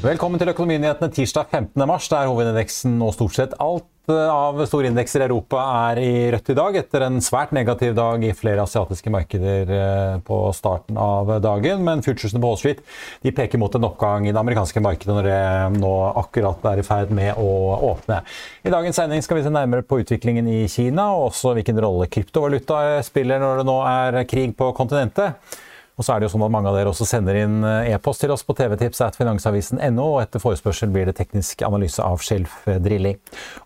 Velkommen 0.00 0.40
til 0.40 0.48
Økonominyhetene 0.48 1.12
tirsdag 1.12 1.50
15. 1.52 1.82
mars, 1.84 2.06
der 2.08 2.30
hovedindeksen 2.30 2.94
og 3.04 3.10
stort 3.12 3.34
sett 3.36 3.56
alt 3.60 4.08
eh, 4.08 4.30
av 4.32 4.56
store 4.64 4.88
indekser 4.88 5.20
i 5.20 5.26
Europa 5.26 5.60
er 5.90 6.00
i 6.00 6.14
rødt 6.32 6.48
i 6.48 6.56
dag, 6.56 6.78
etter 6.80 7.04
en 7.04 7.18
svært 7.20 7.52
negativ 7.52 7.92
dag 7.98 8.24
i 8.24 8.32
flere 8.32 8.64
asiatiske 8.64 9.12
markeder 9.12 9.74
eh, 9.76 10.14
på 10.24 10.40
starten 10.56 10.96
av 10.96 11.34
dagen. 11.44 11.84
Men 11.84 12.00
futuresene 12.00 12.40
på 12.40 12.48
Wall 12.48 12.58
Street 12.62 12.80
de 13.20 13.34
peker 13.36 13.60
mot 13.60 13.76
en 13.76 13.90
oppgang 13.90 14.24
i 14.24 14.32
det 14.32 14.40
amerikanske 14.40 14.80
markedet 14.88 15.18
når 15.18 15.28
det 15.28 15.38
nå 15.84 15.94
akkurat 16.24 16.64
er 16.72 16.80
i 16.80 16.88
ferd 16.88 17.12
med 17.20 17.36
å 17.36 17.52
åpne. 17.92 18.22
I 18.64 18.72
dagens 18.72 19.02
sending 19.02 19.20
skal 19.26 19.42
vi 19.42 19.44
se 19.44 19.52
nærmere 19.52 19.84
på 19.84 20.00
utviklingen 20.00 20.48
i 20.48 20.62
Kina, 20.72 21.10
og 21.12 21.34
også 21.34 21.58
hvilken 21.60 21.84
rolle 21.84 22.08
kryptovaluta 22.08 23.02
spiller 23.04 23.44
når 23.44 23.60
det 23.60 23.68
nå 23.68 23.82
er 23.84 24.24
krig 24.32 24.56
på 24.56 24.72
kontinentet. 24.80 25.60
Og 26.00 26.04
så 26.06 26.14
er 26.14 26.22
det 26.22 26.30
jo 26.30 26.32
sånn 26.32 26.46
at 26.46 26.52
Mange 26.54 26.70
av 26.70 26.78
dere 26.78 26.90
også 26.90 27.04
sender 27.04 27.36
inn 27.42 27.60
eh, 27.66 27.90
e-post 27.92 28.22
til 28.24 28.32
oss 28.32 28.42
på 28.46 28.54
tvtips.finansavisen.no, 28.56 30.06
og 30.16 30.22
etter 30.22 30.40
forespørsel 30.40 30.88
blir 30.92 31.10
det 31.10 31.14
teknisk 31.18 31.60
analyse 31.66 32.00
av 32.00 32.22
shelf-drilling. 32.24 33.18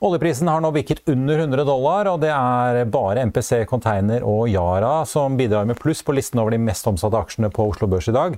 Oljeprisen 0.05 0.51
har 0.51 0.63
nå 0.65 0.73
bikket 0.75 1.05
under 1.11 1.45
100 1.45 1.63
dollar, 1.69 2.11
og 2.11 2.19
det 2.25 2.33
er 2.35 2.81
bare 2.91 3.23
MPC 3.31 3.63
Container 3.71 4.27
og 4.27 4.49
Yara 4.51 5.05
som 5.09 5.39
bidrar 5.39 5.69
med 5.71 5.79
pluss 5.79 6.03
på 6.03 6.17
listen 6.17 6.43
over 6.43 6.57
de 6.57 6.61
mest 6.61 6.91
omsatte 6.91 7.21
aksjene 7.21 7.53
på 7.55 7.69
Oslo 7.71 7.89
Børs 7.91 8.11
i 8.11 8.17
dag. 8.17 8.37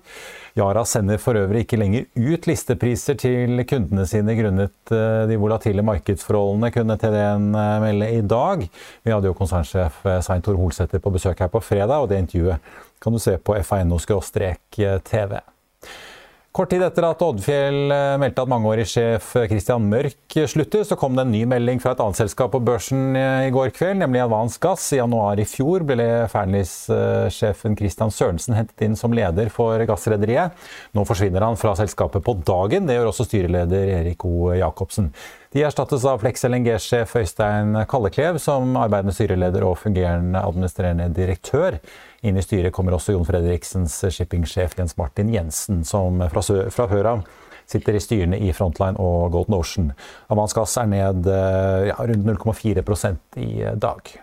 Yara 0.60 0.84
sender 0.88 1.20
for 1.20 1.40
øvrig 1.40 1.64
ikke 1.64 1.80
lenger 1.80 2.04
ut 2.20 2.48
listepriser 2.48 3.16
til 3.20 3.64
kundene 3.68 4.04
sine 4.08 4.36
grunnet 4.36 4.92
eh, 4.92 5.22
de 5.30 5.40
volatile 5.40 5.84
markedsforholdene, 5.88 6.70
kunne 6.76 6.98
TDN 7.00 7.48
eh, 7.56 7.78
melde 7.86 8.10
i 8.18 8.20
dag. 8.36 8.68
Vi 9.02 9.16
hadde 9.16 9.32
jo 9.32 9.38
konsernsjef 9.40 10.04
Svein 10.04 10.44
Tor 10.44 10.60
Holsæter 10.60 11.00
på 11.00 11.16
besøk 11.16 11.40
her 11.40 11.50
på 11.52 11.64
fredag, 11.64 11.96
og 11.96 12.12
det 12.12 12.20
intervjuet 12.26 12.85
kan 13.02 13.12
du 13.12 13.20
se 13.22 13.36
på 13.38 13.56
fano-tv. 13.62 15.40
Kort 16.56 16.70
tid 16.72 16.80
etter 16.80 17.04
at 17.04 17.20
Oddfjell 17.20 17.90
eh, 17.92 18.14
meldte 18.16 18.40
at 18.46 18.48
mangeårig 18.48 18.86
sjef 18.88 19.34
Christian 19.50 19.90
Mørk 19.90 20.36
slutter, 20.48 20.86
så 20.88 20.96
kom 20.96 21.12
det 21.12 21.26
en 21.26 21.34
ny 21.34 21.42
melding 21.44 21.82
fra 21.82 21.92
et 21.92 22.00
annet 22.00 22.16
selskap 22.16 22.54
på 22.54 22.62
børsen 22.64 23.12
eh, 23.12 23.48
i 23.50 23.52
går 23.52 23.74
kveld, 23.76 24.00
nemlig 24.00 24.22
Advance 24.22 24.56
Gass. 24.62 24.86
I 24.96 25.02
januar 25.02 25.36
i 25.36 25.44
fjor 25.44 25.84
ble 25.84 26.06
Fearnleys-sjefen 26.32 27.76
Christian 27.76 28.14
Sørensen 28.14 28.56
hentet 28.56 28.86
inn 28.86 28.96
som 28.96 29.12
leder 29.12 29.52
for 29.52 29.84
gassrederiet. 29.84 30.56
Nå 30.96 31.04
forsvinner 31.04 31.44
han 31.44 31.60
fra 31.60 31.74
selskapet 31.76 32.24
på 32.24 32.38
dagen. 32.48 32.88
Det 32.88 32.96
gjør 32.96 33.10
også 33.12 33.28
styreleder 33.28 33.92
Erik 33.98 34.24
O. 34.24 34.48
Jacobsen. 34.56 35.12
De 35.54 35.62
erstattes 35.62 36.04
av 36.08 36.18
Flex 36.20 36.42
LNG-sjef 36.48 37.14
Øystein 37.20 37.76
Kalleklev 37.88 38.40
som 38.42 38.74
arbeidende 38.80 39.14
styreleder 39.14 39.64
og 39.66 39.78
fungerende 39.78 40.42
administrerende 40.42 41.06
direktør. 41.14 41.78
Inn 42.26 42.38
i 42.38 42.44
styret 42.44 42.74
kommer 42.74 42.96
også 42.96 43.14
Jon 43.14 43.26
Fredriksens 43.28 44.00
shippingsjef 44.10 44.74
Jens 44.78 44.96
Martin 44.98 45.30
Jensen, 45.32 45.84
som 45.86 46.18
fra, 46.32 46.42
fra 46.74 46.88
før 46.90 47.12
av 47.14 47.26
sitter 47.66 47.96
i 47.98 48.02
styrene 48.02 48.38
i 48.42 48.52
Frontline 48.54 48.98
og 49.02 49.32
Golden 49.34 49.56
Ocean. 49.58 49.90
Avans 50.30 50.54
er 50.78 50.90
ned 50.90 51.30
ja, 51.90 51.98
rundt 51.98 52.30
0,4% 52.30 53.42
i 53.42 53.50
dag. 53.74 54.14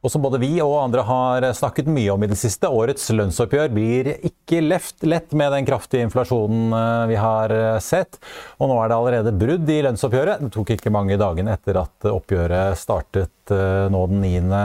Og 0.00 0.08
som 0.12 0.22
både 0.24 0.38
vi 0.40 0.54
og 0.64 0.78
andre 0.80 1.02
har 1.04 1.44
snakket 1.56 1.88
mye 1.92 2.08
om 2.14 2.22
i 2.24 2.28
det 2.30 2.38
siste, 2.40 2.68
årets 2.72 3.10
lønnsoppgjør 3.12 3.72
blir 3.74 4.08
ikke 4.24 4.62
lett 4.64 5.34
med 5.36 5.52
den 5.52 5.66
kraftige 5.68 6.06
inflasjonen 6.06 6.72
eh, 6.76 7.02
vi 7.10 7.18
har 7.20 7.52
eh, 7.52 7.80
sett. 7.84 8.16
Og 8.58 8.70
nå 8.70 8.78
er 8.80 8.88
det 8.88 8.96
allerede 8.96 9.34
brudd 9.36 9.68
i 9.68 9.80
lønnsoppgjøret. 9.84 10.40
Det 10.46 10.52
tok 10.54 10.72
ikke 10.76 10.94
mange 10.94 11.20
dagene 11.20 11.52
etter 11.52 11.82
at 11.82 12.08
oppgjøret 12.08 12.80
startet 12.80 13.52
eh, 13.52 13.90
nå 13.92 14.06
den 14.14 14.24
9. 14.24 14.62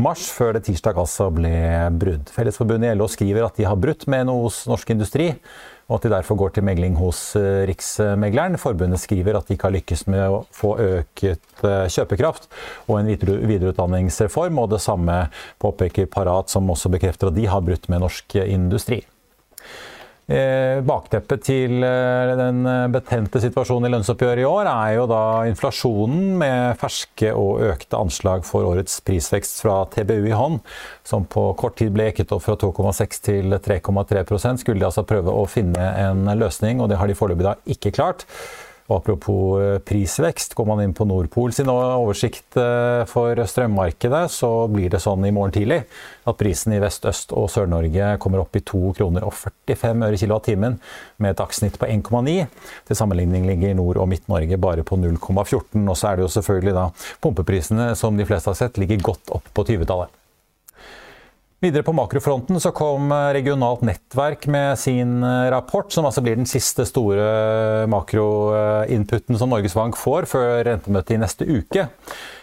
mars, 0.00 0.24
før 0.32 0.56
det 0.56 0.64
tirsdag 0.70 1.02
altså 1.04 1.28
ble 1.34 1.52
brudd. 2.00 2.32
Fellesforbundet 2.32 2.94
i 2.94 2.96
LO 2.96 3.10
skriver 3.12 3.50
at 3.50 3.60
de 3.60 3.68
har 3.68 3.76
brutt 3.80 4.08
med 4.08 4.30
NHOs 4.30 4.64
Norsk 4.70 4.96
Industri 4.96 5.34
og 5.90 5.98
at 5.98 6.06
de 6.06 6.12
derfor 6.14 6.38
går 6.38 6.54
til 6.54 6.66
megling 6.66 6.94
hos 7.00 7.34
eh, 7.38 7.66
Riksmegleren. 7.68 8.58
Forbundet 8.62 9.02
skriver 9.02 9.36
at 9.36 9.48
de 9.48 9.56
ikke 9.56 9.66
har 9.66 9.74
lykkes 9.74 10.06
med 10.06 10.22
å 10.22 10.42
få 10.54 10.76
øket 10.78 11.64
eh, 11.66 11.86
kjøpekraft 11.90 12.46
og 12.86 13.00
en 13.00 13.10
videreutdanningsreform, 13.10 14.62
og 14.62 14.70
det 14.76 14.82
samme 14.86 15.24
påpeker 15.62 16.06
Parat, 16.10 16.52
som 16.52 16.70
også 16.70 16.92
bekrefter 16.94 17.30
at 17.32 17.38
de 17.38 17.48
har 17.50 17.64
brutt 17.66 17.90
med 17.90 18.06
norsk 18.06 18.38
industri. 18.46 19.02
Eh, 20.30 20.78
bakteppet 20.86 21.42
til 21.42 21.82
eh, 21.82 22.32
den 22.38 22.62
eh, 22.68 22.84
betente 22.94 23.40
situasjonen 23.42 23.88
i 23.88 23.90
lønnsoppgjøret 23.96 24.44
i 24.44 24.46
år 24.46 24.68
er 24.70 24.92
jo 24.94 25.08
da 25.10 25.22
inflasjonen 25.50 26.36
med 26.38 26.78
ferske 26.78 27.32
og 27.34 27.64
økte 27.66 27.98
anslag 27.98 28.46
for 28.46 28.68
årets 28.68 29.00
prisvekst 29.02 29.58
fra 29.64 29.80
TBU 29.90 30.28
i 30.30 30.36
hånd, 30.38 30.60
som 31.02 31.26
på 31.26 31.48
kort 31.58 31.80
tid 31.80 31.90
ble 31.96 32.12
jekket 32.12 32.36
opp 32.36 32.46
fra 32.46 32.54
2,6 32.62 33.22
til 33.26 33.58
3,3% 33.58 34.62
Skulle 34.62 34.78
de 34.78 34.86
altså 34.92 35.02
prøve 35.08 35.34
å 35.34 35.48
finne 35.50 35.90
en 35.98 36.30
løsning, 36.38 36.78
og 36.78 36.92
det 36.92 37.00
har 37.00 37.10
de 37.10 37.18
foreløpig 37.18 37.48
da 37.48 37.58
ikke 37.74 37.96
klart. 37.98 38.28
Og 38.90 38.96
apropos 38.98 39.60
eh, 39.62 39.76
prisvekst, 39.86 40.56
går 40.58 40.66
man 40.66 40.82
inn 40.82 40.94
på 40.96 41.06
Nordpol 41.06 41.54
sin 41.54 41.70
oversikt 41.70 42.58
eh, 42.58 43.04
for 43.06 43.38
strømmarkedet, 43.38 44.24
så 44.34 44.50
blir 44.72 44.90
det 44.90 44.98
sånn 45.02 45.28
i 45.28 45.32
morgen 45.34 45.54
tidlig 45.54 45.84
at 46.26 46.38
prisen 46.40 46.74
i 46.74 46.80
Vest-, 46.82 47.06
Øst- 47.06 47.34
og 47.36 47.46
Sør-Norge 47.54 48.16
kommer 48.22 48.42
opp 48.42 48.58
i 48.58 48.64
2 48.66 48.92
kroner 48.98 49.26
og 49.26 49.36
45 49.38 50.06
øre 50.08 50.18
kilowattimen, 50.18 50.78
med 51.22 51.34
et 51.34 51.38
dagssnitt 51.38 51.78
på 51.78 51.86
1,9. 51.86 52.36
Til 52.90 52.98
sammenligning 52.98 53.46
ligger 53.46 53.78
Nord- 53.78 54.02
og 54.02 54.10
Midt-Norge 54.10 54.58
bare 54.58 54.86
på 54.86 54.98
0,14. 54.98 55.86
Og 55.86 55.94
så 55.94 56.10
er 56.10 56.18
det 56.18 56.26
jo 56.26 56.34
selvfølgelig 56.40 56.76
da 56.76 56.88
pumpeprisene, 57.22 57.92
som 57.94 58.18
de 58.18 58.26
fleste 58.26 58.50
har 58.50 58.58
sett, 58.58 58.80
ligger 58.82 59.06
godt 59.12 59.38
opp 59.38 59.54
på 59.54 59.70
20-tallet. 59.70 60.19
Videre 61.60 61.84
på 61.84 61.92
makrofronten 61.92 62.56
så 62.60 62.70
kom 62.72 63.10
eh, 63.12 63.30
Regionalt 63.36 63.82
nettverk 63.84 64.46
med 64.48 64.78
sin 64.80 65.18
eh, 65.20 65.50
rapport, 65.52 65.92
som 65.92 66.06
altså 66.08 66.22
blir 66.24 66.38
den 66.38 66.48
siste 66.48 66.86
store 66.88 67.84
makroinputen 67.92 69.36
som 69.36 69.52
Norges 69.52 69.76
Bank 69.76 69.98
får 70.00 70.28
før 70.30 70.62
rentemøtet 70.70 71.18
i 71.18 71.20
neste 71.20 71.44
uke. 71.44 71.84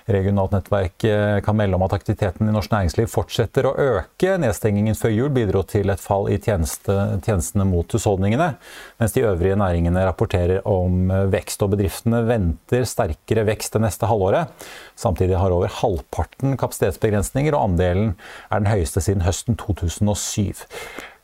Regionalt 0.08 0.54
nettverk 0.56 1.04
eh, 1.04 1.40
kan 1.44 1.58
melde 1.60 1.76
om 1.76 1.84
at 1.84 1.92
aktiviteten 1.98 2.48
i 2.48 2.54
norsk 2.56 2.72
næringsliv 2.72 3.10
fortsetter 3.12 3.68
å 3.68 3.74
øke. 3.76 4.38
Nedstengingen 4.40 4.96
før 4.96 5.12
jul 5.12 5.34
bidro 5.36 5.66
til 5.68 5.92
et 5.92 6.00
fall 6.00 6.30
i 6.32 6.38
tjeneste, 6.40 6.96
tjenestene 7.26 7.66
mot 7.68 7.92
husholdningene, 7.92 8.54
mens 9.02 9.16
de 9.18 9.26
øvrige 9.28 9.58
næringene 9.60 10.06
rapporterer 10.08 10.64
om 10.64 11.12
eh, 11.12 11.26
vekst. 11.34 11.66
Og 11.66 11.76
bedriftene 11.76 12.24
venter 12.30 12.88
sterkere 12.88 13.44
vekst 13.52 13.76
det 13.76 13.84
neste 13.84 14.08
halvåret. 14.08 14.56
Samtidig 14.96 15.36
har 15.42 15.52
over 15.52 15.76
halvparten 15.82 16.56
kapasitetsbegrensninger, 16.56 17.52
og 17.52 17.74
andelen 17.74 18.16
er 18.48 18.64
den 18.64 18.72
høyeste 18.72 19.04
siden 19.04 19.28
høsten 19.28 19.60
2007. 19.60 20.64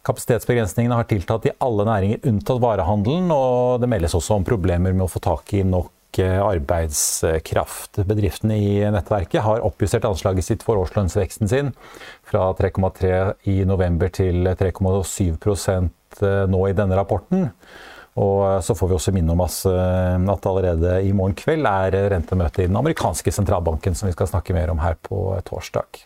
Kapasitetsbegrensningene 0.03 0.99
har 0.99 1.07
tiltatt 1.07 1.45
i 1.47 1.55
alle 1.63 1.87
næringer 1.87 2.25
unntatt 2.27 2.59
varehandelen, 2.59 3.31
og 3.31 3.79
det 3.79 3.87
meldes 3.87 4.15
også 4.17 4.35
om 4.35 4.43
problemer 4.43 4.91
med 4.91 5.05
å 5.05 5.11
få 5.11 5.23
tak 5.23 5.55
i 5.55 5.63
nok 5.63 5.92
arbeidskraft. 6.21 8.03
Bedriftene 8.05 8.57
i 8.59 8.91
nettverket 8.93 9.41
har 9.41 9.65
oppjustert 9.65 10.05
anslaget 10.05 10.45
sitt 10.45 10.63
for 10.67 10.77
årslønnsveksten 10.83 11.49
sin 11.49 11.73
fra 12.27 12.51
3,3 12.59 13.33
i 13.49 13.65
november 13.65 14.13
til 14.13 14.45
3,7% 14.53 16.21
nå 16.53 16.61
i 16.69 16.77
denne 16.77 16.99
rapporten. 16.99 17.49
Og 18.21 18.61
så 18.61 18.75
får 18.77 18.91
vi 18.91 18.97
også 18.99 19.11
minne 19.15 19.33
om 19.33 19.41
at 19.41 20.45
allerede 20.45 21.01
i 21.01 21.11
morgen 21.17 21.33
kveld 21.33 21.65
er 21.65 22.11
rentemøte 22.13 22.61
i 22.61 22.69
den 22.69 22.77
amerikanske 22.77 23.33
sentralbanken, 23.33 23.97
som 23.97 24.05
vi 24.05 24.13
skal 24.13 24.29
snakke 24.29 24.53
mer 24.53 24.69
om 24.69 24.83
her 24.83 24.99
på 25.01 25.31
torsdag. 25.49 26.05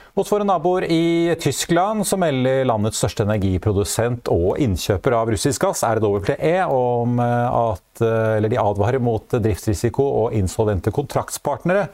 Hos 0.11 0.31
våre 0.31 0.43
naboer 0.43 0.83
i 0.91 1.35
Tyskland 1.39 2.03
så 2.07 2.17
melder 2.19 2.65
landets 2.67 2.99
største 2.99 3.23
energiprodusent 3.23 4.27
og 4.33 4.57
innkjøper 4.59 5.13
av 5.15 5.29
russisk 5.31 5.63
gass, 5.63 5.85
RWE, 5.87 6.55
om 6.67 7.21
eh, 7.23 7.59
at 7.71 8.01
eh, 8.03 8.33
eller 8.35 8.51
de 8.51 8.59
advarer 8.59 8.99
mot 8.99 9.23
driftsrisiko 9.31 10.03
og 10.25 10.35
insolvente 10.35 10.91
kontraktspartnere 10.91 11.85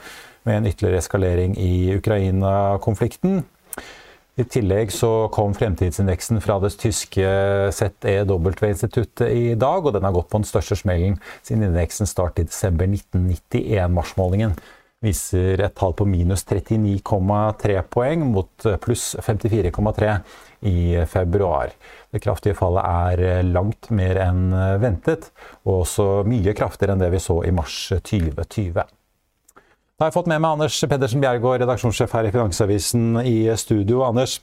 med 0.49 0.57
en 0.57 0.69
ytterligere 0.71 1.03
eskalering 1.03 1.53
i 1.61 1.93
Ukraina-konflikten. 1.99 3.43
I 4.37 4.45
tillegg 4.49 4.89
så 4.93 5.11
kom 5.33 5.53
fremtidsindeksen 5.57 6.41
fra 6.41 6.57
det 6.61 6.73
tyske 6.81 7.29
ZEW-instituttet 7.73 9.29
i 9.29 9.53
dag, 9.57 9.85
og 9.85 9.93
den 9.93 10.05
har 10.05 10.17
gått 10.17 10.29
på 10.33 10.41
den 10.41 10.49
største 10.49 10.77
smellen 10.77 11.19
siden 11.45 11.69
indeksen 11.69 12.09
startet 12.09 12.47
i 12.47 12.49
desember 12.49 12.89
1991, 12.89 13.93
marsmålingen 13.93 14.57
viser 15.03 15.61
et 15.61 15.75
tall 15.77 15.93
på 15.97 16.07
minus 16.09 16.45
39,3 16.49 17.81
poeng 17.93 18.25
mot 18.31 18.67
pluss 18.81 19.11
54,3 19.21 20.15
i 20.67 21.05
februar. 21.05 21.73
Det 22.11 22.21
kraftige 22.23 22.57
fallet 22.57 22.85
er 23.21 23.45
langt 23.45 23.91
mer 23.93 24.17
enn 24.25 24.49
ventet, 24.81 25.29
og 25.67 25.83
også 25.83 26.07
mye 26.25 26.55
kraftigere 26.57 26.97
enn 26.97 27.05
det 27.05 27.11
vi 27.13 27.21
så 27.21 27.43
i 27.45 27.53
mars 27.53 27.83
2020. 27.93 28.87
Da 29.97 30.05
har 30.05 30.11
jeg 30.11 30.13
fått 30.19 30.27
med 30.29 30.41
meg 30.43 30.53
Anders 30.53 30.75
Pedersen 30.85 31.21
Bjergård, 31.23 31.63
redaksjonssjef 31.63 32.11
her 32.13 32.27
i 32.27 32.33
Finansavisen 32.33 33.15
i 33.25 33.37
studio. 33.57 34.03
Anders, 34.05 34.35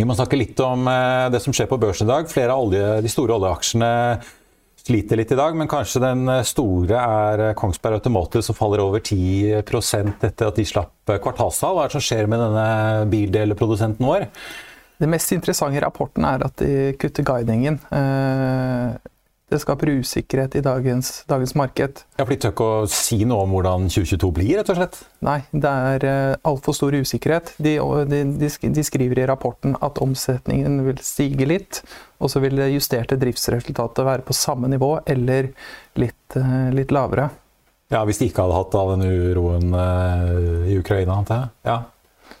vi 0.00 0.06
må 0.08 0.16
snakke 0.16 0.38
litt 0.40 0.60
om 0.64 0.86
eh, 0.88 1.26
det 1.28 1.42
som 1.44 1.52
skjer 1.52 1.68
på 1.68 1.76
børsen 1.76 2.08
i 2.08 2.08
dag. 2.08 2.30
Flere 2.32 2.56
av 2.56 2.72
de 2.72 3.12
store 3.12 3.36
oljeaksjene 3.36 3.90
sliter 4.82 5.18
litt 5.18 5.32
i 5.32 5.38
dag, 5.38 5.56
men 5.56 5.70
kanskje 5.70 6.02
den 6.02 6.26
eh, 6.30 6.42
store 6.46 6.98
er 6.98 7.44
eh, 7.48 7.54
Kongsberg 7.58 8.00
Automotive 8.00 8.42
som 8.46 8.58
faller 8.58 8.82
over 8.82 9.02
10% 9.02 10.26
etter 10.26 10.50
at 10.50 10.58
de 10.58 10.66
slapp 10.66 11.12
eh, 11.12 11.20
kvartalstall. 11.22 11.76
Hva 11.76 11.86
er 11.86 11.92
det 11.92 11.98
som 11.98 12.06
skjer 12.08 12.30
med 12.30 12.42
denne 12.42 12.66
bildelprodusenten 13.12 14.08
vår? 14.08 14.26
Det 15.02 15.10
mest 15.10 15.34
interessante 15.34 15.78
i 15.78 15.82
rapporten 15.82 16.26
er 16.26 16.44
at 16.46 16.58
de 16.62 16.92
kutter 17.00 17.26
guidingen. 17.26 17.80
Det 19.52 19.58
skaper 19.60 19.90
usikkerhet 20.00 20.54
i 20.56 20.62
dagens, 20.64 21.10
dagens 21.28 21.52
marked. 21.58 21.98
Ja, 22.16 22.24
for 22.24 22.32
De 22.32 22.38
tør 22.40 22.52
ikke 22.54 22.68
å 22.78 22.86
si 22.88 23.18
noe 23.28 23.44
om 23.44 23.52
hvordan 23.52 23.84
2022 23.92 24.30
blir, 24.38 24.52
rett 24.56 24.70
og 24.72 24.78
slett? 24.78 24.96
Nei, 25.28 25.42
det 25.52 25.72
er 25.72 26.06
altfor 26.48 26.76
stor 26.76 26.96
usikkerhet. 26.96 27.52
De, 27.60 27.74
de, 28.08 28.22
de, 28.40 28.84
skriver 28.88 29.20
i 29.20 29.26
rapporten 29.28 29.76
at 29.84 30.00
omsetningen 30.00 30.80
vil 30.86 31.04
stige 31.04 31.50
litt, 31.50 31.82
og 32.22 32.32
så 32.32 32.40
vil 32.40 32.56
det 32.62 32.70
justerte 32.72 33.20
driftsresultatet 33.20 34.08
være 34.08 34.24
på 34.24 34.36
samme 34.36 34.72
nivå 34.72 34.94
eller 35.04 35.52
litt, 36.00 36.38
uh, 36.38 36.70
litt 36.72 36.94
lavere. 36.94 37.28
Ja, 37.92 38.06
Hvis 38.08 38.22
de 38.22 38.30
ikke 38.30 38.46
hadde 38.46 38.56
hatt 38.56 38.78
all 38.78 38.94
den 38.94 39.04
uroen 39.04 39.76
uh, 39.76 40.64
i 40.64 40.78
Ukraina, 40.80 41.20
antar 41.20 41.42
jeg? 41.42 41.52
Ja. 41.68 41.82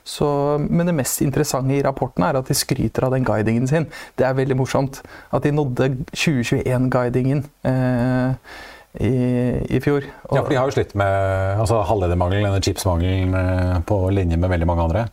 Så, 0.04 0.26
men 0.66 0.88
det 0.88 0.96
mest 0.98 1.22
interessante 1.22 1.76
i 1.76 1.82
rapporten 1.84 2.26
er 2.26 2.38
at 2.38 2.50
de 2.50 2.56
skryter 2.58 3.06
av 3.06 3.14
den 3.14 3.26
guidingen 3.26 3.68
sin. 3.70 3.88
Det 4.18 4.26
er 4.26 4.36
veldig 4.38 4.58
morsomt. 4.58 5.02
At 5.30 5.46
de 5.46 5.54
nådde 5.54 5.92
2021-guidingen. 6.10 7.46
Eh, 7.68 8.52
i, 9.00 9.12
i, 9.72 9.78
fjor. 9.80 10.04
Og 10.28 10.36
ja, 10.36 10.42
for 10.42 10.52
de 10.52 10.56
har 10.58 10.68
jo 10.68 10.74
slitt 10.74 10.90
med 11.00 11.60
altså, 11.62 11.78
halvledermangel, 11.88 12.44
eller 12.44 12.60
chipsmangel, 12.60 13.32
eh, 13.38 13.78
på 13.88 13.96
linje 14.12 14.36
med 14.36 14.52
veldig 14.52 14.68
mange 14.68 14.84
andre. 14.84 15.04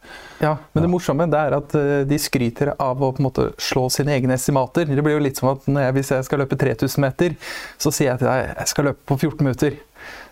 Ja, 0.43 0.57
men 0.73 0.83
det 0.83 0.91
morsomme 0.91 1.27
det 1.31 1.39
er 1.39 1.55
at 1.55 1.75
eh, 1.79 2.01
de 2.09 2.19
skryter 2.19 2.73
av 2.75 2.99
å 2.99 3.13
på 3.15 3.23
en 3.23 3.29
måte 3.29 3.47
slå 3.61 3.87
sine 3.93 4.17
egne 4.17 4.35
estimater. 4.35 4.89
Det 4.89 5.05
blir 5.05 5.15
jo 5.15 5.23
litt 5.23 5.39
som 5.39 5.53
at 5.53 5.67
jeg, 5.71 5.95
hvis 5.95 6.11
jeg 6.11 6.27
skal 6.27 6.43
løpe 6.43 6.59
3000 6.59 7.05
meter, 7.05 7.37
så 7.79 7.93
sier 7.93 8.11
jeg 8.11 8.23
til 8.23 8.31
deg 8.31 8.49
jeg 8.49 8.73
skal 8.73 8.89
løpe 8.91 9.07
på 9.07 9.19
14 9.21 9.47
minutter 9.47 9.79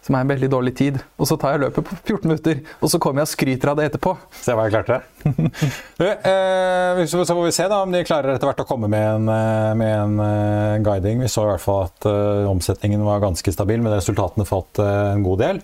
som 0.08 0.16
er 0.16 0.24
en 0.24 0.32
veldig 0.32 0.50
dårlig 0.52 0.74
tid. 0.80 1.00
Og 1.20 1.28
så 1.30 1.38
tar 1.40 1.56
jeg 1.56 1.66
løpet 1.66 1.86
på 1.86 1.98
14 2.00 2.32
minutter, 2.32 2.62
og 2.80 2.92
så 2.92 3.00
kommer 3.04 3.22
jeg 3.22 3.30
og 3.30 3.34
skryter 3.34 3.72
av 3.72 3.80
det 3.80 3.90
etterpå. 3.90 4.16
Se 4.40 4.56
hva 4.56 4.68
jeg 4.68 4.76
klarte. 4.78 5.02
du, 6.00 6.08
eh, 6.08 7.04
så 7.12 7.26
får 7.28 7.44
vi 7.44 7.54
se 7.58 7.68
da 7.68 7.82
om 7.84 7.94
de 7.94 8.06
klarer 8.08 8.36
etter 8.36 8.50
hvert 8.50 8.64
å 8.64 8.68
komme 8.70 8.90
med 8.92 9.08
en, 9.12 9.30
eh, 9.34 9.76
med 9.78 9.94
en 9.98 10.18
uh, 10.24 10.80
guiding. 10.86 11.24
Vi 11.26 11.32
så 11.32 11.44
i 11.44 11.52
hvert 11.52 11.64
fall 11.64 11.88
at 11.90 12.08
uh, 12.08 12.48
omsetningen 12.50 13.04
var 13.06 13.24
ganske 13.26 13.54
stabil, 13.54 13.84
men 13.84 13.98
resultatene 13.98 14.48
falt 14.48 14.80
uh, 14.80 15.12
en 15.12 15.26
god 15.28 15.44
del. 15.44 15.64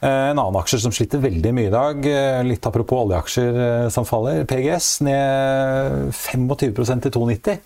En 0.00 0.38
annen 0.38 0.56
aksje 0.56 0.78
som 0.80 0.92
sliter 0.96 1.20
veldig 1.20 1.50
mye 1.52 1.68
i 1.68 1.72
dag, 1.74 2.06
litt 2.46 2.64
apropos 2.64 3.04
oljeaksjer 3.04 3.90
som 3.92 4.06
faller, 4.08 4.46
PGS 4.48 5.02
ned 5.04 6.14
25% 6.16 7.04
til 7.04 7.12
2,90. 7.18 7.58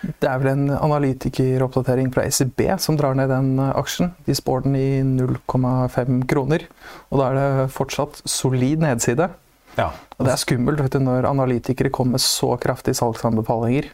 Det 0.00 0.28
er 0.28 0.40
vel 0.40 0.52
en 0.54 0.70
analytikeroppdatering 0.72 2.08
fra 2.14 2.24
ECB 2.28 2.62
som 2.80 2.96
drar 2.96 3.16
ned 3.18 3.30
den 3.32 3.52
eh, 3.60 3.72
aksjen. 3.76 4.14
De 4.26 4.36
spår 4.36 4.64
den 4.64 4.76
i 4.78 4.88
0,5 5.04 6.24
kroner. 6.30 6.64
Og 7.10 7.20
da 7.20 7.28
er 7.28 7.38
det 7.38 7.70
fortsatt 7.74 8.22
solid 8.28 8.84
nedside. 8.84 9.28
Ja. 9.76 9.90
Og 10.16 10.26
det 10.26 10.34
er 10.34 10.40
skummelt 10.40 10.80
du, 10.92 10.98
når 11.02 11.28
analytikere 11.28 11.92
kommer 11.92 12.18
med 12.18 12.24
så 12.24 12.54
kraftige 12.60 12.96
salgsanbefalinger. 12.98 13.90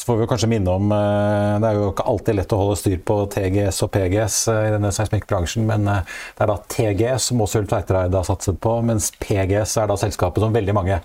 Så 0.00 0.08
får 0.08 0.16
vi 0.22 0.28
kanskje 0.30 0.48
minne 0.48 0.72
om 0.72 0.92
eh, 0.96 1.54
Det 1.60 1.68
er 1.68 1.76
jo 1.76 1.90
ikke 1.90 2.06
alltid 2.08 2.38
lett 2.38 2.54
å 2.56 2.60
holde 2.62 2.78
styr 2.80 3.02
på 3.04 3.18
TGS 3.34 3.82
og 3.84 3.90
PGS 3.92 4.36
eh, 4.48 4.62
i 4.70 4.72
denne 4.72 4.92
seismikkbransjen, 4.96 5.66
men 5.68 5.84
det 5.84 6.40
er 6.40 6.48
da 6.48 6.56
TGS 6.72 7.28
som 7.28 7.44
også 7.44 7.66
Tveitereid 7.68 8.16
har 8.16 8.24
satset 8.24 8.56
på, 8.64 8.78
mens 8.88 9.10
PGS 9.20 9.76
er 9.82 9.92
da 9.92 9.98
selskapet 10.00 10.40
som 10.40 10.56
veldig 10.56 10.76
mange 10.78 11.02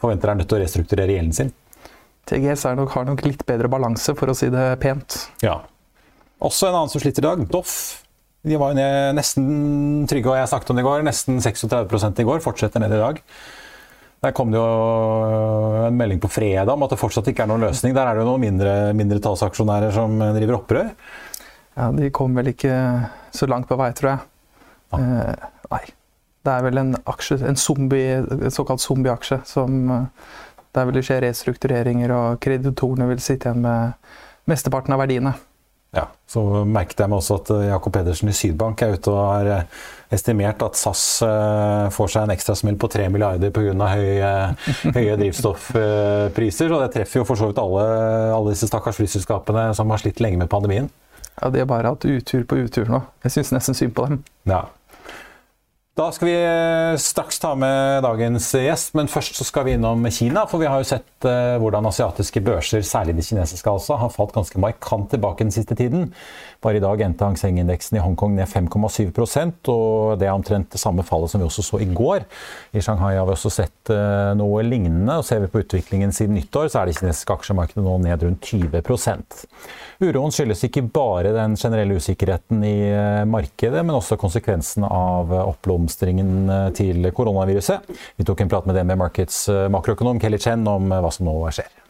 forventer 0.00 0.32
er 0.32 0.40
nødt 0.40 0.48
til 0.48 0.60
å 0.60 0.62
restrukturere 0.64 1.18
gjelden 1.18 1.36
sin. 1.36 1.52
TGS 2.28 2.66
nok, 2.76 2.92
har 2.92 3.06
nok 3.08 3.24
litt 3.24 3.44
bedre 3.48 3.70
balanse, 3.72 4.14
for 4.16 4.32
å 4.32 4.36
si 4.36 4.50
det 4.52 4.66
pent. 4.82 5.20
Ja. 5.44 5.60
Også 6.44 6.68
en 6.68 6.76
annen 6.76 6.92
som 6.92 7.02
sliter 7.02 7.24
i 7.24 7.28
dag, 7.28 7.44
Doff. 7.52 7.74
De 8.46 8.56
var 8.60 8.72
jo 8.72 8.78
ned 8.78 9.16
nesten 9.18 10.06
trygge, 10.08 10.30
og 10.30 10.38
jeg 10.38 10.50
snakket 10.50 10.72
om 10.72 10.78
det 10.78 10.84
i 10.84 10.88
går, 10.88 11.06
nesten 11.06 11.40
36 11.42 12.22
i 12.22 12.28
går. 12.28 12.44
Fortsetter 12.44 12.84
ned 12.84 12.94
i 12.94 13.00
dag. 13.00 13.18
Der 14.24 14.34
kom 14.34 14.50
det 14.50 14.58
jo 14.58 15.84
en 15.86 15.98
melding 15.98 16.18
på 16.22 16.30
fredag 16.32 16.72
om 16.72 16.82
at 16.82 16.90
det 16.90 16.98
fortsatt 16.98 17.28
ikke 17.30 17.44
er 17.44 17.50
noen 17.52 17.68
løsning. 17.68 17.94
Der 17.94 18.08
er 18.08 18.16
det 18.16 18.24
jo 18.24 18.32
noen 18.32 18.42
mindre, 18.42 18.72
mindretallsaksjonærer 18.98 19.94
som 19.94 20.18
driver 20.18 20.58
opprør. 20.58 20.90
Ja, 21.78 21.92
De 21.94 22.10
kom 22.10 22.34
vel 22.34 22.50
ikke 22.50 22.74
så 23.30 23.46
langt 23.46 23.68
på 23.70 23.78
vei, 23.78 23.92
tror 23.94 24.10
jeg. 24.10 24.26
Ja. 24.90 24.98
Eh, 24.98 25.48
nei. 25.70 25.84
Det 26.46 26.54
er 26.54 26.64
vel 26.64 26.80
en 26.80 26.94
aksje, 27.10 27.36
en 27.44 27.58
zombie, 27.60 28.22
såkalt 28.54 28.80
zombieaksje 28.80 29.42
som 29.46 29.90
der 30.74 30.86
vil 30.88 30.98
det 30.98 31.04
skje 31.06 31.20
restruktureringer, 31.24 32.12
og 32.14 32.40
kreditorene 32.44 33.08
vil 33.10 33.22
sitte 33.22 33.48
igjen 33.48 33.64
med 33.64 34.10
mesteparten 34.48 34.94
av 34.94 35.02
verdiene. 35.02 35.34
Ja, 35.98 36.04
Så 36.30 36.42
merket 36.68 37.00
jeg 37.00 37.10
meg 37.10 37.18
også 37.18 37.38
at 37.40 37.50
eh, 37.54 37.68
Jakob 37.72 37.94
Pedersen 37.96 38.30
i 38.30 38.36
Sydbank 38.36 38.82
er 38.84 38.94
ute 38.94 39.10
og 39.10 39.18
har 39.32 39.50
eh, 39.54 39.80
estimert 40.14 40.62
at 40.62 40.78
SAS 40.78 41.02
eh, 41.26 41.88
får 41.94 42.12
seg 42.12 42.26
en 42.26 42.34
ekstrasmell 42.36 42.78
på 42.80 42.90
3 42.92 43.08
milliarder 43.14 43.52
pga. 43.54 43.74
Høye, 43.96 44.30
høye 44.98 45.18
drivstoffpriser. 45.20 46.74
Og 46.74 46.84
det 46.84 46.92
treffer 46.94 47.22
jo 47.22 47.26
for 47.28 47.40
så 47.40 47.50
vidt 47.50 47.60
alle, 47.62 47.84
alle 48.36 48.54
disse 48.54 48.70
stakkars 48.70 49.00
flyselskapene 49.00 49.70
som 49.76 49.90
har 49.94 50.04
slitt 50.04 50.22
lenge 50.24 50.40
med 50.44 50.52
pandemien. 50.52 50.90
Ja, 51.38 51.50
De 51.54 51.62
har 51.62 51.70
bare 51.70 51.94
hatt 51.94 52.06
utur 52.06 52.44
på 52.48 52.60
utur 52.66 52.90
nå. 52.90 53.02
Jeg 53.24 53.38
syns 53.38 53.54
nesten 53.54 53.76
synd 53.78 53.94
på 53.96 54.08
dem. 54.10 54.22
Ja, 54.48 54.66
da 55.98 56.12
skal 56.14 56.28
vi 56.28 56.34
eh, 56.38 56.96
straks 57.02 57.40
ta 57.42 57.56
med 57.58 58.04
dagens 58.06 58.52
gjest, 58.54 58.92
men 58.94 59.10
først 59.10 59.34
så 59.34 59.46
skal 59.46 59.66
vi 59.66 59.72
innom 59.74 60.06
Kina. 60.14 60.44
For 60.46 60.62
vi 60.62 60.68
har 60.70 60.78
jo 60.78 60.86
sett 60.86 61.26
uh, 61.26 61.56
hvordan 61.58 61.88
asiatiske 61.90 62.42
børser, 62.46 62.84
særlig 62.86 63.16
de 63.18 63.24
kinesiske 63.26 63.72
altså, 63.72 63.96
har 63.98 64.12
falt 64.14 64.36
ganske 64.36 64.62
markant 64.62 65.10
tilbake 65.10 65.42
den 65.42 65.50
siste 65.54 65.74
tiden. 65.74 66.12
Bare 66.64 66.80
i 66.80 66.82
dag 66.82 67.02
endte 67.04 67.26
Hang 67.26 67.36
Seng-indeksen 67.38 67.98
i 67.98 68.02
Hongkong 68.02 68.34
ned 68.36 68.48
5,7% 68.50 69.70
og 69.72 70.18
det 70.18 70.26
er 70.28 70.34
omtrent 70.34 70.72
det 70.74 70.80
samme 70.82 71.04
fallet 71.06 71.30
som 71.30 71.42
vi 71.42 71.46
også 71.46 71.64
så 71.66 71.82
i 71.84 71.88
går. 71.90 72.26
I 72.74 72.82
Shanghai 72.82 73.14
har 73.16 73.28
vi 73.28 73.36
også 73.36 73.52
sett 73.52 73.92
uh, 73.94 74.34
noe 74.38 74.64
lignende, 74.66 75.20
og 75.20 75.26
ser 75.26 75.44
vi 75.44 75.50
på 75.52 75.62
utviklingen 75.62 76.14
siden 76.14 76.34
nyttår, 76.38 76.70
så 76.72 76.82
er 76.82 76.90
det 76.90 76.98
kinesiske 76.98 77.36
aksjemarkedet 77.38 77.84
nå 77.84 77.94
ned 78.02 78.26
rundt 78.26 78.50
20% 78.50 79.44
Uroen 79.98 80.30
skyldes 80.30 80.60
ikke 80.62 80.84
bare 80.94 81.32
den 81.34 81.56
generelle 81.58 81.96
usikkerheten 81.98 82.62
i 82.62 82.76
markedet, 83.26 83.82
men 83.82 83.96
også 83.96 84.18
konsekvensen 84.20 84.86
av 84.86 85.32
oppblomstringen 85.40 86.52
eh, 86.54 86.68
til 86.78 87.10
koronaviruset. 87.14 87.90
Vi 88.14 88.26
tok 88.28 88.44
en 88.44 88.52
prat 88.52 88.68
med 88.68 88.78
DNB 88.78 88.94
Markets 89.00 89.40
eh, 89.50 89.66
makroøkonom 89.74 90.22
Kelly 90.22 90.38
Chen 90.42 90.62
om 90.70 90.92
eh, 90.92 91.02
hva 91.02 91.10
som 91.14 91.26
nå 91.26 91.34
skjer. 91.50 91.87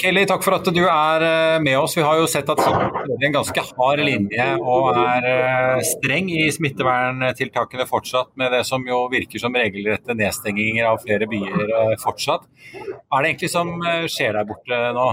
Kelly, 0.00 0.22
takk 0.24 0.40
for 0.40 0.56
at 0.56 0.68
du 0.72 0.80
er 0.86 1.22
eh, 1.26 1.58
med 1.60 1.76
oss. 1.76 1.98
Vi 1.98 2.04
har 2.04 2.16
jo 2.16 2.28
sett 2.30 2.48
at 2.48 2.60
det 2.62 3.12
er 3.12 3.26
en 3.28 3.34
ganske 3.34 3.64
hard 3.76 4.00
linje 4.00 4.46
og 4.56 4.88
er 4.96 5.26
eh, 5.28 5.82
streng 5.84 6.30
i 6.32 6.46
smitteverntiltakene 6.54 7.84
fortsatt, 7.90 8.30
med 8.40 8.54
det 8.56 8.62
som 8.64 8.86
jo 8.88 9.02
virker 9.12 9.42
som 9.42 9.52
regelrette 9.52 10.16
nedstenginger 10.16 10.88
av 10.88 11.02
flere 11.04 11.28
byer 11.28 11.74
eh, 11.76 11.96
fortsatt. 12.00 12.48
Hva 12.72 13.20
er 13.20 13.26
det 13.26 13.34
egentlig 13.34 13.52
som 13.52 13.74
skjer 14.08 14.38
der 14.38 14.48
borte 14.48 14.80
nå? 14.96 15.10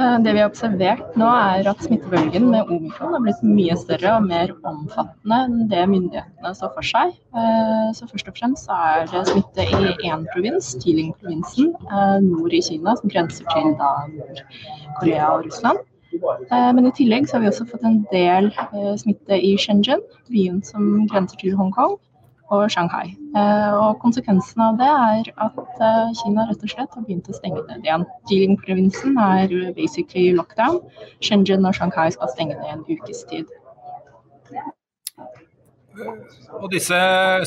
Eh, 0.00 0.18
det 0.24 0.32
vi 0.32 0.40
har 0.40 0.48
observert 0.48 1.16
nå, 1.20 1.26
er 1.28 1.66
at 1.68 1.82
smittebølgen 1.84 2.46
med 2.52 2.70
omikron 2.72 3.12
har 3.12 3.20
blitt 3.24 3.42
mye 3.44 3.74
større 3.76 4.14
og 4.16 4.28
mer 4.30 4.54
omfattende 4.70 5.40
enn 5.44 5.66
det 5.68 5.82
myndighetene 5.90 6.52
så 6.56 6.70
for 6.72 6.86
seg. 6.90 7.12
Eh, 7.36 7.90
så 7.98 8.08
først 8.08 8.30
og 8.30 8.38
fremst 8.38 8.72
er 8.72 9.04
det 9.10 9.26
smitte 9.28 9.66
i 9.66 9.92
én 10.08 10.24
provins, 10.32 10.72
Jiling-provinsen, 10.80 11.74
eh, 11.84 12.16
nord 12.24 12.56
i 12.56 12.62
Kina, 12.64 12.96
som 12.96 13.12
grenser 13.12 13.44
til 13.52 13.74
Nord-Korea 13.74 15.32
og 15.34 15.48
Russland. 15.50 15.84
Men 16.50 16.88
i 16.88 16.90
tillegg 16.96 17.28
så 17.28 17.36
har 17.36 17.44
vi 17.44 17.50
også 17.52 17.68
fått 17.70 17.84
en 17.86 18.00
del 18.10 18.48
smitte 18.98 19.36
i 19.46 19.52
Shenzhen, 19.62 20.00
byen 20.26 20.56
som 20.66 21.04
grenser 21.12 21.38
til 21.38 21.54
Hongkong 21.54 22.00
og 22.50 22.66
Shanghai. 22.72 23.14
Eh, 23.38 23.72
og 23.78 24.00
konsekvensen 24.02 24.62
av 24.64 24.78
det 24.80 24.90
er 24.90 25.30
at 25.46 25.82
eh, 25.86 26.10
Kina 26.18 26.48
rett 26.48 26.64
og 26.66 26.72
slett 26.72 26.96
har 26.96 27.06
begynt 27.06 27.30
å 27.30 27.36
stenge 27.38 27.62
ned 27.68 27.86
igjen. 27.86 28.06
Jiling-provinsen 28.30 29.18
er 29.22 29.54
basically 29.78 30.34
lockdown. 30.36 30.80
Shenzhen 31.24 31.66
og 31.66 31.76
Shanghai 31.78 32.10
skal 32.14 32.32
stenge 32.34 32.58
ned 32.58 32.74
en 32.74 32.84
ukes 32.90 33.22
tid. 33.30 33.50
Og 36.56 36.68
disse 36.72 36.96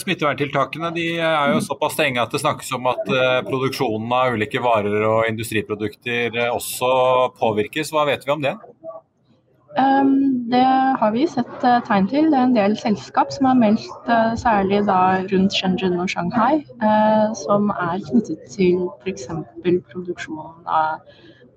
smitteverntiltakene 0.04 0.92
de 0.96 1.06
er 1.18 1.54
jo 1.56 1.62
såpass 1.64 1.96
strenge 1.96 2.22
at 2.22 2.32
det 2.32 2.42
snakkes 2.44 2.72
om 2.78 2.88
at 2.92 3.12
eh, 3.12 3.40
produksjonen 3.48 4.16
av 4.16 4.38
ulike 4.38 4.62
varer 4.64 5.08
og 5.10 5.28
industriprodukter 5.32 6.40
også 6.50 6.94
påvirkes. 7.40 7.92
Hva 7.92 8.08
vet 8.08 8.24
vi 8.28 8.36
om 8.36 8.44
det? 8.46 8.56
Ehm, 9.78 10.50
det 10.52 10.66
har 11.00 11.12
vi 11.12 11.26
sett 11.28 11.64
eh, 11.66 11.80
tegn 11.88 12.08
til. 12.08 12.30
Det 12.32 12.38
er 12.38 12.48
en 12.48 12.56
del 12.56 12.76
selskap 12.78 13.32
som 13.34 13.48
har 13.50 13.58
meldt, 13.58 14.10
eh, 14.12 14.34
særlig 14.38 14.84
rundt 15.32 15.56
Shenzhen 15.58 16.00
og 16.00 16.10
Shanghai, 16.10 16.62
eh, 16.90 17.34
som 17.46 17.70
er 17.70 18.02
knyttet 18.10 18.44
til 18.54 18.90
f.eks. 19.02 19.28
produksjonen 19.90 20.68
av, 20.68 21.02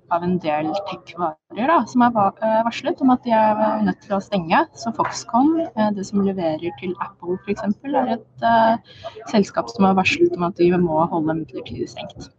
av, 0.09 0.23
en 0.23 0.39
del 0.41 0.71
tech-varer, 0.89 1.75
som 1.91 2.05
er 2.07 2.15
varslet 2.15 3.05
om 3.05 3.13
at 3.13 3.23
de 3.27 3.35
er 3.37 3.85
nødt 3.85 4.01
til 4.01 4.17
å 4.17 4.21
stenge. 4.23 4.63
Så 4.73 4.95
Foxconn, 4.97 5.67
det 5.93 6.07
som 6.09 6.25
leverer 6.25 6.73
til 6.81 6.95
Apple 7.03 7.37
f.eks., 7.45 7.69
er 7.85 8.15
et 8.17 8.47
uh, 8.47 8.97
selskap 9.29 9.69
som 9.69 9.85
har 9.85 9.99
varslet 9.99 10.33
om 10.37 10.49
at 10.49 10.57
de 10.57 10.71
må 10.79 11.05
holde 11.11 11.37
midlertidig 11.43 11.89
stengt. 11.91 12.31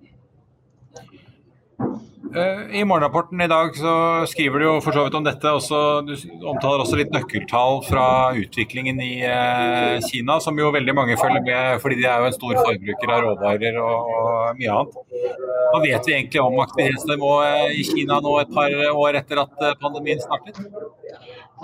Eh, 2.36 2.80
I 2.80 2.84
morgenrapporten 2.84 3.40
i 3.40 3.46
dag 3.48 3.76
så 3.76 3.92
skriver 4.28 4.60
du 4.60 4.64
jo 4.66 4.72
for 4.84 4.92
så 4.92 5.04
vidt 5.06 5.16
om 5.16 5.24
dette. 5.24 5.52
Også, 5.60 5.78
du 6.04 6.12
omtaler 6.50 6.82
også 6.82 6.98
litt 7.00 7.14
nøkkeltall 7.14 7.80
fra 7.86 8.04
utviklingen 8.36 9.00
i 9.00 9.14
eh, 9.24 9.96
Kina, 10.04 10.36
som 10.44 10.58
jo 10.60 10.72
veldig 10.74 10.94
mange 10.96 11.16
følger 11.20 11.44
med 11.46 11.80
fordi 11.82 12.00
de 12.02 12.08
er 12.10 12.20
jo 12.20 12.28
en 12.28 12.36
stor 12.36 12.54
forbruker 12.60 13.14
av 13.14 13.24
råvarer 13.24 13.80
og, 13.80 14.12
mye 14.58 14.76
annet. 14.76 15.00
Hva 15.68 15.80
vet 15.84 16.08
vi 16.08 16.16
egentlig 16.16 16.42
om 16.42 16.60
aktivitetsnivået 16.64 17.76
i 17.76 17.86
Kina 17.88 18.20
nå 18.24 18.38
et 18.42 18.52
par 18.52 18.76
år 18.92 19.20
etter 19.22 19.44
at 19.46 19.64
eh, 19.64 19.76
pandemien 19.80 20.20
startet? 20.20 20.60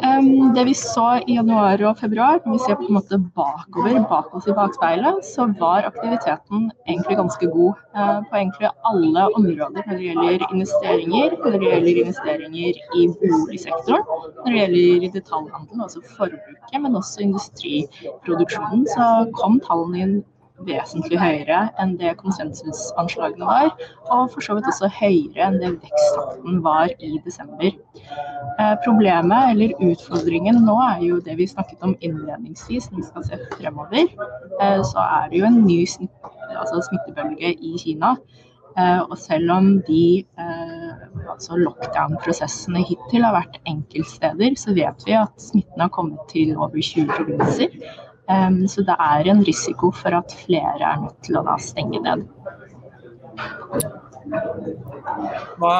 Um, 0.02 0.54
det 0.54 0.64
vi 0.66 0.72
så 0.74 1.04
i 1.22 1.36
januar 1.36 1.78
og 1.86 1.98
februar, 2.00 2.40
når 2.42 2.56
vi 2.56 2.62
ser 2.64 2.78
på 2.80 2.88
en 2.88 2.96
måte 2.96 3.18
bakover, 3.36 4.00
bak 4.10 4.32
oss 4.34 4.48
i 4.50 4.56
bakspeilet, 4.56 5.20
så 5.28 5.46
var 5.60 5.86
aktiviteten 5.86 6.64
egentlig 6.88 7.18
ganske 7.20 7.46
god 7.52 7.78
uh, 7.94 8.18
på 8.26 8.40
egentlig 8.40 8.72
alle 8.90 9.28
områder 9.38 9.86
når 9.86 9.94
det 9.94 10.08
gjelder 10.08 10.46
investeringer, 10.50 11.38
når 11.44 11.54
det 11.54 11.70
gjelder 11.70 12.02
investeringer 12.02 12.82
i 12.98 13.06
boligsektoren, 13.22 14.04
når 14.40 14.50
det 14.50 14.58
gjelder 14.58 15.08
detaljhandelen, 15.20 15.86
altså 15.86 16.02
forbruket, 16.16 16.78
men 16.82 16.98
også 16.98 17.28
industriproduksjonen, 17.28 18.86
så 18.96 19.10
kom 19.38 19.62
tallene 19.62 20.02
inn 20.02 20.16
vesentlig 20.62 21.18
høyere 21.18 21.64
enn 21.82 21.96
det 21.98 22.14
konsensusanslagene 22.20 23.46
var, 23.48 23.72
og 24.14 24.30
for 24.32 24.44
så 24.44 24.54
vidt 24.56 24.68
også 24.70 24.90
høyere 25.00 25.48
enn 25.48 25.58
det 25.62 25.72
veksttakten 25.74 26.60
var 26.64 26.92
i 27.02 27.18
desember. 27.24 27.72
Eh, 28.60 28.74
problemet, 28.84 29.50
eller 29.50 29.74
utfordringen 29.82 30.62
nå, 30.66 30.76
er 30.78 31.02
jo 31.08 31.18
det 31.26 31.34
vi 31.40 31.48
snakket 31.50 31.82
om 31.82 31.96
innledningsvis, 32.00 32.90
når 32.90 33.02
vi 33.02 33.08
skal 33.08 33.26
se 33.26 33.40
fremover. 33.56 34.06
Eh, 34.60 34.80
så 34.86 35.02
er 35.02 35.28
det 35.32 35.42
jo 35.42 35.50
en 35.50 35.60
ny 35.66 35.80
altså 36.54 36.84
smittebølge 36.88 37.54
i 37.58 37.74
Kina. 37.82 38.14
Eh, 38.78 39.00
og 39.02 39.18
selv 39.18 39.50
om 39.54 39.68
de 39.88 40.06
altså 41.30 41.58
lockdown-prosessene 41.58 42.82
hittil 42.86 43.26
har 43.26 43.34
vært 43.34 43.58
enkeltsteder, 43.70 44.54
så 44.60 44.74
vet 44.76 45.06
vi 45.06 45.18
at 45.18 45.34
smitten 45.40 45.82
har 45.82 45.90
kommet 45.94 46.22
til 46.30 46.54
over 46.54 46.78
20 46.78 47.10
provinser. 47.10 47.74
Um, 48.24 48.62
så 48.70 48.80
det 48.88 48.94
er 48.96 49.28
en 49.28 49.42
risiko 49.44 49.90
for 49.92 50.16
at 50.16 50.32
flere 50.46 50.80
er 50.80 51.02
nødt 51.02 51.18
til 51.26 51.36
å 51.36 51.44
da 51.44 51.58
stenge 51.60 52.00
ned. 52.00 52.24
Hva, 55.60 55.74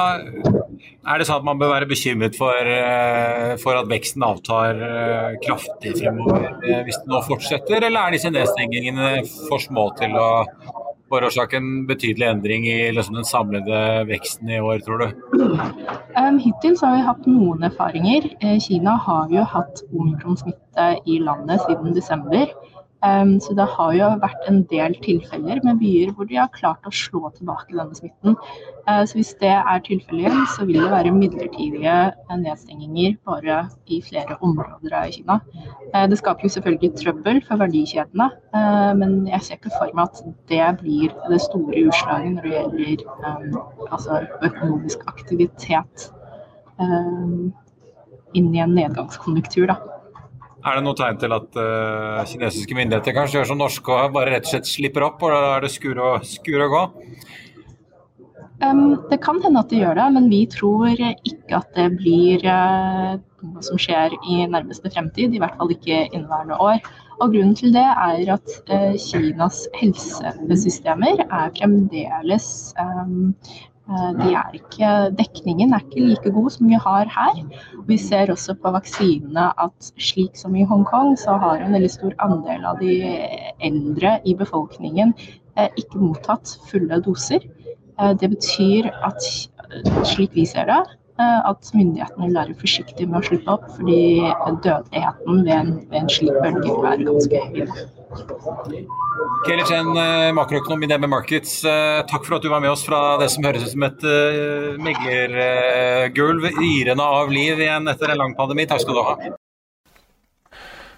er 1.09 1.19
det 1.19 1.25
sånn 1.25 1.39
at 1.39 1.47
man 1.47 1.57
bør 1.57 1.71
være 1.73 1.89
bekymret 1.89 2.37
for, 2.37 2.69
eh, 2.69 3.55
for 3.61 3.79
at 3.79 3.89
veksten 3.89 4.25
avtar 4.25 4.81
eh, 4.85 5.37
kraftig 5.41 5.95
fremover 5.97 6.45
eh, 6.61 6.83
hvis 6.85 6.99
det 7.01 7.11
nå 7.11 7.21
fortsetter, 7.25 7.87
eller 7.87 7.99
er 8.01 8.15
disse 8.15 8.31
nedstengingene 8.33 9.09
for 9.47 9.63
små 9.63 9.87
til 9.97 10.13
å 10.19 10.29
forårsake 11.11 11.57
en 11.57 11.85
betydelig 11.89 12.27
endring 12.27 12.67
i 12.67 12.91
liksom, 12.95 13.17
den 13.19 13.27
samlede 13.27 13.79
veksten 14.09 14.49
i 14.49 14.59
år, 14.59 14.79
tror 14.85 15.03
du? 15.03 15.07
Um, 16.15 16.39
hittil 16.41 16.77
har 16.81 16.95
vi 16.95 17.03
hatt 17.09 17.27
noen 17.29 17.65
erfaringer. 17.67 18.29
Eh, 18.41 18.57
Kina 18.63 18.95
har 19.05 19.29
jo 19.33 19.43
hatt 19.55 19.83
omikronsmitte 19.93 20.87
i 21.05 21.19
landet 21.23 21.61
siden 21.67 21.93
desember. 21.97 22.49
Um, 23.05 23.35
så 23.43 23.53
det 23.57 23.65
har 23.75 23.91
jo 23.93 24.07
vært 24.21 24.47
en 24.49 24.61
del 24.71 24.95
tilfeller 25.03 25.59
med 25.65 25.77
byer 25.81 26.13
hvor 26.15 26.27
de 26.29 26.39
har 26.39 26.51
klart 26.55 26.87
å 26.87 26.93
slå 26.95 27.29
tilbake 27.35 27.75
denne 27.75 27.97
smitten. 27.97 28.37
Uh, 28.87 29.03
så 29.05 29.19
hvis 29.19 29.33
det 29.41 29.51
er 29.53 29.83
tilfellet 29.85 30.25
igjen, 30.25 30.45
så 30.55 30.65
vil 30.65 30.79
det 30.81 30.91
være 30.93 31.13
midlertidige 31.13 31.95
nedstenginger 32.41 33.17
bare 33.27 33.59
i 33.91 33.99
flere 34.05 34.39
områder 34.39 34.95
av 34.97 35.11
Kina. 35.13 35.39
Uh, 35.93 36.05
det 36.09 36.19
skaper 36.21 36.47
jo 36.47 36.53
selvfølgelig 36.55 36.91
trøbbel 37.01 37.41
for 37.47 37.61
verdikjedene, 37.61 38.29
uh, 38.55 38.91
men 38.97 39.17
jeg 39.29 39.47
ser 39.47 39.59
ikke 39.59 39.75
for 39.77 39.93
meg 39.97 40.09
at 40.09 40.23
det 40.51 40.71
blir 40.81 41.13
det 41.29 41.41
store 41.45 41.85
utslaget 41.85 42.37
når 42.37 42.47
det 42.47 42.55
gjelder 42.55 43.05
um, 43.27 43.59
altså 43.91 44.23
økonomisk 44.39 45.05
aktivitet 45.11 46.09
um, 46.79 47.51
inn 48.35 48.49
i 48.55 48.63
en 48.63 48.73
nedgangskonjunktur. 48.77 49.69
da. 49.71 49.94
Er 50.65 50.79
det 50.79 50.85
noe 50.85 50.97
tegn 50.97 51.19
til 51.21 51.33
at 51.35 51.57
uh, 51.61 52.23
kinesiske 52.25 52.73
myndigheter 52.77 53.13
kanskje 53.13 53.37
gjør 53.37 53.49
som 53.51 53.59
norske 53.61 53.93
og 53.93 54.15
bare 54.15 54.33
rett 54.33 54.47
og 54.47 54.55
slett 54.55 54.69
slipper 54.69 55.05
opp, 55.05 55.21
og 55.21 55.33
da 55.33 55.41
er 55.57 55.65
det 55.67 55.73
skur 55.75 55.99
og, 56.01 56.25
skur 56.25 56.63
og 56.65 56.73
gå? 56.73 56.83
Um, 58.63 58.95
det 59.11 59.19
kan 59.21 59.41
hende 59.43 59.61
at 59.61 59.69
det 59.69 59.83
gjør 59.83 59.99
det, 59.99 60.07
men 60.15 60.29
vi 60.31 60.41
tror 60.49 60.89
ikke 60.95 61.59
at 61.59 61.69
det 61.77 61.89
blir 61.99 62.45
uh, 62.49 63.19
noe 63.45 63.65
som 63.67 63.77
skjer 63.77 64.15
i 64.31 64.41
nærmeste 64.49 64.89
fremtid. 64.89 65.35
I 65.35 65.43
hvert 65.43 65.57
fall 65.59 65.75
ikke 65.75 66.05
inneværende 66.07 66.57
år. 66.57 66.81
Og 67.19 67.29
Grunnen 67.35 67.53
til 67.55 67.75
det 67.75 67.85
er 67.85 68.33
at 68.33 68.57
uh, 68.71 68.97
Kinas 69.05 69.61
helsesystemer 69.77 71.27
er 71.27 71.53
fremdeles 71.59 72.49
um, 72.81 73.35
Eh, 73.85 74.29
er 74.33 74.55
ikke, 74.57 74.91
dekningen 75.13 75.73
er 75.75 75.83
ikke 75.83 76.05
like 76.09 76.31
god 76.33 76.49
som 76.55 76.69
vi 76.69 76.77
har 76.81 77.09
her. 77.15 77.41
Vi 77.85 77.97
ser 78.01 78.31
også 78.33 78.55
på 78.57 78.71
vaksinene 78.73 79.51
at 79.61 79.89
slik 80.01 80.39
som 80.39 80.55
i 80.57 80.65
Hongkong, 80.65 81.13
så 81.21 81.35
har 81.37 81.61
en 81.61 81.75
veldig 81.77 81.91
stor 81.93 82.15
andel 82.25 82.65
av 82.65 82.81
de 82.81 82.95
eldre 83.61 84.15
i 84.25 84.33
befolkningen 84.33 85.13
eh, 85.55 85.69
ikke 85.77 86.01
mottatt 86.01 86.55
fulle 86.71 86.97
doser. 87.05 87.45
Eh, 87.99 88.13
det 88.17 88.31
betyr 88.33 88.89
at 89.05 89.21
slik 90.09 90.33
vi 90.33 90.47
ser 90.49 90.65
det, 90.71 90.81
at 91.17 91.69
myndighetene 91.71 92.25
vil 92.25 92.35
være 92.35 92.55
forsiktige 92.59 93.07
med 93.07 93.21
å 93.21 93.27
slippe 93.29 93.53
opp, 93.53 93.69
fordi 93.77 94.01
dødeligheten 94.65 95.45
ved 95.45 95.53
en, 95.55 95.71
ved 95.91 96.01
en 96.01 96.11
slik 96.11 96.41
bølge 96.41 96.65
vil 96.65 96.83
være 96.83 97.07
ganske 97.07 97.43
høy. 97.45 97.85
Kelly 99.45 99.63
Chen, 99.67 99.89
eh, 99.97 100.31
makroøkonom 100.35 100.83
i 100.83 100.89
DB 100.89 101.07
Markets. 101.09 101.57
Eh, 101.65 102.01
takk 102.09 102.25
for 102.25 102.37
at 102.37 102.45
du 102.45 102.49
var 102.49 102.61
med 102.63 102.71
oss 102.71 102.85
fra 102.85 103.17
det 103.21 103.29
som 103.33 103.45
høres 103.45 103.65
ut 103.65 103.73
som 103.73 103.85
et 103.87 104.05
uh, 104.05 104.75
meglergulv 104.81 106.49
yrende 106.53 107.09
av 107.19 107.33
liv 107.33 107.59
igjen 107.59 107.87
etter 107.91 108.13
en 108.13 108.21
lang 108.23 108.37
pandemi. 108.37 108.67
Takk 108.69 108.85
skal 108.85 108.97
du 108.97 109.03
ha. 109.05 109.17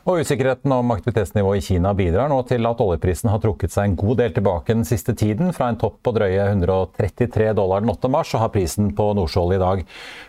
Og 0.08 0.22
Usikkerheten 0.24 0.72
om 0.72 0.92
aktivitetsnivået 0.94 1.60
i 1.60 1.66
Kina 1.66 1.90
bidrar 1.92 2.30
nå 2.32 2.38
til 2.48 2.64
at 2.70 2.80
oljeprisen 2.80 3.28
har 3.28 3.42
trukket 3.44 3.74
seg 3.74 3.90
en 3.90 3.98
god 4.00 4.22
del 4.22 4.32
tilbake 4.38 4.72
den 4.72 4.88
siste 4.88 5.12
tiden. 5.20 5.50
Fra 5.52 5.68
en 5.68 5.80
topp 5.82 5.98
på 6.08 6.14
drøye 6.16 6.46
133 6.46 7.50
dollar 7.58 7.84
den 7.84 7.92
8. 7.92 8.08
mars, 8.14 8.32
så 8.32 8.40
har 8.40 8.54
prisen 8.54 8.94
på 8.96 9.10
nordsjøolje 9.18 9.58
i 9.58 9.64
dag 9.66 9.84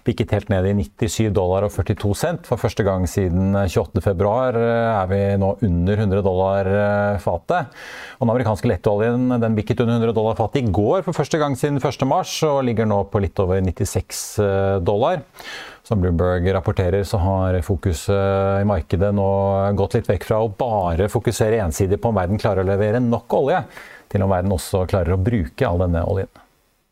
bikket 0.08 0.34
helt 0.34 0.50
ned 0.50 0.66
i 0.66 0.74
97 0.80 1.30
dollar 1.36 1.68
og 1.68 1.70
42 1.76 2.10
cent. 2.18 2.50
For 2.50 2.58
første 2.58 2.82
gang 2.82 3.06
siden 3.06 3.54
28. 3.54 4.02
februar 4.02 4.58
er 4.58 5.14
vi 5.14 5.22
nå 5.38 5.54
under 5.70 6.04
100 6.08 6.26
dollar 6.26 6.72
eh, 6.74 7.22
fatet. 7.22 7.70
Den 8.18 8.34
amerikanske 8.34 8.74
lettoljen 8.74 9.30
den 9.38 9.62
bikket 9.62 9.86
under 9.86 10.00
100 10.00 10.18
dollar 10.18 10.42
fatet 10.42 10.64
i 10.64 10.74
går 10.74 11.06
for 11.06 11.22
første 11.22 11.38
gang 11.38 11.54
siden 11.54 11.78
1. 11.78 12.02
mars, 12.10 12.34
og 12.42 12.64
ligger 12.66 12.90
nå 12.90 13.04
på 13.14 13.22
litt 13.22 13.38
over 13.46 13.62
96 13.62 14.26
eh, 14.42 14.76
dollar. 14.82 15.22
Som 15.88 16.02
Bloomberg 16.02 16.44
rapporterer, 16.52 17.00
så 17.04 17.16
har 17.16 17.56
fokuset 17.64 18.60
i 18.60 18.64
markedet 18.68 19.08
nå 19.16 19.28
gått 19.78 19.94
litt 19.96 20.10
vekk 20.10 20.26
fra 20.28 20.42
å 20.44 20.50
bare 20.52 21.06
fokusere 21.08 21.62
ensidig 21.64 21.96
på 22.02 22.10
om 22.10 22.18
verden 22.18 22.40
klarer 22.40 22.60
å 22.60 22.68
levere 22.68 23.00
nok 23.00 23.32
olje, 23.38 23.62
til 24.12 24.26
om 24.26 24.34
verden 24.34 24.52
også 24.52 24.82
klarer 24.90 25.16
å 25.16 25.22
bruke 25.22 25.64
all 25.64 25.80
denne 25.80 26.02
oljen. 26.04 26.28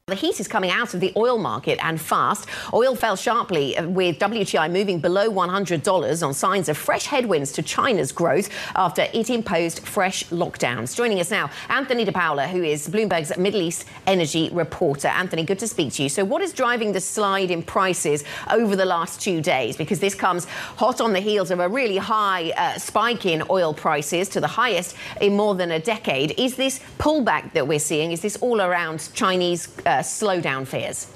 The 0.09 0.15
heat 0.15 0.39
is 0.39 0.47
coming 0.47 0.71
out 0.71 0.95
of 0.95 1.01
the 1.01 1.13
oil 1.17 1.37
market 1.37 1.81
and 1.83 2.01
fast. 2.01 2.47
Oil 2.73 2.95
fell 2.95 3.17
sharply 3.17 3.77
uh, 3.77 3.89
with 3.89 4.21
WTI 4.21 4.71
moving 4.71 5.01
below 5.01 5.29
$100 5.29 6.25
on 6.25 6.33
signs 6.33 6.69
of 6.69 6.79
fresh 6.79 7.07
headwinds 7.07 7.51
to 7.51 7.63
China's 7.65 8.13
growth 8.13 8.49
after 8.77 9.09
it 9.13 9.31
imposed 9.31 9.81
fresh 9.81 10.23
lockdowns. 10.27 10.95
Joining 10.95 11.19
us 11.19 11.33
now, 11.33 11.51
Anthony 11.71 12.05
De 12.05 12.13
Paula, 12.13 12.47
who 12.47 12.63
is 12.63 12.89
Bloomberg's 12.89 13.37
Middle 13.37 13.63
East 13.63 13.85
energy 14.07 14.49
reporter. 14.53 15.09
Anthony, 15.09 15.43
good 15.43 15.59
to 15.59 15.67
speak 15.67 15.95
to 15.95 16.05
you. 16.05 16.09
So, 16.09 16.25
what 16.25 16.41
is 16.41 16.53
driving 16.53 16.93
the 16.93 17.01
slide 17.01 17.51
in 17.51 17.65
prices 17.65 18.23
over 18.49 18.77
the 18.77 18.85
last 18.85 19.21
two 19.21 19.41
days? 19.41 19.77
Because 19.77 19.99
this 19.99 20.15
comes 20.15 20.45
hot 20.45 21.01
on 21.01 21.15
the 21.15 21.21
heels 21.21 21.51
of 21.51 21.59
a 21.59 21.69
really 21.69 21.97
high 21.97 22.53
uh, 22.57 22.79
spike 22.79 23.27
in 23.27 23.43
oil 23.51 23.75
prices 23.75 24.29
to 24.29 24.41
the 24.41 24.47
highest 24.47 24.95
in 25.21 25.35
more 25.35 25.57
than 25.57 25.73
a 25.73 25.81
decade. 25.81 26.39
Is 26.39 26.55
this 26.55 26.79
pullback 27.01 27.55
that 27.55 27.67
we're 27.67 27.81
seeing, 27.81 28.13
is 28.13 28.21
this 28.21 28.37
all 28.37 28.61
around 28.61 29.09
Chinese? 29.13 29.67
Uh, 29.85 29.96
uh, 29.97 30.03
slowdown 30.03 30.67
fears? 30.67 31.09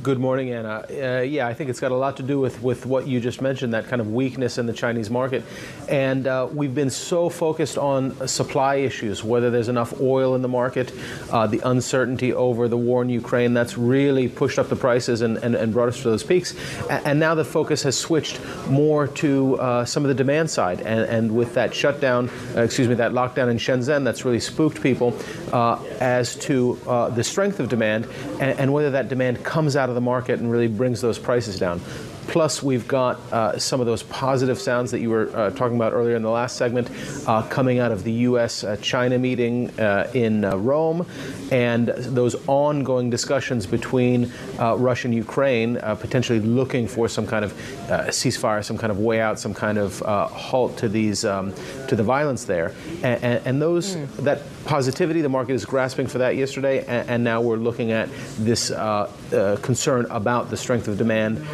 Good 0.00 0.20
morning, 0.20 0.52
Anna. 0.52 0.84
Uh, 0.88 1.22
yeah, 1.22 1.48
I 1.48 1.54
think 1.54 1.70
it's 1.70 1.80
got 1.80 1.90
a 1.90 1.96
lot 1.96 2.16
to 2.18 2.22
do 2.22 2.38
with, 2.38 2.62
with 2.62 2.86
what 2.86 3.08
you 3.08 3.18
just 3.18 3.42
mentioned, 3.42 3.74
that 3.74 3.88
kind 3.88 4.00
of 4.00 4.12
weakness 4.12 4.56
in 4.56 4.66
the 4.66 4.72
Chinese 4.72 5.10
market. 5.10 5.42
And 5.88 6.28
uh, 6.28 6.48
we've 6.52 6.74
been 6.74 6.90
so 6.90 7.28
focused 7.28 7.78
on 7.78 8.28
supply 8.28 8.76
issues, 8.76 9.24
whether 9.24 9.50
there's 9.50 9.68
enough 9.68 10.00
oil 10.00 10.36
in 10.36 10.42
the 10.42 10.48
market, 10.48 10.92
uh, 11.32 11.48
the 11.48 11.60
uncertainty 11.68 12.32
over 12.32 12.68
the 12.68 12.76
war 12.76 13.02
in 13.02 13.08
Ukraine, 13.08 13.54
that's 13.54 13.76
really 13.76 14.28
pushed 14.28 14.60
up 14.60 14.68
the 14.68 14.76
prices 14.76 15.22
and, 15.22 15.36
and, 15.38 15.56
and 15.56 15.72
brought 15.72 15.88
us 15.88 15.96
to 16.02 16.10
those 16.10 16.22
peaks. 16.22 16.54
And, 16.88 17.04
and, 17.04 17.18
now 17.18 17.34
the 17.34 17.44
focus 17.44 17.82
has 17.82 17.98
switched 17.98 18.40
more 18.68 19.08
to 19.08 19.58
uh, 19.58 19.84
some 19.84 20.04
of 20.04 20.08
the 20.08 20.14
demand 20.14 20.48
side. 20.48 20.80
And, 20.82 21.00
and 21.00 21.34
with 21.34 21.54
that 21.54 21.74
shutdown, 21.74 22.30
uh, 22.54 22.62
excuse 22.62 22.86
me, 22.86 22.94
that 22.94 23.10
lockdown 23.10 23.50
in 23.50 23.56
Shenzhen, 23.56 24.04
that's 24.04 24.24
really 24.24 24.38
spooked 24.38 24.80
people 24.80 25.18
uh, 25.52 25.82
as 26.00 26.36
to 26.36 26.78
the 27.14 27.22
strength 27.22 27.60
of 27.60 27.68
demand 27.68 28.06
and, 28.40 28.58
and 28.58 28.72
whether 28.72 28.90
that 28.90 29.08
demand 29.08 29.44
comes 29.44 29.76
out 29.76 29.88
of 29.88 29.94
the 29.94 30.00
market 30.00 30.40
and 30.40 30.50
really 30.50 30.68
brings 30.68 31.00
those 31.00 31.18
prices 31.18 31.58
down. 31.58 31.80
Plus, 32.28 32.62
we've 32.62 32.86
got 32.86 33.18
uh, 33.32 33.58
some 33.58 33.80
of 33.80 33.86
those 33.86 34.02
positive 34.02 34.58
sounds 34.58 34.90
that 34.90 35.00
you 35.00 35.08
were 35.08 35.34
uh, 35.34 35.50
talking 35.50 35.76
about 35.76 35.94
earlier 35.94 36.14
in 36.14 36.20
the 36.20 36.30
last 36.30 36.56
segment 36.56 36.90
uh, 37.26 37.42
coming 37.48 37.78
out 37.78 37.90
of 37.90 38.04
the 38.04 38.12
U.S. 38.12 38.64
Uh, 38.64 38.76
China 38.82 39.18
meeting 39.18 39.70
uh, 39.80 40.10
in 40.12 40.44
uh, 40.44 40.54
Rome 40.56 41.06
and 41.50 41.88
those 41.88 42.36
ongoing 42.46 43.10
discussions 43.10 43.66
between 43.66 44.32
uh, 44.58 44.76
Russia 44.76 45.08
and 45.08 45.14
Ukraine, 45.14 45.78
uh, 45.78 45.94
potentially 45.94 46.40
looking 46.40 46.86
for 46.86 47.08
some 47.08 47.26
kind 47.26 47.44
of 47.44 47.52
uh, 47.90 48.06
ceasefire, 48.08 48.64
some 48.64 48.78
kind 48.78 48.90
of 48.90 48.98
way 48.98 49.20
out, 49.20 49.38
some 49.38 49.54
kind 49.54 49.78
of 49.78 50.00
halt 50.30 50.76
to 50.78 50.88
these 50.88 51.24
um, 51.24 51.52
to 51.88 51.96
the 51.96 52.02
violence 52.02 52.44
there. 52.44 52.72
And, 53.02 53.22
and, 53.24 53.46
and 53.46 53.62
those 53.62 53.96
mm. 53.96 54.06
that 54.24 54.42
positivity, 54.64 55.20
the 55.22 55.28
market 55.28 55.54
is 55.54 55.64
grasping 55.64 56.06
for 56.06 56.18
that 56.18 56.36
yesterday, 56.36 56.84
and, 56.86 57.08
and 57.08 57.24
now 57.24 57.40
we're 57.40 57.56
looking 57.56 57.92
at 57.92 58.08
this 58.38 58.70
concern 59.62 60.06
about 60.10 60.50
the 60.50 60.56
strength 60.56 60.88
of 60.88 60.98
demand 60.98 61.44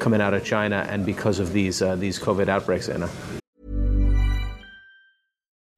coming 0.00 0.20
out 0.20 0.34
of 0.34 0.44
China 0.44 0.86
and 0.88 1.06
because 1.06 1.38
of 1.38 1.52
these 1.52 1.82
uh, 1.82 1.96
these 1.96 2.18
COVID 2.18 2.48
outbreaks, 2.48 2.88
Anna. 2.88 3.08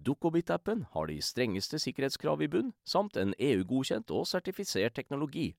Dukkobit-appen 0.00 0.86
har 0.94 1.06
de 1.10 1.20
strengeste 1.22 1.80
sikkerhetskrav 1.82 2.42
i 2.42 2.48
bunn, 2.50 2.72
samt 2.84 3.16
en 3.20 3.34
EU-godkjent 3.38 4.10
og 4.14 4.26
sertifisert 4.30 4.96
teknologi. 4.96 5.54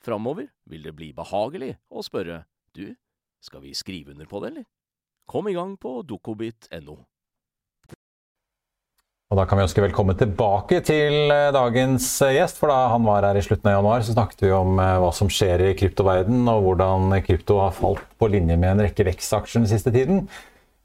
Framover 0.00 0.48
vil 0.64 0.86
det 0.86 0.96
bli 0.96 1.12
behagelig 1.16 1.74
å 1.90 2.04
spørre 2.06 2.44
du, 2.76 2.94
skal 3.40 3.64
vi 3.64 3.74
skrive 3.76 4.14
under 4.14 4.28
på 4.30 4.40
det, 4.40 4.52
eller? 4.52 4.68
Kom 5.30 5.48
i 5.48 5.54
gang 5.54 5.76
på 5.78 6.00
dukkobit.no. 6.02 7.00
Og 9.30 9.38
Da 9.38 9.44
kan 9.46 9.60
vi 9.60 9.62
ønske 9.62 9.82
velkommen 9.84 10.16
tilbake 10.18 10.80
til 10.82 11.30
eh, 11.30 11.52
dagens 11.54 12.06
eh, 12.26 12.32
gjest. 12.34 12.56
for 12.58 12.72
Da 12.72 12.88
han 12.90 13.04
var 13.06 13.22
her 13.28 13.38
i 13.38 13.44
slutten 13.46 13.70
av 13.70 13.76
januar, 13.76 14.02
så 14.02 14.16
snakket 14.16 14.42
vi 14.42 14.50
om 14.50 14.80
eh, 14.82 14.96
hva 14.98 15.12
som 15.14 15.30
skjer 15.30 15.68
i 15.68 15.74
kryptoverden, 15.78 16.40
og 16.50 16.64
hvordan 16.64 17.14
krypto 17.22 17.60
har 17.62 17.76
falt 17.76 18.02
på 18.18 18.26
linje 18.32 18.56
med 18.58 18.72
en 18.72 18.82
rekke 18.88 19.06
vekstaksjer 19.06 19.62
den 19.62 19.70
siste 19.70 19.92
tiden. 19.94 20.24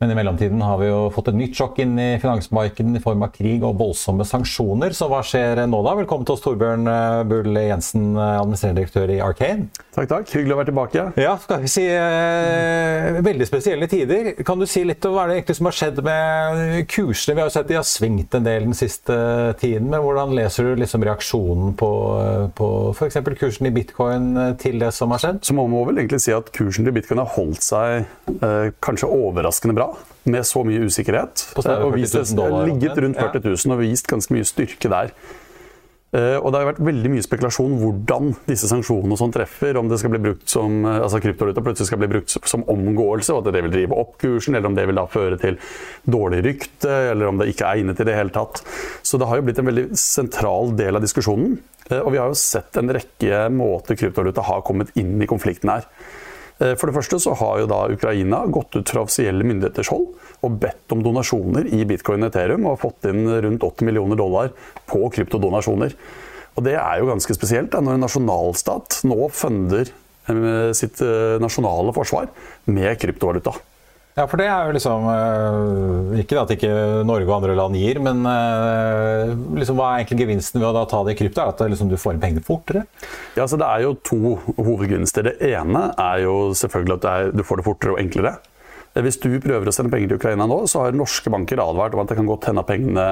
Men 0.05 0.11
i 0.11 0.15
mellomtiden 0.19 0.61
har 0.61 0.77
vi 0.77 0.85
jo 0.85 0.97
fått 1.09 1.31
et 1.31 1.37
nytt 1.39 1.57
sjokk 1.57 1.79
inn 1.81 1.95
i 1.97 2.19
finansmarkedet 2.21 2.99
i 2.99 3.01
form 3.01 3.23
av 3.25 3.31
krig 3.33 3.63
og 3.65 3.79
voldsomme 3.79 4.21
sanksjoner. 4.29 4.93
Så 4.93 5.07
hva 5.09 5.23
skjer 5.25 5.63
nå 5.65 5.79
da? 5.81 5.95
Velkommen 5.97 6.27
til 6.27 6.35
oss, 6.35 6.43
Torbjørn 6.43 6.85
eh, 6.91 7.21
Bull 7.25 7.57
Jensen, 7.57 8.11
eh, 8.13 8.35
administrerende 8.37 8.83
direktør 8.83 9.13
i 9.15 9.17
Arcane. 9.25 9.65
Takk, 9.95 10.05
takk. 10.11 10.29
Hyggelig 10.29 10.53
å 10.53 10.59
være 10.59 10.69
tilbake. 10.69 11.05
Ja, 11.17 11.31
skal 11.41 11.63
vi 11.63 11.71
si 11.73 11.87
eh, 11.89 13.17
Veldig 13.25 13.47
spesielle 13.49 13.87
tider. 13.89 14.29
Kan 14.45 14.61
du 14.61 14.67
si 14.69 14.83
litt 14.85 15.07
om 15.09 15.15
hva 15.15 15.23
er 15.23 15.31
det 15.31 15.39
egentlig 15.39 15.57
som 15.57 15.71
har 15.71 15.77
skjedd 15.79 16.03
med 16.05 16.77
kursene? 16.93 17.33
Vi 17.39 17.41
har 17.41 17.49
jo 17.49 17.55
sett 17.57 17.73
de 17.73 17.79
har 17.79 17.89
svingt 17.89 18.37
en 18.37 18.45
del 18.45 18.69
den 18.69 18.77
siste 18.77 19.17
tiden, 19.63 19.89
men 19.89 20.05
hvordan 20.05 20.37
leser 20.37 20.69
du 20.69 20.83
liksom 20.83 21.07
reaksjonen 21.09 21.73
på, 21.81 21.91
på 22.61 22.69
f.eks. 22.93 23.17
kursen 23.41 23.71
i 23.71 23.73
bitcoin 23.73 24.29
til 24.61 24.77
det 24.85 24.93
som 24.93 25.17
har 25.17 25.25
skjedd? 25.25 25.41
Så 25.49 25.57
må 25.57 25.65
man 25.65 25.89
vel 25.89 26.03
egentlig 26.03 26.21
si 26.27 26.37
at 26.37 26.53
kursen 26.53 26.85
til 26.85 26.93
bitcoin 26.93 27.25
har 27.25 27.33
holdt 27.39 27.65
seg 27.65 28.05
eh, 28.37 28.69
kanskje 28.85 29.09
overraskende 29.09 29.79
bra 29.81 29.94
med 30.25 30.45
så 30.47 30.63
mye 30.65 30.85
usikkerhet. 30.89 31.47
Og 31.57 31.95
vist, 31.95 32.17
dollar, 32.37 32.67
ligget 32.69 32.97
rundt 33.03 33.19
40 33.21 33.43
000 33.45 33.75
og 33.75 33.81
vist 33.83 34.09
ganske 34.09 34.33
mye 34.33 34.47
styrke 34.47 34.91
der. 34.91 35.11
Eh, 36.15 36.37
og 36.39 36.51
det 36.53 36.59
har 36.61 36.67
vært 36.69 36.83
veldig 36.85 37.09
mye 37.11 37.23
spekulasjon 37.25 37.73
hvordan 37.81 38.29
disse 38.47 38.69
sanksjonene 38.71 39.17
sånn 39.19 39.33
treffer. 39.35 39.75
Om 39.79 39.89
det 39.91 39.99
skal 39.99 40.13
bli 40.13 40.21
brukt 40.23 40.47
som, 40.51 40.77
eh, 40.85 41.01
altså 41.03 41.19
kryptovaluta 41.23 41.63
plutselig 41.65 41.89
skal 41.89 41.99
bli 42.03 42.11
brukt 42.13 42.35
som 42.35 42.63
omgåelse, 42.71 43.33
og 43.33 43.41
at 43.41 43.53
det 43.55 43.63
vil 43.65 43.73
drive 43.73 43.99
opp 43.99 44.15
kursen, 44.21 44.55
eller 44.55 44.71
om 44.71 44.77
det 44.77 44.87
vil 44.87 44.99
da 45.01 45.05
føre 45.11 45.39
til 45.41 45.59
dårlig 46.07 46.43
rykte, 46.45 46.93
eller 47.11 47.27
om 47.27 47.41
det 47.41 47.49
ikke 47.51 47.67
er 47.67 47.81
egnet 47.81 47.99
i 47.99 48.07
det 48.07 48.15
hele 48.15 48.31
tatt. 48.35 48.63
Så 49.03 49.19
det 49.19 49.27
har 49.27 49.41
jo 49.41 49.47
blitt 49.49 49.59
en 49.59 49.71
veldig 49.71 49.87
sentral 49.99 50.75
del 50.77 50.95
av 50.95 51.03
diskusjonen. 51.03 51.57
Eh, 51.89 51.99
og 51.99 52.13
vi 52.13 52.21
har 52.21 52.31
jo 52.31 52.39
sett 52.39 52.77
en 52.79 52.95
rekke 52.95 53.49
måter 53.51 53.99
kryptovaluta 53.99 54.45
har 54.45 54.63
kommet 54.65 54.95
inn 54.95 55.19
i 55.19 55.29
konflikten 55.29 55.73
her. 55.73 55.89
For 56.55 56.87
det 56.87 56.95
første 56.95 57.17
så 57.19 57.33
har 57.35 57.57
jo 57.59 57.67
da 57.67 57.81
Ukraina 57.91 58.37
gått 58.47 58.77
ut 58.77 58.87
fra 58.87 59.01
offisielle 59.03 59.43
myndigheters 59.43 59.89
hold 59.91 60.05
og 60.45 60.55
bedt 60.61 60.93
om 60.95 61.01
donasjoner 61.03 61.67
i 61.67 61.81
bitcoin 61.87 62.23
og 62.23 62.29
Ethereum, 62.29 62.67
og 62.69 62.79
fått 62.79 63.07
inn 63.09 63.25
rundt 63.27 63.65
80 63.65 63.89
millioner 63.89 64.19
dollar 64.19 64.53
på 64.87 65.01
kryptodonasjoner. 65.17 65.95
Og 66.55 66.63
det 66.63 66.77
er 66.79 67.01
jo 67.01 67.09
ganske 67.09 67.35
spesielt 67.35 67.73
da, 67.73 67.81
når 67.83 67.97
en 67.97 68.05
nasjonalstat 68.05 69.01
nå 69.09 69.29
funder 69.35 69.89
eh, 69.91 70.71
sitt 70.77 71.01
eh, 71.03 71.37
nasjonale 71.43 71.95
forsvar 71.95 72.29
med 72.71 72.93
kryptovaluta. 73.01 73.55
Ja, 74.15 74.23
for 74.31 74.39
det 74.39 74.45
er 74.47 74.69
jo 74.69 74.75
liksom 74.77 75.05
eh, 75.11 76.19
Ikke 76.21 76.37
at 76.39 76.53
ikke 76.55 76.69
Norge 77.03 77.27
og 77.27 77.33
andre 77.35 77.57
land 77.59 77.75
gir, 77.75 77.99
men 77.99 78.23
liksom, 79.59 79.75
hva 79.75 79.89
er 79.91 80.03
egentlig 80.05 80.21
gevinsten 80.23 80.63
ved 80.63 80.79
å 80.79 80.85
ta 80.87 81.01
det 81.03 81.17
i 81.17 81.19
krypto? 81.19 81.43
Er 81.43 81.51
det 81.51 81.55
at 81.57 81.73
liksom, 81.73 81.91
du 81.91 81.99
får 81.99 82.15
inn 82.15 82.23
pengene 82.23 82.45
fortere? 82.45 82.85
Ja, 83.35 83.43
så 83.43 83.59
Det 83.59 83.67
er 83.67 83.83
jo 83.83 83.95
to 84.07 84.37
hovedgevinster. 84.55 85.27
Det 85.27 85.51
ene 85.51 85.89
er 85.99 86.23
jo 86.23 86.35
selvfølgelig 86.55 86.99
at 87.01 87.09
er, 87.11 87.33
du 87.35 87.43
får 87.43 87.59
det 87.59 87.67
fortere 87.67 87.97
og 87.97 88.03
enklere. 88.05 88.37
Hvis 88.95 89.19
du 89.19 89.33
prøver 89.43 89.67
å 89.67 89.73
sende 89.75 89.91
penger 89.91 90.13
til 90.13 90.21
Ukraina 90.21 90.47
nå, 90.47 90.61
så 90.71 90.85
har 90.85 90.95
norske 90.95 91.31
banker 91.33 91.59
advart 91.59 91.97
om 91.97 92.05
at 92.05 92.13
det 92.13 92.15
kan 92.21 92.29
godt 92.29 92.47
hende 92.47 92.63
at 92.63 92.69
pengene 92.69 93.07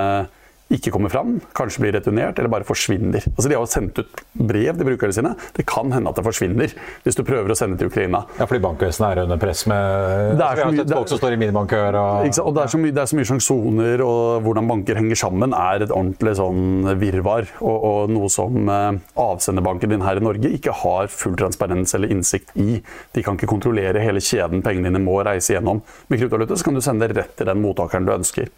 ikke 0.71 0.93
kommer 0.93 1.11
fram, 1.11 1.35
kanskje 1.55 1.83
blir 1.83 1.93
returnert 1.97 2.39
eller 2.39 2.51
bare 2.51 2.65
forsvinner. 2.67 3.25
Altså 3.33 3.49
De 3.49 3.55
har 3.55 3.61
jo 3.61 3.69
sendt 3.69 3.99
ut 3.99 4.23
brev 4.33 4.77
til 4.77 4.87
brukerne 4.87 5.15
sine. 5.15 5.33
Det 5.55 5.65
kan 5.69 5.91
hende 5.93 6.09
at 6.09 6.19
det 6.19 6.25
forsvinner 6.25 6.73
hvis 7.03 7.17
du 7.19 7.23
prøver 7.27 7.51
å 7.53 7.57
sende 7.57 7.77
til 7.79 7.91
Ukraina. 7.91 8.23
Ja, 8.39 8.47
fordi 8.49 8.63
bankvesenet 8.63 9.09
er 9.09 9.23
under 9.25 9.41
press 9.41 9.65
med 9.69 10.39
det 10.39 10.47
er 10.47 10.61
så 10.61 10.69
mye, 10.71 10.87
folk 10.89 11.11
som 11.11 11.21
står 11.21 11.35
i 11.35 11.39
minibankør 11.41 11.99
og, 11.99 12.39
og 12.43 12.55
det, 12.55 12.63
er 12.63 12.73
så 12.73 12.81
mye, 12.81 13.05
mye 13.19 13.29
sanksjoner, 13.33 14.03
og 14.05 14.45
hvordan 14.45 14.69
banker 14.71 14.99
henger 14.99 15.19
sammen 15.19 15.55
er 15.57 15.85
et 15.85 15.93
ordentlig 15.93 16.35
sånn 16.39 16.93
virvar. 17.01 17.49
Og, 17.61 17.87
og 17.89 18.13
noe 18.13 18.31
som 18.33 18.71
eh, 18.71 18.99
avsenderbanken 19.19 19.93
din 19.93 20.05
her 20.05 20.19
i 20.19 20.25
Norge 20.25 20.53
ikke 20.57 20.75
har 20.83 21.11
full 21.13 21.37
transparens 21.39 21.93
eller 21.97 22.11
innsikt 22.13 22.55
i. 22.59 22.79
De 23.13 23.25
kan 23.25 23.37
ikke 23.37 23.51
kontrollere 23.51 24.01
hele 24.03 24.23
kjeden 24.23 24.63
pengene 24.65 24.89
dine 24.89 25.03
må 25.03 25.19
reise 25.25 25.55
gjennom. 25.55 25.83
Med 26.09 26.21
kryptovaluta 26.21 26.57
kan 26.63 26.77
du 26.77 26.83
sende 26.83 27.07
det 27.07 27.19
rett 27.19 27.37
til 27.37 27.49
den 27.49 27.61
mottakeren 27.63 28.07
du 28.07 28.13
ønsker. 28.15 28.49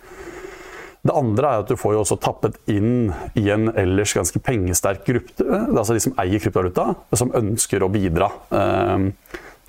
Det 1.06 1.14
andre 1.14 1.50
er 1.52 1.62
at 1.62 1.70
du 1.70 1.78
får 1.78 1.94
jo 1.94 2.02
også 2.02 2.18
tappet 2.18 2.56
inn 2.72 3.12
i 3.38 3.46
en 3.54 3.70
ellers 3.78 4.16
ganske 4.18 4.42
pengesterk 4.42 5.04
gruppe, 5.06 5.46
altså 5.46 5.94
de 5.94 6.02
som 6.02 6.16
eier 6.22 6.42
kryptovaluta, 6.42 6.88
som 7.14 7.34
ønsker 7.38 7.86
å 7.86 7.92
bidra 7.94 8.32
eh, 8.50 9.06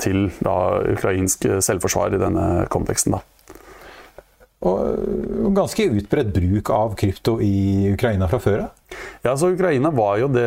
til 0.01 0.31
da, 0.41 0.57
ukrainsk 0.97 1.45
selvforsvar 1.65 2.17
i 2.17 2.23
denne 2.23 2.47
konteksten. 2.73 3.19
da. 3.19 3.25
Og 4.67 5.53
ganske 5.57 5.91
utbredt 6.01 6.33
bruk 6.35 6.73
av 6.73 6.97
krypto 6.99 7.37
i 7.45 7.93
Ukraina 7.93 8.29
fra 8.33 8.41
før 8.43 8.65
av? 8.65 8.76
Ja, 9.25 9.35
så 9.37 9.51
Ukraina 9.53 9.91
var 9.95 10.21
jo 10.21 10.29
det 10.31 10.47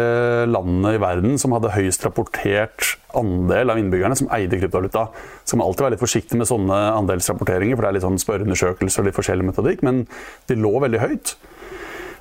landet 0.50 0.98
i 0.98 1.02
verden 1.02 1.38
som 1.42 1.54
hadde 1.56 1.74
høyest 1.74 2.06
rapportert 2.06 2.96
andel 3.18 3.74
av 3.74 3.80
innbyggerne 3.82 4.18
som 4.18 4.30
eide 4.36 4.60
kryptovaluta. 4.60 5.08
Så 5.44 5.58
man 5.58 5.68
alltid 5.68 5.86
være 5.86 5.96
litt 5.98 6.04
forsiktig 6.04 6.40
med 6.40 6.50
sånne 6.50 6.78
andelsrapporteringer, 6.96 7.76
for 7.76 7.86
det 7.86 7.92
er 7.92 7.98
litt 7.98 8.08
sånn 8.08 8.22
spørreundersøkelser 8.22 9.04
og 9.04 9.10
litt 9.10 9.18
forskjellig 9.18 9.50
metodikk, 9.50 9.84
men 9.86 10.06
de 10.50 10.60
lå 10.60 10.74
veldig 10.86 11.04
høyt. 11.04 11.36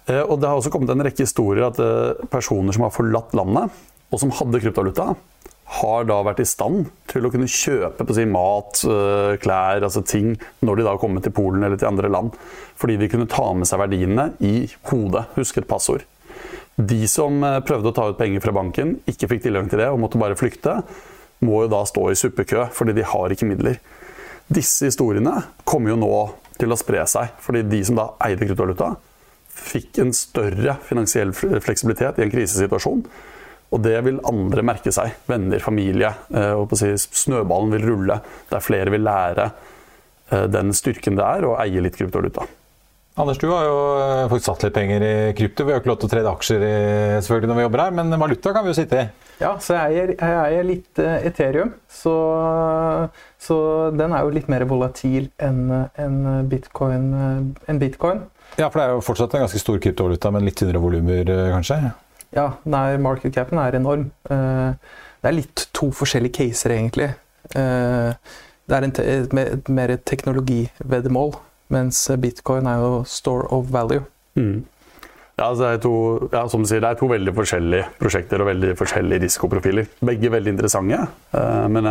Eh, 0.09 0.23
og 0.25 0.38
det 0.41 0.49
har 0.49 0.59
også 0.59 0.73
kommet 0.73 0.93
en 0.95 1.05
rekke 1.05 1.27
historier 1.27 1.69
at 1.69 1.81
eh, 1.85 2.27
personer 2.33 2.75
som 2.75 2.87
har 2.87 2.95
forlatt 2.95 3.37
landet, 3.37 3.85
og 4.09 4.23
som 4.23 4.33
hadde 4.33 4.62
kryptovaluta, 4.62 5.12
har 5.69 6.07
da 6.09 6.23
vært 6.25 6.41
i 6.41 6.49
stand 6.49 6.87
til 7.11 7.27
å 7.27 7.31
kunne 7.33 7.49
kjøpe 7.53 8.07
si, 8.17 8.25
mat, 8.29 8.81
eh, 8.88 9.35
klær, 9.43 9.85
altså 9.85 10.01
ting, 10.01 10.33
når 10.64 10.81
de 10.81 10.87
da 10.87 10.95
har 10.95 11.03
kommet 11.03 11.27
til 11.27 11.35
Polen 11.37 11.64
eller 11.64 11.77
til 11.77 11.91
andre 11.91 12.09
land. 12.12 12.33
Fordi 12.81 12.97
de 12.97 13.11
kunne 13.12 13.29
ta 13.29 13.51
med 13.53 13.69
seg 13.69 13.83
verdiene 13.83 14.31
i 14.41 14.71
hodet. 14.88 15.27
Huske 15.37 15.61
et 15.61 15.69
passord. 15.69 16.07
De 16.79 17.01
som 17.11 17.43
eh, 17.45 17.61
prøvde 17.67 17.91
å 17.91 17.97
ta 17.97 18.09
ut 18.11 18.19
penger 18.19 18.43
fra 18.45 18.55
banken, 18.55 18.97
ikke 19.11 19.31
fikk 19.35 19.47
tilgang 19.49 19.71
til 19.71 19.83
det 19.83 19.91
og 19.93 20.01
måtte 20.03 20.21
bare 20.21 20.38
flykte, 20.38 20.79
må 21.45 21.64
jo 21.64 21.73
da 21.73 21.85
stå 21.87 22.09
i 22.11 22.19
suppekø 22.19 22.69
fordi 22.75 22.97
de 22.99 23.07
har 23.07 23.35
ikke 23.35 23.49
midler. 23.49 23.81
Disse 24.49 24.88
historiene 24.88 25.35
kommer 25.69 25.93
jo 25.93 26.01
nå 26.01 26.12
til 26.59 26.73
å 26.73 26.79
spre 26.79 27.05
seg, 27.07 27.35
fordi 27.45 27.67
de 27.69 27.83
som 27.87 27.99
da 27.99 28.09
eide 28.27 28.47
kryptovaluta, 28.47 28.95
fikk 29.59 29.99
en 30.03 30.14
større 30.14 30.77
finansiell 30.87 31.35
fleksibilitet 31.35 32.19
i 32.19 32.25
en 32.25 32.33
krisesituasjon 32.33 33.03
og 33.69 33.83
det 33.85 33.99
vil 34.07 34.21
andre 34.29 34.64
merke 34.64 34.93
seg. 34.95 35.19
Venner, 35.29 35.61
familie. 35.61 36.12
Eh, 36.33 36.55
og 36.57 36.73
si, 36.79 36.95
snøballen 36.97 37.75
vil 37.77 37.85
rulle. 37.91 38.21
Der 38.49 38.64
flere 38.64 38.93
vil 38.95 39.05
lære 39.05 39.51
eh, 39.51 40.47
den 40.49 40.73
styrken 40.77 41.19
det 41.19 41.27
er 41.27 41.49
å 41.49 41.57
eie 41.61 41.83
litt 41.85 41.99
kryptovaluta. 41.99 42.47
Anders, 43.18 43.40
du 43.42 43.48
har 43.50 43.64
jo 43.66 43.76
eh, 43.98 44.24
faktisk 44.31 44.46
satt 44.46 44.64
litt 44.68 44.76
penger 44.76 45.02
i 45.02 45.12
krypto. 45.35 45.66
Vi 45.66 45.74
har 45.74 45.83
ikke 45.83 45.90
lov 45.90 46.00
til 46.00 46.09
å 46.09 46.12
trede 46.12 46.33
aksjer 46.33 46.62
i, 46.62 46.72
selvfølgelig 47.18 47.50
når 47.50 47.59
vi 47.59 47.66
jobber 47.66 47.83
her, 47.83 47.96
men 47.98 48.20
valuta 48.22 48.54
kan 48.54 48.66
vi 48.66 48.72
jo 48.72 48.78
sitte 48.78 49.02
i. 49.02 49.07
Ja, 49.42 49.52
så 49.62 49.76
jeg 49.78 50.16
eier, 50.22 50.64
litt 50.66 50.98
Ethereum. 51.02 51.74
Så, 51.90 52.14
så, 53.42 53.61
den 53.98 54.14
er 54.14 54.26
jo 54.26 54.35
litt 54.35 54.50
mer 54.50 54.64
volatil 54.70 55.28
enn 55.42 55.64
en 55.74 56.18
bitcoin, 56.50 57.09
en 57.70 57.81
bitcoin. 57.83 58.24
Ja, 58.59 58.66
for 58.70 58.81
det 58.81 58.87
er 58.87 58.96
jo 58.96 59.07
fortsatt 59.07 59.35
en 59.37 59.44
ganske 59.44 59.62
stor 59.62 59.78
kryptovaluta, 59.83 60.33
men 60.35 60.46
litt 60.46 60.59
tynnere 60.59 60.83
volumer, 60.83 61.35
kanskje? 61.54 61.83
Ja, 62.35 62.52
nei, 62.68 62.98
market 63.00 63.35
capen 63.35 63.61
er 63.62 63.76
enorm. 63.78 64.11
Eh, 64.28 64.72
det 65.22 65.31
er 65.31 65.37
litt 65.37 65.68
to 65.76 65.90
forskjellige 65.96 66.42
caser, 66.42 66.74
egentlig. 66.76 67.11
Eh, 67.57 68.35
det 68.68 68.76
er 68.76 68.87
et, 68.88 69.70
mer 69.72 69.94
teknologiveddemål, 70.11 71.33
mens 71.74 72.00
bitcoin 72.20 72.66
er 72.70 72.83
jo 72.83 72.90
store 73.09 73.48
of 73.54 73.70
value. 73.72 74.04
Mm. 74.38 74.64
Ja, 75.38 75.50
altså 75.50 75.62
det 75.62 75.70
er 75.70 75.83
to, 75.85 75.94
ja, 76.33 76.42
som 76.50 76.64
du 76.64 76.68
sier, 76.70 76.83
det 76.83 76.90
er 76.90 76.98
to 76.98 77.07
veldig 77.11 77.35
forskjellige 77.37 77.90
prosjekter 78.00 78.42
og 78.42 78.50
veldig 78.50 78.72
forskjellige 78.78 79.22
risikoprofiler. 79.26 79.90
Begge 80.09 80.33
veldig 80.35 80.57
interessante. 80.57 80.98
Eh, 81.31 81.66
men 81.70 81.87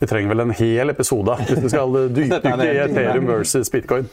vi 0.00 0.08
trenger 0.08 0.32
vel 0.32 0.46
en 0.46 0.54
hel 0.56 0.92
episode 0.94 1.34
hvis 1.42 1.64
vi 1.64 1.72
skal 1.72 1.98
dypdykke 2.16 2.68
i 2.68 2.78
Ethereum 2.86 3.26
versus 3.28 3.72
bitcoin. 3.72 4.06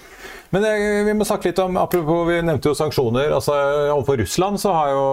Men 0.56 0.64
eh, 0.68 1.04
vi 1.08 1.14
må 1.18 1.26
snakke 1.28 1.50
litt 1.50 1.60
om, 1.60 1.76
apropos, 1.80 2.24
Vi 2.30 2.40
nevnte 2.46 2.72
jo 2.72 2.78
sanksjoner. 2.78 3.34
altså 3.36 3.54
Overfor 3.94 4.22
Russland 4.22 4.60
så 4.64 4.74
har 4.76 4.94
jo 4.94 5.04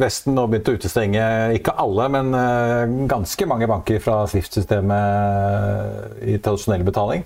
Vesten 0.00 0.34
nå 0.38 0.46
begynt 0.50 0.70
å 0.70 0.76
utestenge 0.78 1.24
ikke 1.58 1.76
alle, 1.78 2.08
men 2.14 2.34
eh, 2.34 2.84
ganske 3.10 3.48
mange 3.50 3.70
banker 3.70 4.02
fra 4.02 4.24
Swift-systemet 4.30 6.26
i 6.26 6.38
tradisjonell 6.42 6.84
betaling. 6.86 7.24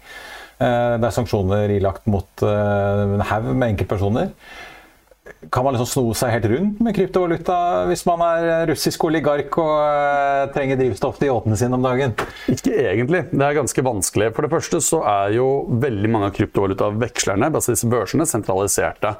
Eh, 0.64 0.94
det 1.00 1.08
er 1.08 1.16
sanksjoner 1.18 1.74
ilagt 1.76 2.06
mot 2.10 2.44
en 2.48 3.20
haug 3.28 3.50
med 3.52 3.74
enkeltpersoner. 3.74 4.32
Kan 5.52 5.64
man 5.64 5.74
liksom 5.74 5.88
sno 5.88 6.14
seg 6.16 6.32
helt 6.34 6.46
rundt 6.52 6.80
med 6.84 6.94
kryptovaluta 6.96 7.56
hvis 7.88 8.02
man 8.08 8.20
er 8.24 8.66
russisk 8.68 9.06
oligark 9.08 9.56
og 9.60 9.72
uh, 9.80 10.42
trenger 10.52 10.76
drivstoff 10.80 11.16
til 11.20 11.30
yachtene 11.30 11.56
sine 11.60 11.76
om 11.78 11.84
dagen? 11.84 12.12
Ikke 12.52 12.72
egentlig. 12.72 13.22
Det 13.32 13.44
er 13.44 13.56
ganske 13.56 13.84
vanskelig. 13.84 14.30
For 14.36 14.44
det 14.44 14.52
første 14.52 14.80
så 14.84 15.00
er 15.08 15.36
jo 15.38 15.48
veldig 15.84 16.10
mange 16.12 16.28
av 16.28 16.36
kryptovalutavekslerne, 16.36 17.48
altså 17.52 17.72
disse 17.72 17.88
børsene, 17.92 18.28
sentraliserte. 18.28 19.14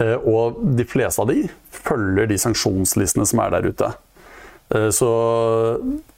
Og 0.00 0.60
de 0.78 0.86
fleste 0.88 1.20
av 1.20 1.28
de 1.28 1.42
følger 1.76 2.30
de 2.30 2.40
sanksjonslistene 2.40 3.26
som 3.28 3.42
er 3.44 3.52
der 3.52 3.68
ute. 3.68 3.90
Uh, 4.70 4.88
så 4.94 5.10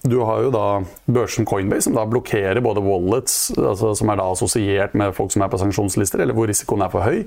du 0.03 0.19
har 0.27 0.45
jo 0.45 0.53
da 0.55 0.67
børsen 1.09 1.49
Coinbase, 1.49 1.87
som 1.89 1.97
da 1.97 2.07
blokkerer 2.09 2.61
både 2.65 2.85
wallets, 2.85 3.53
altså 3.57 3.95
som 3.99 4.13
er 4.13 4.21
da 4.21 4.31
assosiert 4.35 4.97
med 4.99 5.15
folk 5.17 5.33
som 5.35 5.45
er 5.45 5.53
på 5.53 5.61
sanksjonslister, 5.63 6.25
eller 6.25 6.37
hvor 6.37 6.51
risikoen 6.51 6.85
er 6.85 6.93
for 6.93 7.07
høy 7.07 7.23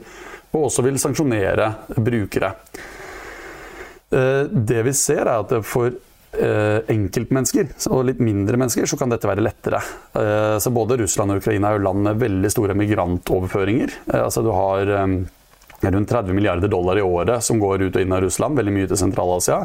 og 0.56 0.70
også 0.70 0.86
vil 0.86 1.00
sanksjonere 1.02 1.70
brukere. 2.00 2.52
Eh, 4.12 4.44
det 4.50 4.84
vi 4.88 4.94
ser, 4.96 5.26
er 5.26 5.42
at 5.42 5.54
for 5.68 5.90
eh, 5.90 6.80
enkeltmennesker 6.94 7.74
og 7.92 8.06
litt 8.10 8.22
mindre 8.24 8.60
mennesker, 8.62 8.88
så 8.88 9.00
kan 9.00 9.12
dette 9.12 9.30
være 9.30 9.44
lettere. 9.44 9.82
Eh, 10.16 10.56
så 10.64 10.74
både 10.74 11.02
Russland 11.04 11.34
og 11.34 11.44
Ukraina 11.44 11.72
er 11.72 11.80
jo 11.80 11.88
land 11.90 12.06
med 12.08 12.22
veldig 12.24 12.54
store 12.54 12.78
migrantoverføringer. 12.78 14.00
Altså 14.22 14.46
du 14.46 14.54
har 14.56 14.94
rundt 15.86 16.10
30 16.10 16.34
milliarder 16.34 16.72
dollar 16.72 16.98
i 16.98 17.06
året 17.06 17.44
som 17.46 17.60
går 17.62 17.88
ut 17.88 17.96
og 17.96 18.02
inn 18.02 18.16
av 18.16 18.24
Russland, 18.26 18.58
veldig 18.58 18.74
mye 18.74 18.90
til 18.90 19.02
Sentral-Asia. 19.02 19.64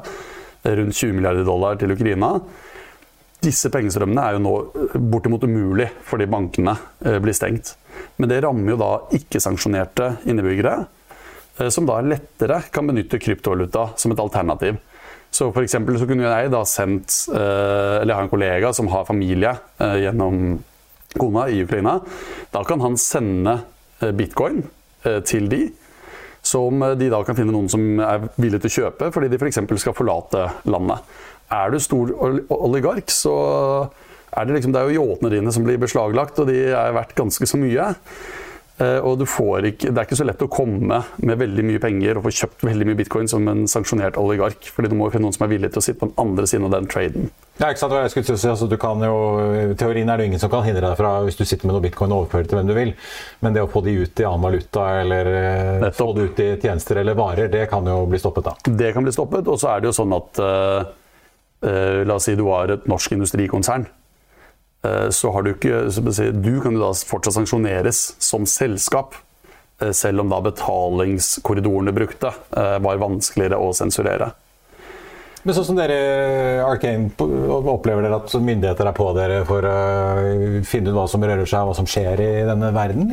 Rundt 0.61 0.97
20 0.97 1.17
milliarder 1.17 1.47
dollar 1.47 1.79
til 1.81 1.95
Ukraina. 1.95 2.35
Disse 3.41 3.71
pengestrømmene 3.73 4.25
er 4.27 4.37
jo 4.37 4.43
nå 4.45 4.55
bortimot 5.13 5.47
umulig 5.49 5.87
fordi 6.05 6.27
bankene 6.29 6.75
blir 7.01 7.37
stengt. 7.37 7.75
Men 8.17 8.31
det 8.31 8.43
rammer 8.45 8.75
jo 8.75 8.81
da 8.81 8.91
ikke-sanksjonerte 9.17 10.11
innbyggere, 10.31 10.77
eh, 11.59 11.69
som 11.73 11.89
da 11.89 12.01
lettere 12.05 12.63
kan 12.73 12.89
benytte 12.91 13.21
kryptovaluta 13.23 13.91
som 13.97 14.13
et 14.13 14.23
alternativ. 14.23 14.81
Så 15.31 15.53
for 15.55 15.67
så 15.67 16.07
kunne 16.11 16.27
jeg 16.27 16.51
da 16.51 16.65
sendt 16.67 17.29
eh, 17.31 18.01
Eller 18.01 18.11
jeg 18.11 18.17
har 18.17 18.25
en 18.25 18.33
kollega 18.33 18.73
som 18.75 18.89
har 18.91 19.05
familie 19.07 19.53
eh, 19.79 20.01
gjennom 20.03 20.59
kona 21.15 21.47
i 21.49 21.63
Ukraina. 21.63 22.01
Da 22.51 22.65
kan 22.65 22.81
han 22.81 22.97
sende 22.99 23.61
bitcoin 24.15 24.63
til 25.27 25.49
de. 25.51 25.59
Som 26.43 26.83
de 26.97 27.11
da 27.13 27.21
kan 27.27 27.37
finne 27.39 27.53
noen 27.55 27.69
som 27.71 27.83
er 28.03 28.29
villig 28.41 28.63
til 28.63 28.71
å 28.71 28.77
kjøpe 28.79 29.11
fordi 29.15 29.29
de 29.31 29.41
f.eks. 29.41 29.61
skal 29.83 29.97
forlate 29.97 30.47
landet. 30.71 31.05
Er 31.51 31.73
du 31.73 31.81
stor 31.83 32.13
oligark, 32.55 33.11
så 33.11 33.35
er 34.31 34.47
det 34.47 34.57
liksom, 34.57 34.75
det 34.75 34.81
er 34.81 34.91
jo 34.91 35.03
yachtene 35.03 35.33
dine 35.33 35.53
som 35.55 35.67
blir 35.67 35.81
beslaglagt, 35.83 36.39
og 36.39 36.47
de 36.51 36.61
er 36.71 36.95
verdt 36.95 37.17
ganske 37.19 37.49
så 37.51 37.59
mye. 37.59 37.89
Eh, 38.81 38.99
og 39.05 39.19
du 39.21 39.27
får 39.29 39.67
ikke, 39.75 39.91
det 39.93 40.01
er 40.01 40.09
ikke 40.09 40.17
så 40.17 40.25
lett 40.25 40.43
å 40.45 40.49
komme 40.49 41.03
med 41.21 41.41
veldig 41.43 41.65
mye 41.69 41.81
penger 41.83 42.17
og 42.17 42.25
få 42.25 42.33
kjøpt 42.39 42.65
veldig 42.65 42.87
mye 42.89 42.99
bitcoin 43.03 43.29
som 43.29 43.49
en 43.51 43.67
sanksjonert 43.69 44.17
oligark. 44.21 44.71
fordi 44.73 44.89
du 44.89 44.97
må 44.97 45.11
finne 45.13 45.27
noen 45.29 45.37
som 45.37 45.45
er 45.45 45.53
villig 45.53 45.73
til 45.75 45.83
å 45.83 45.85
sitte 45.85 46.01
på 46.01 46.09
den 46.09 46.17
andre 46.23 46.47
siden 46.49 46.69
av 46.69 46.77
den 46.79 46.89
traden. 46.89 47.29
Ja, 47.61 47.69
ikke 47.69 47.83
sant? 47.83 47.93
Jeg 47.93 48.13
skulle 48.15 48.39
si, 48.41 48.49
altså, 48.49 48.71
du 48.71 48.79
kan 48.81 49.03
jo, 49.05 49.17
teorien 49.77 50.09
er 50.09 50.17
det 50.17 50.31
ingen 50.31 50.41
som 50.41 50.53
kan 50.53 50.65
hindre 50.65 50.87
deg 50.87 50.97
fra 50.97 51.13
hvis 51.27 51.37
du 51.37 51.45
sitter 51.45 51.69
med 51.69 51.77
noe 51.77 51.85
bitcoin 51.85 52.15
og 52.15 52.25
overfører 52.25 52.49
til 52.49 52.57
hvem 52.57 52.71
du 52.71 52.77
vil. 52.79 52.95
Men 53.45 53.57
det 53.57 53.67
å 53.67 53.69
få 53.69 53.85
de 53.85 53.99
ut 54.01 54.25
i 54.25 54.29
annen 54.29 54.47
valuta 54.49 54.87
eller 55.03 55.33
eh, 55.35 55.77
Nettopp. 55.85 56.01
få 56.01 56.09
det 56.17 56.25
ut 56.31 56.41
i 56.41 56.49
tjenester 56.63 57.03
eller 57.03 57.19
varer, 57.21 57.53
det 57.53 57.67
kan 57.69 57.85
jo 57.85 58.01
bli 58.09 58.23
stoppet 58.23 58.49
da. 58.49 58.57
Det 58.65 58.95
kan 58.97 59.05
bli 59.05 59.13
stoppet. 59.13 59.45
Og 59.45 59.61
så 59.61 59.75
er 59.75 59.85
det 59.85 59.91
jo 59.91 59.97
sånn 60.01 60.17
at 60.17 60.41
uh, 60.41 60.81
uh, 61.69 62.01
La 62.09 62.17
oss 62.17 62.31
si 62.31 62.39
du 62.39 62.47
har 62.49 62.73
et 62.73 62.89
norsk 62.89 63.19
industrikonsern. 63.19 63.85
Uh, 64.85 65.09
så 65.13 65.33
har 65.35 65.45
du 65.45 65.53
ikke 65.53 65.87
Du 66.33 66.55
kan 66.65 66.77
jo 66.77 66.81
da 66.81 66.93
fortsatt 66.95 67.37
sanksjoneres 67.39 68.05
som 68.19 68.49
selskap. 68.49 69.19
Selv 69.97 70.21
om 70.21 70.29
da 70.29 70.43
betalingskorridorene 70.45 71.95
brukte 71.97 72.35
var 72.85 72.99
vanskeligere 73.01 73.57
å 73.57 73.71
sensurere. 73.73 74.27
Men 75.41 75.57
sånn 75.57 75.71
som 75.71 75.79
dere 75.79 75.97
Arcane 76.67 77.09
opplever 77.73 78.05
dere 78.05 78.19
at 78.21 78.33
myndigheter 78.45 78.91
er 78.91 78.97
på 78.97 79.07
dere 79.17 79.39
for 79.49 79.65
å 79.65 79.77
finne 80.69 80.93
ut 80.93 80.99
hva 80.99 81.07
som 81.09 81.25
rører 81.25 81.49
seg, 81.49 81.65
hva 81.65 81.77
som 81.77 81.89
skjer 81.89 82.21
i 82.21 82.31
denne 82.49 82.69
verden? 82.77 83.09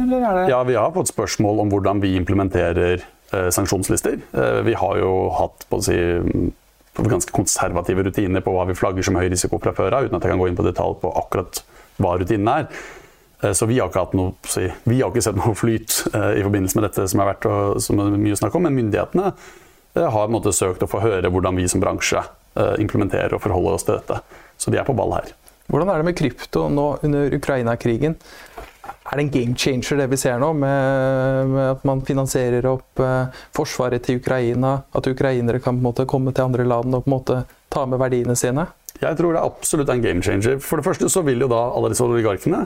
Ja, 0.51 0.59
vi 0.67 0.75
har 0.75 0.91
fått 0.95 1.13
spørsmål 1.13 1.63
om 1.63 1.71
hvordan 1.71 2.03
vi 2.03 2.17
implementerer 2.19 2.99
eh, 2.99 3.47
sanksjonslister. 3.55 4.19
Eh, 4.19 4.59
vi 4.67 4.75
har 4.75 4.99
jo 4.99 5.13
hatt 5.37 5.63
på 5.71 5.79
å 5.79 5.85
si, 5.87 5.97
ganske 7.05 7.33
konservative 7.35 8.07
rutiner 8.07 8.41
på 8.41 8.53
hva 8.55 8.65
vi 8.69 8.77
flagger 8.77 9.05
som 9.05 9.19
høy 9.19 9.27
risiko 9.29 9.59
fra 9.61 9.75
før 9.77 9.99
av, 9.99 10.07
uten 10.07 10.17
at 10.17 10.25
jeg 10.25 10.33
kan 10.33 10.41
gå 10.41 10.47
inn 10.49 10.57
på 10.57 10.65
detalj 10.65 10.97
på 11.03 11.13
akkurat 11.21 11.61
hva 12.01 12.15
rutinen 12.17 12.49
er. 12.53 12.67
Eh, 13.43 13.53
så 13.53 13.69
vi 13.69 13.77
har 13.77 13.91
ikke, 13.91 14.07
noe, 14.17 14.33
vi 14.87 14.99
har 15.01 15.13
ikke 15.13 15.25
sett 15.27 15.37
noe 15.37 15.53
flyt 15.57 16.01
eh, 16.13 16.39
i 16.39 16.43
forbindelse 16.47 16.79
med 16.79 16.89
dette 16.89 17.07
som, 17.11 17.21
er 17.21 17.31
vært 17.35 17.49
som 17.85 18.01
er 18.01 18.17
mye 18.17 18.39
snakk 18.39 18.57
om, 18.57 18.65
men 18.65 18.77
myndighetene 18.79 19.33
Eh, 19.97 20.11
har 20.13 20.31
måte, 20.31 20.53
søkt 20.53 20.83
å 20.85 20.89
få 20.89 21.01
høre 21.03 21.31
hvordan 21.31 21.57
vi 21.57 21.67
som 21.69 21.83
bransje 21.83 22.25
implementerer 22.81 23.35
og 23.35 23.41
forholder 23.43 23.75
oss 23.77 23.83
til 23.85 23.99
dette. 23.99 24.15
Så 24.57 24.71
de 24.73 24.79
er 24.81 24.85
på 24.87 24.95
ball 24.97 25.11
her. 25.13 25.27
Hvordan 25.69 25.91
er 25.93 25.99
det 26.01 26.07
med 26.07 26.15
krypto 26.17 26.63
nå 26.73 26.85
under 27.05 27.35
Ukraina-krigen? 27.37 28.15
Er 28.87 29.19
det 29.19 29.23
en 29.23 29.31
game 29.33 29.55
changer 29.59 30.01
det 30.01 30.07
vi 30.11 30.19
ser 30.19 30.39
nå, 30.41 30.49
med, 30.57 31.53
med 31.53 31.69
at 31.75 31.85
man 31.87 32.01
finansierer 32.07 32.65
opp 32.69 33.03
eh, 33.03 33.43
forsvaret 33.55 34.03
til 34.05 34.19
Ukraina? 34.21 34.73
At 34.95 35.07
ukrainere 35.09 35.61
kan 35.63 35.79
måte, 35.83 36.07
komme 36.09 36.33
til 36.35 36.47
andre 36.47 36.65
land 36.67 36.95
og 36.95 37.05
på 37.05 37.11
en 37.11 37.15
måte, 37.15 37.39
ta 37.73 37.85
med 37.89 38.01
verdiene 38.01 38.35
sine? 38.39 38.67
Jeg 38.97 39.17
tror 39.19 39.35
det 39.35 39.41
er 39.41 39.51
absolutt 39.51 39.91
en 39.93 40.03
game 40.03 40.25
changer. 40.25 40.57
For 40.63 40.79
det 40.79 40.87
første 40.87 41.09
så 41.13 41.23
vil 41.25 41.43
jo 41.43 41.51
da 41.51 41.61
alle 41.69 41.93
disse 41.93 42.05
oligarkene 42.05 42.65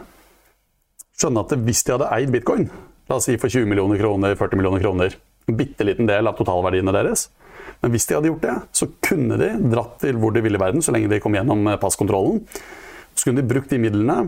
skjønne 1.22 1.44
at 1.44 1.54
hvis 1.68 1.84
de 1.86 1.94
hadde 1.94 2.10
eid 2.16 2.32
bitcoin, 2.34 2.70
la 3.10 3.20
oss 3.20 3.28
si 3.30 3.38
for 3.38 3.52
20 3.52 3.68
millioner 3.70 4.00
kroner, 4.02 4.34
40 4.40 4.58
millioner 4.58 4.82
kroner, 4.82 5.18
en 5.50 5.58
bitte 5.58 5.86
liten 5.86 6.08
del 6.10 6.30
av 6.30 6.38
totalverdiene 6.40 6.94
deres. 6.96 7.28
Men 7.82 7.94
hvis 7.94 8.08
de 8.08 8.16
hadde 8.18 8.30
gjort 8.30 8.46
det, 8.46 8.56
så 8.78 8.88
kunne 9.04 9.38
de 9.42 9.50
dratt 9.72 9.98
til 10.02 10.18
hvor 10.22 10.34
de 10.34 10.44
ville 10.46 10.58
i 10.58 10.62
verden, 10.62 10.84
så 10.86 10.94
lenge 10.94 11.10
de 11.12 11.20
kom 11.22 11.36
gjennom 11.36 11.66
eh, 11.68 11.80
passkontrollen. 11.82 12.42
Så 13.14 13.28
kunne 13.28 13.42
de 13.42 13.50
brukt 13.50 13.74
de 13.74 13.82
midlene 13.82 14.24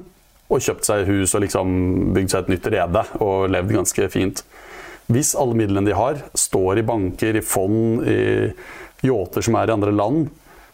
og 0.52 0.62
kjøpt 0.62 0.88
seg 0.88 1.08
hus 1.08 1.34
og 1.34 1.44
liksom 1.46 1.74
bygd 2.16 2.34
seg 2.34 2.44
et 2.44 2.54
nytt 2.54 2.70
rede 2.74 3.04
og 3.24 3.50
levd 3.54 3.76
ganske 3.78 4.08
fint. 4.14 4.44
Hvis 5.12 5.34
alle 5.40 5.58
midlene 5.60 5.90
de 5.90 5.98
har, 5.98 6.22
står 6.38 6.80
i 6.80 6.86
banker, 6.88 7.40
i 7.40 7.44
fond, 7.44 8.04
i 8.08 8.52
yachter 9.04 9.44
som 9.44 9.58
er 9.60 9.72
i 9.72 9.76
andre 9.76 9.94
land, 9.96 10.28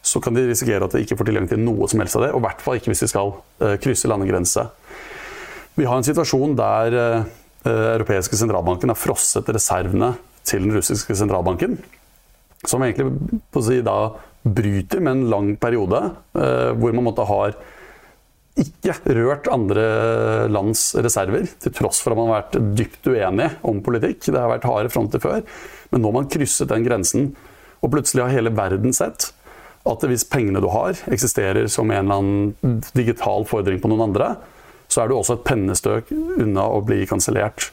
så 0.06 0.22
kan 0.24 0.36
de 0.36 0.46
risikere 0.48 0.86
at 0.86 0.96
de 0.96 1.04
ikke 1.04 1.18
får 1.20 1.30
tilgang 1.30 1.48
til 1.50 1.62
noe 1.62 1.88
som 1.92 2.02
helst 2.02 2.18
av 2.18 2.26
det. 2.26 2.32
Og 2.34 2.42
i 2.42 2.46
hvert 2.48 2.64
fall 2.64 2.80
ikke 2.80 2.94
hvis 2.94 3.04
de 3.04 3.12
skal 3.12 3.34
uh, 3.36 3.76
krysse 3.82 4.10
landegrense. 4.10 4.66
Vi 5.76 5.88
har 5.88 6.00
en 6.00 6.08
situasjon 6.08 6.56
der 6.60 6.98
uh, 7.00 7.30
europeiske 7.70 8.40
sentralbanken 8.40 8.92
har 8.92 9.00
frosset 9.00 9.50
reservene 9.52 10.14
til 10.48 10.66
den 10.66 10.76
russiske 10.78 11.16
sentralbanken. 11.18 11.78
Som 12.68 12.84
egentlig 12.84 13.64
si, 13.66 13.82
da 13.86 14.00
bryter 14.44 15.02
med 15.04 15.12
en 15.12 15.30
lang 15.32 15.50
periode 15.60 16.00
eh, 16.40 16.72
hvor 16.80 16.96
man 16.96 17.06
måtte 17.10 17.28
ha 17.28 17.40
ikke 18.60 19.16
rørt 19.16 19.48
andre 19.52 19.84
lands 20.52 20.92
reserver, 21.00 21.48
til 21.62 21.74
tross 21.76 22.02
for 22.04 22.14
at 22.14 22.20
man 22.20 22.32
har 22.32 22.42
vært 22.42 22.76
dypt 22.78 23.10
uenig 23.10 23.50
om 23.68 23.82
politikk. 23.86 24.26
Det 24.28 24.40
har 24.40 24.52
vært 24.52 24.68
harde 24.68 24.92
fronter 24.94 25.24
før. 25.24 25.44
Men 25.92 26.04
nå 26.04 26.12
har 26.12 26.18
man 26.22 26.32
krysset 26.32 26.72
den 26.72 26.86
grensen, 26.88 27.34
og 27.80 27.94
plutselig 27.94 28.26
har 28.26 28.36
hele 28.36 28.54
verden 28.56 28.96
sett 28.96 29.32
at 29.88 30.04
hvis 30.06 30.28
pengene 30.28 30.62
du 30.62 30.68
har, 30.74 30.98
eksisterer 31.10 31.70
som 31.72 31.90
en 31.92 32.04
eller 32.04 32.20
annen 32.20 32.80
digital 32.98 33.46
fordring 33.48 33.80
på 33.82 33.92
noen 33.92 34.10
andre, 34.10 34.34
så 34.90 35.04
er 35.04 35.10
du 35.10 35.16
også 35.16 35.38
et 35.38 35.46
pennestøk 35.48 36.12
unna 36.12 36.66
å 36.68 36.82
bli 36.86 37.06
kansellert. 37.10 37.70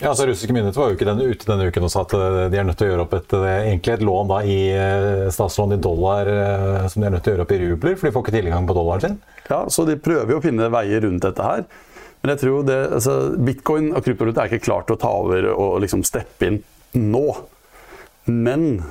Ja, 0.00 0.10
altså 0.10 0.26
Russiske 0.26 0.52
myndigheter 0.52 0.80
var 0.80 0.90
jo 0.90 0.96
ikke 0.96 1.06
denne, 1.06 1.26
ute 1.30 1.46
denne 1.46 1.68
uken 1.70 1.86
og 1.86 1.92
sa 1.92 2.02
at 2.02 2.12
eh, 2.18 2.38
de 2.50 2.58
er 2.58 2.66
nødt 2.66 2.80
til 2.80 2.88
å 2.88 2.90
gjøre 2.90 3.04
opp 3.04 3.14
et, 3.14 3.34
eh, 3.38 3.68
egentlig 3.70 3.94
et 3.94 4.02
lån 4.04 4.32
da, 4.32 4.40
i 4.42 4.58
eh, 4.74 5.28
statslån 5.32 5.76
i 5.76 5.78
dollar 5.80 6.30
som 6.90 7.00
de 7.00 7.08
er 7.08 7.14
nødt 7.14 7.24
til 7.24 7.32
å 7.32 7.36
gjøre 7.36 7.46
opp 7.46 7.54
i 7.54 7.60
rubler, 7.62 7.94
for 8.00 8.08
de 8.08 8.14
får 8.16 8.24
ikke 8.26 8.34
tilgang 8.34 8.66
på 8.66 8.76
dollaren 8.76 9.04
sin. 9.04 9.16
Ja, 9.50 9.64
så 9.68 9.84
de 9.88 9.98
prøver 10.00 10.34
jo 10.34 10.40
å 10.40 10.44
finne 10.44 10.70
veier 10.72 11.04
rundt 11.04 11.24
dette 11.24 11.44
her. 11.44 11.64
Men 12.24 12.32
jeg 12.32 12.40
tror 12.40 12.62
det, 12.64 12.78
altså, 12.96 13.14
bitcoin 13.36 13.90
og 13.92 14.04
kryptovaluta 14.06 14.44
er 14.44 14.52
ikke 14.52 14.66
klart 14.70 14.92
å 14.92 14.98
ta 15.00 15.10
over 15.20 15.50
og 15.52 15.80
liksom 15.84 16.04
steppe 16.08 16.48
inn 16.48 16.62
nå. 16.96 17.26
Men 18.32 18.84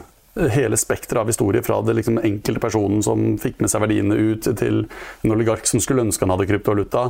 hele 0.53 0.77
spekteret 0.77 1.21
av 1.21 1.29
historie, 1.29 1.63
fra 1.65 1.79
den 1.81 1.97
liksom 1.97 2.19
enkelte 2.21 2.61
personen 2.61 3.03
som 3.05 3.37
fikk 3.41 3.61
med 3.61 3.71
seg 3.73 3.83
verdiene 3.85 4.17
ut, 4.17 4.49
til 4.57 4.83
en 4.85 5.33
oligark 5.33 5.65
som 5.69 5.81
skulle 5.81 6.05
ønske 6.05 6.25
han 6.25 6.33
hadde 6.33 6.49
kryptovaluta, 6.49 7.07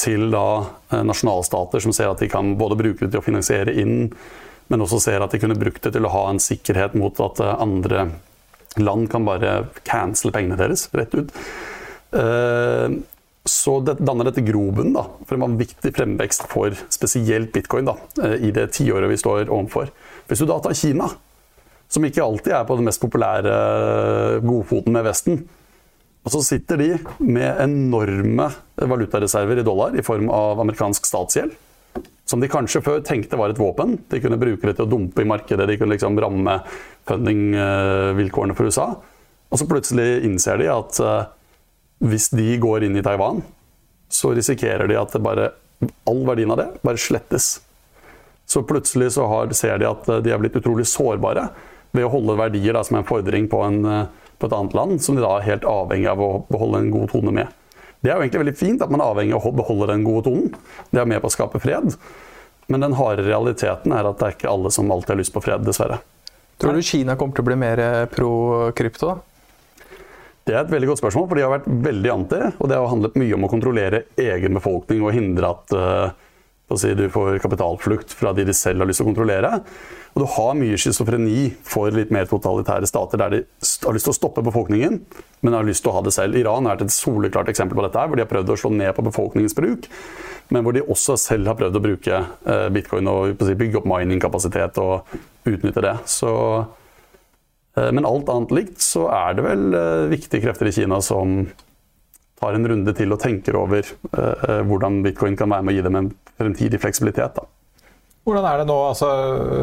til 0.00 0.28
da 0.32 0.46
eh, 0.90 1.02
nasjonalstater 1.06 1.82
som 1.82 1.94
ser 1.94 2.10
at 2.10 2.22
de 2.22 2.30
kan 2.30 2.54
både 2.58 2.78
bruke 2.78 3.04
det 3.04 3.10
til 3.12 3.20
å 3.20 3.26
finansiere 3.26 3.74
inn, 3.82 4.12
men 4.70 4.86
også 4.86 5.00
ser 5.02 5.22
at 5.22 5.34
de 5.34 5.40
kunne 5.42 5.58
brukt 5.58 5.82
det 5.82 5.94
til 5.96 6.06
å 6.06 6.12
ha 6.14 6.24
en 6.30 6.42
sikkerhet 6.42 6.94
mot 6.98 7.18
at 7.26 7.42
eh, 7.42 7.56
andre 7.58 8.06
land 8.78 9.10
kan 9.10 9.26
bare 9.26 9.64
cancele 9.82 10.34
pengene 10.34 10.58
deres 10.58 10.86
rett 10.94 11.14
ut. 11.18 11.34
Eh, 12.12 12.98
så 13.50 13.76
det 13.80 13.96
danner 14.04 14.28
dette 14.28 14.44
grobunnen 14.44 14.98
for 15.24 15.36
en 15.36 15.46
vanvittig 15.46 15.94
fremvekst 15.96 16.44
for 16.50 16.76
spesielt 16.92 17.52
bitcoin 17.54 17.88
da, 17.88 17.96
i 18.36 18.52
det 18.54 18.66
tiåret 18.76 19.10
vi 19.10 19.18
står 19.18 19.48
overfor. 19.48 19.88
Hvis 20.28 20.42
du 20.42 20.46
da 20.50 20.58
tar 20.62 20.76
Kina, 20.76 21.08
som 21.90 22.04
ikke 22.06 22.22
alltid 22.22 22.52
er 22.54 22.66
på 22.68 22.76
den 22.78 22.86
mest 22.86 23.00
populære 23.02 23.54
godfoten 24.44 24.94
med 24.94 25.08
Vesten, 25.08 25.40
og 26.20 26.34
så 26.34 26.42
sitter 26.44 26.76
de 26.76 26.90
med 27.24 27.62
enorme 27.64 28.50
valutareserver 28.76 29.62
i 29.62 29.64
dollar 29.64 29.96
i 29.96 30.04
form 30.04 30.28
av 30.32 30.60
amerikansk 30.60 31.08
statsgjeld. 31.08 31.54
Som 32.28 32.42
de 32.44 32.50
kanskje 32.52 32.82
før 32.84 33.00
tenkte 33.02 33.38
var 33.40 33.50
et 33.50 33.58
våpen. 33.58 33.96
De 34.12 34.20
kunne 34.22 34.38
bruke 34.38 34.68
det 34.68 34.76
til 34.76 34.84
å 34.84 34.90
dumpe 34.90 35.24
i 35.24 35.28
markedet, 35.28 35.66
de 35.66 35.78
kunne 35.80 35.96
liksom 35.96 36.20
ramme 36.20 36.60
funding-vilkårene 37.08 38.54
for 38.54 38.68
USA. 38.68 38.90
Og 39.50 39.58
så 39.58 39.66
plutselig 39.66 40.20
innser 40.28 40.60
de 40.60 40.68
at 40.70 41.00
hvis 42.00 42.30
de 42.32 42.54
går 42.60 42.86
inn 42.86 42.96
i 42.98 43.04
Taiwan, 43.04 43.42
så 44.10 44.32
risikerer 44.34 44.88
de 44.90 44.98
at 44.98 45.16
bare, 45.22 45.50
all 46.08 46.22
verdien 46.26 46.50
av 46.52 46.60
det 46.60 46.70
bare 46.84 47.00
slettes. 47.00 47.58
Så 48.50 48.64
plutselig 48.66 49.12
så 49.14 49.28
har, 49.30 49.52
ser 49.54 49.78
de 49.78 49.88
at 49.88 50.08
de 50.24 50.32
er 50.32 50.40
blitt 50.42 50.56
utrolig 50.58 50.88
sårbare 50.90 51.50
ved 51.94 52.06
å 52.06 52.10
holde 52.12 52.38
verdier 52.38 52.74
da, 52.74 52.82
som 52.86 52.98
en 52.98 53.06
fordring 53.06 53.46
på 53.50 53.60
en 53.66 53.78
uh, 53.86 54.00
på 54.40 54.48
et 54.48 54.56
annet 54.56 54.74
land, 54.74 55.00
som 55.04 55.16
de 55.16 55.24
da 55.24 55.34
er 55.36 55.48
helt 55.50 55.66
avhengig 55.68 56.08
av 56.08 56.20
å 56.24 56.30
beholde 56.48 56.80
en 56.80 56.92
god 56.94 57.10
tone 57.12 57.32
med. 57.36 57.56
Det 58.00 58.08
er 58.08 58.16
jo 58.16 58.24
egentlig 58.24 58.40
veldig 58.40 58.56
fint 58.56 58.82
at 58.82 58.92
man 58.92 59.02
er 59.02 59.12
avhengig 59.12 59.36
av 59.36 59.48
å 59.50 59.52
beholde 59.52 59.90
den 59.90 60.06
gode 60.06 60.24
tonen. 60.30 60.54
Det 60.88 61.02
er 61.02 61.10
med 61.10 61.20
på 61.20 61.28
å 61.28 61.34
skape 61.34 61.60
fred. 61.60 61.92
Men 62.72 62.86
den 62.86 62.96
harde 62.96 63.26
realiteten 63.26 63.92
er 63.92 64.08
at 64.08 64.20
det 64.20 64.28
er 64.28 64.36
ikke 64.38 64.52
alle 64.52 64.72
som 64.72 64.88
alltid 64.88 65.12
har 65.12 65.20
lyst 65.20 65.34
på 65.34 65.42
fred, 65.44 65.66
dessverre. 65.66 66.00
Tror 66.60 66.76
du 66.76 66.84
Kina 66.84 67.16
kommer 67.20 67.36
til 67.36 67.44
å 67.44 67.48
bli 67.50 67.58
mer 67.60 67.82
pro 68.12 68.32
krypto? 68.76 69.18
Det 70.48 70.56
er 70.56 70.64
et 70.64 70.72
veldig 70.72 70.88
godt 70.90 71.02
spørsmål, 71.02 71.28
for 71.28 71.38
de 71.38 71.44
har 71.44 71.52
vært 71.52 71.68
veldig 71.84 72.10
anti. 72.14 72.40
Og 72.58 72.70
det 72.70 72.78
har 72.78 72.90
handlet 72.90 73.18
mye 73.20 73.36
om 73.36 73.46
å 73.46 73.52
kontrollere 73.52 74.04
egen 74.18 74.56
befolkning 74.56 75.04
og 75.04 75.14
hindre 75.14 75.52
at 75.52 75.74
uh, 75.76 76.76
si, 76.80 76.92
du 76.96 77.06
får 77.12 77.38
kapitalflukt 77.44 78.14
fra 78.16 78.32
de 78.36 78.46
de 78.48 78.54
selv 78.56 78.82
har 78.82 78.90
lyst 78.90 79.02
til 79.02 79.08
å 79.08 79.10
kontrollere. 79.10 79.52
Og 80.14 80.24
du 80.24 80.26
har 80.34 80.56
mye 80.58 80.78
schizofreni 80.80 81.50
for 81.66 81.92
litt 81.94 82.10
mer 82.14 82.26
totalitære 82.30 82.88
stater 82.90 83.20
der 83.20 83.34
de 83.34 83.42
har 83.44 83.94
lyst 83.94 84.08
til 84.08 84.14
å 84.14 84.16
stoppe 84.16 84.42
befolkningen, 84.46 84.98
men 85.44 85.54
har 85.54 85.66
lyst 85.66 85.84
til 85.84 85.92
å 85.92 85.98
ha 85.98 86.02
det 86.06 86.14
selv. 86.16 86.38
Iran 86.40 86.66
er 86.66 86.80
et 86.80 86.94
soleklart 86.94 87.52
eksempel 87.52 87.78
på 87.78 87.86
dette, 87.86 88.06
hvor 88.08 88.18
de 88.18 88.24
har 88.24 88.32
prøvd 88.32 88.50
å 88.50 88.58
slå 88.58 88.72
ned 88.74 88.90
på 88.96 89.06
befolkningens 89.06 89.54
bruk, 89.58 89.86
men 90.50 90.66
hvor 90.66 90.74
de 90.74 90.82
også 90.82 91.14
selv 91.20 91.52
har 91.52 91.58
prøvd 91.60 91.78
å 91.78 91.84
bruke 91.84 92.18
eh, 92.18 92.66
bitcoin 92.74 93.10
og 93.10 93.38
bygge 93.38 93.82
opp 93.82 93.88
mining-kapasitet 93.90 94.82
og 94.82 95.14
utnytte 95.46 95.84
det. 95.84 95.94
Så, 96.10 96.32
eh, 96.58 96.79
men 97.76 98.06
alt 98.08 98.30
annet 98.32 98.54
likt 98.56 98.82
så 98.82 99.06
er 99.14 99.36
det 99.38 99.44
vel 99.46 99.76
eh, 99.78 100.08
viktige 100.10 100.42
krefter 100.46 100.70
i 100.70 100.74
Kina 100.74 100.98
som 101.04 101.44
tar 102.40 102.56
en 102.56 102.66
runde 102.66 102.92
til 102.96 103.12
og 103.12 103.20
tenker 103.20 103.58
over 103.60 103.84
hvordan 104.64 105.02
bitcoin 105.04 105.34
kan 105.36 105.50
være 105.52 105.66
med 105.66 105.74
å 105.74 105.76
gi 105.76 105.82
dem 105.84 105.98
en 105.98 106.06
fremtidig 106.40 106.80
fleksibilitet. 106.80 107.36
Da. 107.36 107.44
Hvordan 108.28 108.46
er 108.46 108.60
det 108.60 108.68
nå, 108.68 108.76
altså, 108.90 109.08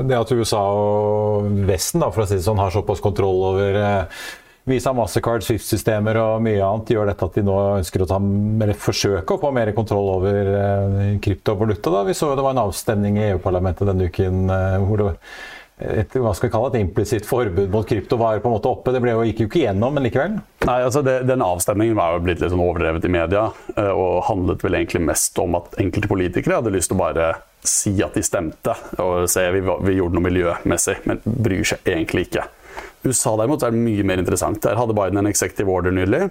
det 0.08 0.18
at 0.18 0.34
USA 0.34 0.64
og 0.74 1.48
Vesten 1.68 2.02
da, 2.02 2.10
for 2.14 2.26
å 2.26 2.28
si 2.28 2.40
det 2.40 2.46
sånn, 2.46 2.60
har 2.62 2.74
såpass 2.74 3.04
kontroll 3.06 3.44
over 3.52 3.78
eh, 3.80 4.22
Visa 4.68 4.92
Mastercard, 4.98 5.46
Swift-systemer 5.46 6.18
og 6.20 6.42
mye 6.44 6.64
annet, 6.66 6.90
gjør 6.92 7.08
dette 7.12 7.28
at 7.30 7.38
de 7.38 7.44
nå 7.48 7.58
ønsker 7.78 8.04
å 8.04 8.08
ta, 8.10 8.18
eller 8.18 8.82
forsøke 8.82 9.38
å 9.38 9.42
få 9.44 9.52
mer 9.56 9.72
kontroll 9.78 10.10
over 10.18 10.50
eh, 10.52 11.14
kryptovaluta? 11.24 11.94
Da? 11.94 12.02
Vi 12.10 12.18
så 12.18 12.32
jo 12.32 12.40
det 12.40 12.48
var 12.48 12.58
en 12.58 12.64
avstemning 12.66 13.22
i 13.22 13.28
EU-parlamentet 13.30 13.88
denne 13.88 14.10
uken 14.10 14.50
eh, 14.52 14.80
hvor 14.84 15.04
det 15.04 15.08
et, 15.78 16.16
hva 16.18 16.32
skal 16.34 16.50
vi 16.50 16.54
kalle 16.56 16.70
et 16.72 16.80
implisitt 16.80 17.28
forbud 17.30 17.70
mot 17.70 17.86
krypto 17.86 18.18
på 18.18 18.30
en 18.34 18.50
måte 18.50 18.70
oppe. 18.72 18.94
Det 18.96 19.02
ble 19.04 19.14
jo, 19.14 19.26
gikk 19.30 19.44
jo 19.44 19.50
ikke 19.52 19.62
gjennom, 19.62 19.94
men 19.94 20.08
likevel? 20.08 20.40
Nei, 20.66 20.78
altså 20.82 21.04
det, 21.06 21.20
Den 21.30 21.44
avstemningen 21.46 21.98
var 22.00 22.16
jo 22.16 22.24
blitt 22.26 22.42
litt 22.42 22.54
sånn 22.54 22.64
overdrevet 22.66 23.06
i 23.06 23.14
media, 23.14 23.44
eh, 23.76 23.92
og 23.92 24.26
handlet 24.32 24.66
vel 24.66 24.80
egentlig 24.80 25.04
mest 25.06 25.38
om 25.44 25.60
at 25.60 25.78
enkelte 25.82 26.10
politikere 26.10 26.58
hadde 26.60 26.74
lyst 26.74 26.90
til 26.90 26.98
å 26.98 27.04
bare 27.04 27.30
si 27.68 27.94
at 28.02 28.18
de 28.18 28.26
stemte, 28.26 28.74
og 29.04 29.30
se 29.30 29.46
vi, 29.54 29.62
vi 29.62 29.98
gjorde 30.00 30.18
noe 30.18 30.26
miljømessig, 30.26 31.00
men 31.10 31.22
bryr 31.26 31.66
seg 31.68 31.94
egentlig 31.94 32.28
ikke. 32.28 32.48
USA 33.06 33.38
derimot 33.38 33.64
er 33.64 33.78
mye 33.78 34.06
mer 34.08 34.22
interessant. 34.22 34.62
Der 34.64 34.80
hadde 34.80 34.96
Biden 34.98 35.22
en 35.22 35.30
executive 35.30 35.72
order 35.72 35.94
nylig 35.94 36.28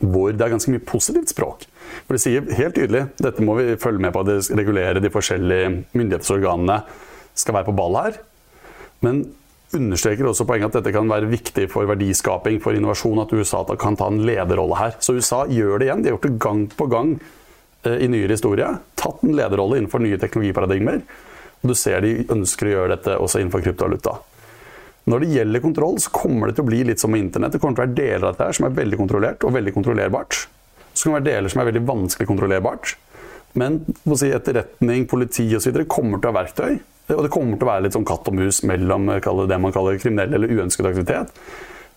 hvor 0.00 0.32
det 0.32 0.44
er 0.44 0.52
ganske 0.52 0.72
mye 0.72 0.84
positivt 0.86 1.32
språk. 1.32 1.66
For 2.06 2.16
De 2.16 2.22
sier 2.22 2.46
helt 2.56 2.76
tydelig 2.76 3.08
dette 3.20 3.44
må 3.44 3.56
vi 3.58 3.76
følge 3.80 4.00
med 4.00 4.14
på, 4.14 4.22
at 4.22 4.30
det 4.30 4.56
regulerer 4.56 5.00
de 5.02 5.12
forskjellige 5.12 5.72
myndighetsorganene 5.96 6.78
skal 7.36 7.56
være 7.56 7.68
på 7.68 7.76
ball 7.76 7.98
her. 7.98 8.20
Men 9.04 9.24
understreker 9.76 10.26
også 10.26 10.46
poenget 10.48 10.70
at 10.70 10.80
dette 10.80 10.94
kan 10.94 11.10
være 11.10 11.30
viktig 11.30 11.66
for 11.70 11.88
verdiskaping, 11.88 12.58
for 12.62 12.76
innovasjon, 12.76 13.22
at 13.22 13.34
USA 13.34 13.62
kan 13.78 13.98
ta 13.98 14.08
en 14.10 14.22
lederrolle 14.26 14.78
her. 14.78 14.96
Så 15.02 15.14
USA 15.18 15.44
gjør 15.50 15.78
det 15.80 15.88
igjen. 15.88 16.02
De 16.02 16.10
har 16.10 16.16
gjort 16.16 16.26
det 16.26 16.40
gang 16.42 16.64
på 16.74 16.88
gang 16.90 17.12
eh, 17.86 18.00
i 18.06 18.10
nyere 18.10 18.34
historie. 18.34 18.70
Tatt 18.98 19.22
en 19.26 19.36
lederrolle 19.36 19.78
innenfor 19.78 20.02
nye 20.02 20.18
teknologiparadigmer. 20.20 21.04
Og 21.60 21.70
du 21.70 21.76
ser 21.76 22.02
de 22.04 22.16
ønsker 22.32 22.68
å 22.68 22.74
gjøre 22.74 22.96
dette 22.96 23.16
også 23.20 23.40
innenfor 23.40 23.62
kryptovaluta. 23.64 24.16
Når 25.10 25.22
det 25.22 25.34
gjelder 25.34 25.62
kontroll, 25.64 25.98
så 26.02 26.12
kommer 26.12 26.50
det 26.50 26.58
til 26.58 26.66
å 26.66 26.70
bli 26.70 26.82
litt 26.86 27.02
som 27.02 27.12
med 27.12 27.24
internett. 27.24 27.54
Det 27.54 27.60
kommer 27.62 27.78
til 27.78 27.84
å 27.84 27.86
være 27.86 27.98
deler 27.98 28.24
av 28.26 28.34
dette 28.34 28.48
her 28.48 28.58
som 28.58 28.66
er 28.68 28.76
veldig 28.76 28.98
kontrollert 29.00 29.46
og 29.46 29.54
veldig 29.54 29.74
kontrollerbart. 29.76 30.42
Så 30.92 31.06
kan 31.06 31.14
det 31.14 31.20
være 31.20 31.30
deler 31.30 31.52
som 31.52 31.62
er 31.62 31.70
veldig 31.70 31.86
vanskelig 31.88 32.28
kontrollerbart. 32.28 32.96
Men 33.58 33.80
si, 34.14 34.28
etterretning, 34.30 35.06
politi 35.10 35.46
osv. 35.56 35.80
kommer 35.90 36.20
til 36.20 36.28
å 36.28 36.34
ha 36.34 36.42
verktøy 36.42 36.80
og 37.08 37.24
det 37.24 37.32
kommer 37.32 37.58
til 37.58 37.66
å 37.66 37.72
være 37.72 37.86
litt 37.88 37.96
sånn 37.96 38.06
katt 38.08 38.30
og 38.30 38.38
mus 38.38 38.62
mellom 38.68 39.10
eh, 39.14 39.32
det 39.50 39.58
man 39.62 39.74
kaller 39.74 40.00
kriminell 40.00 40.36
eller 40.36 40.52
uønsket 40.52 40.88
aktivitet, 40.90 41.32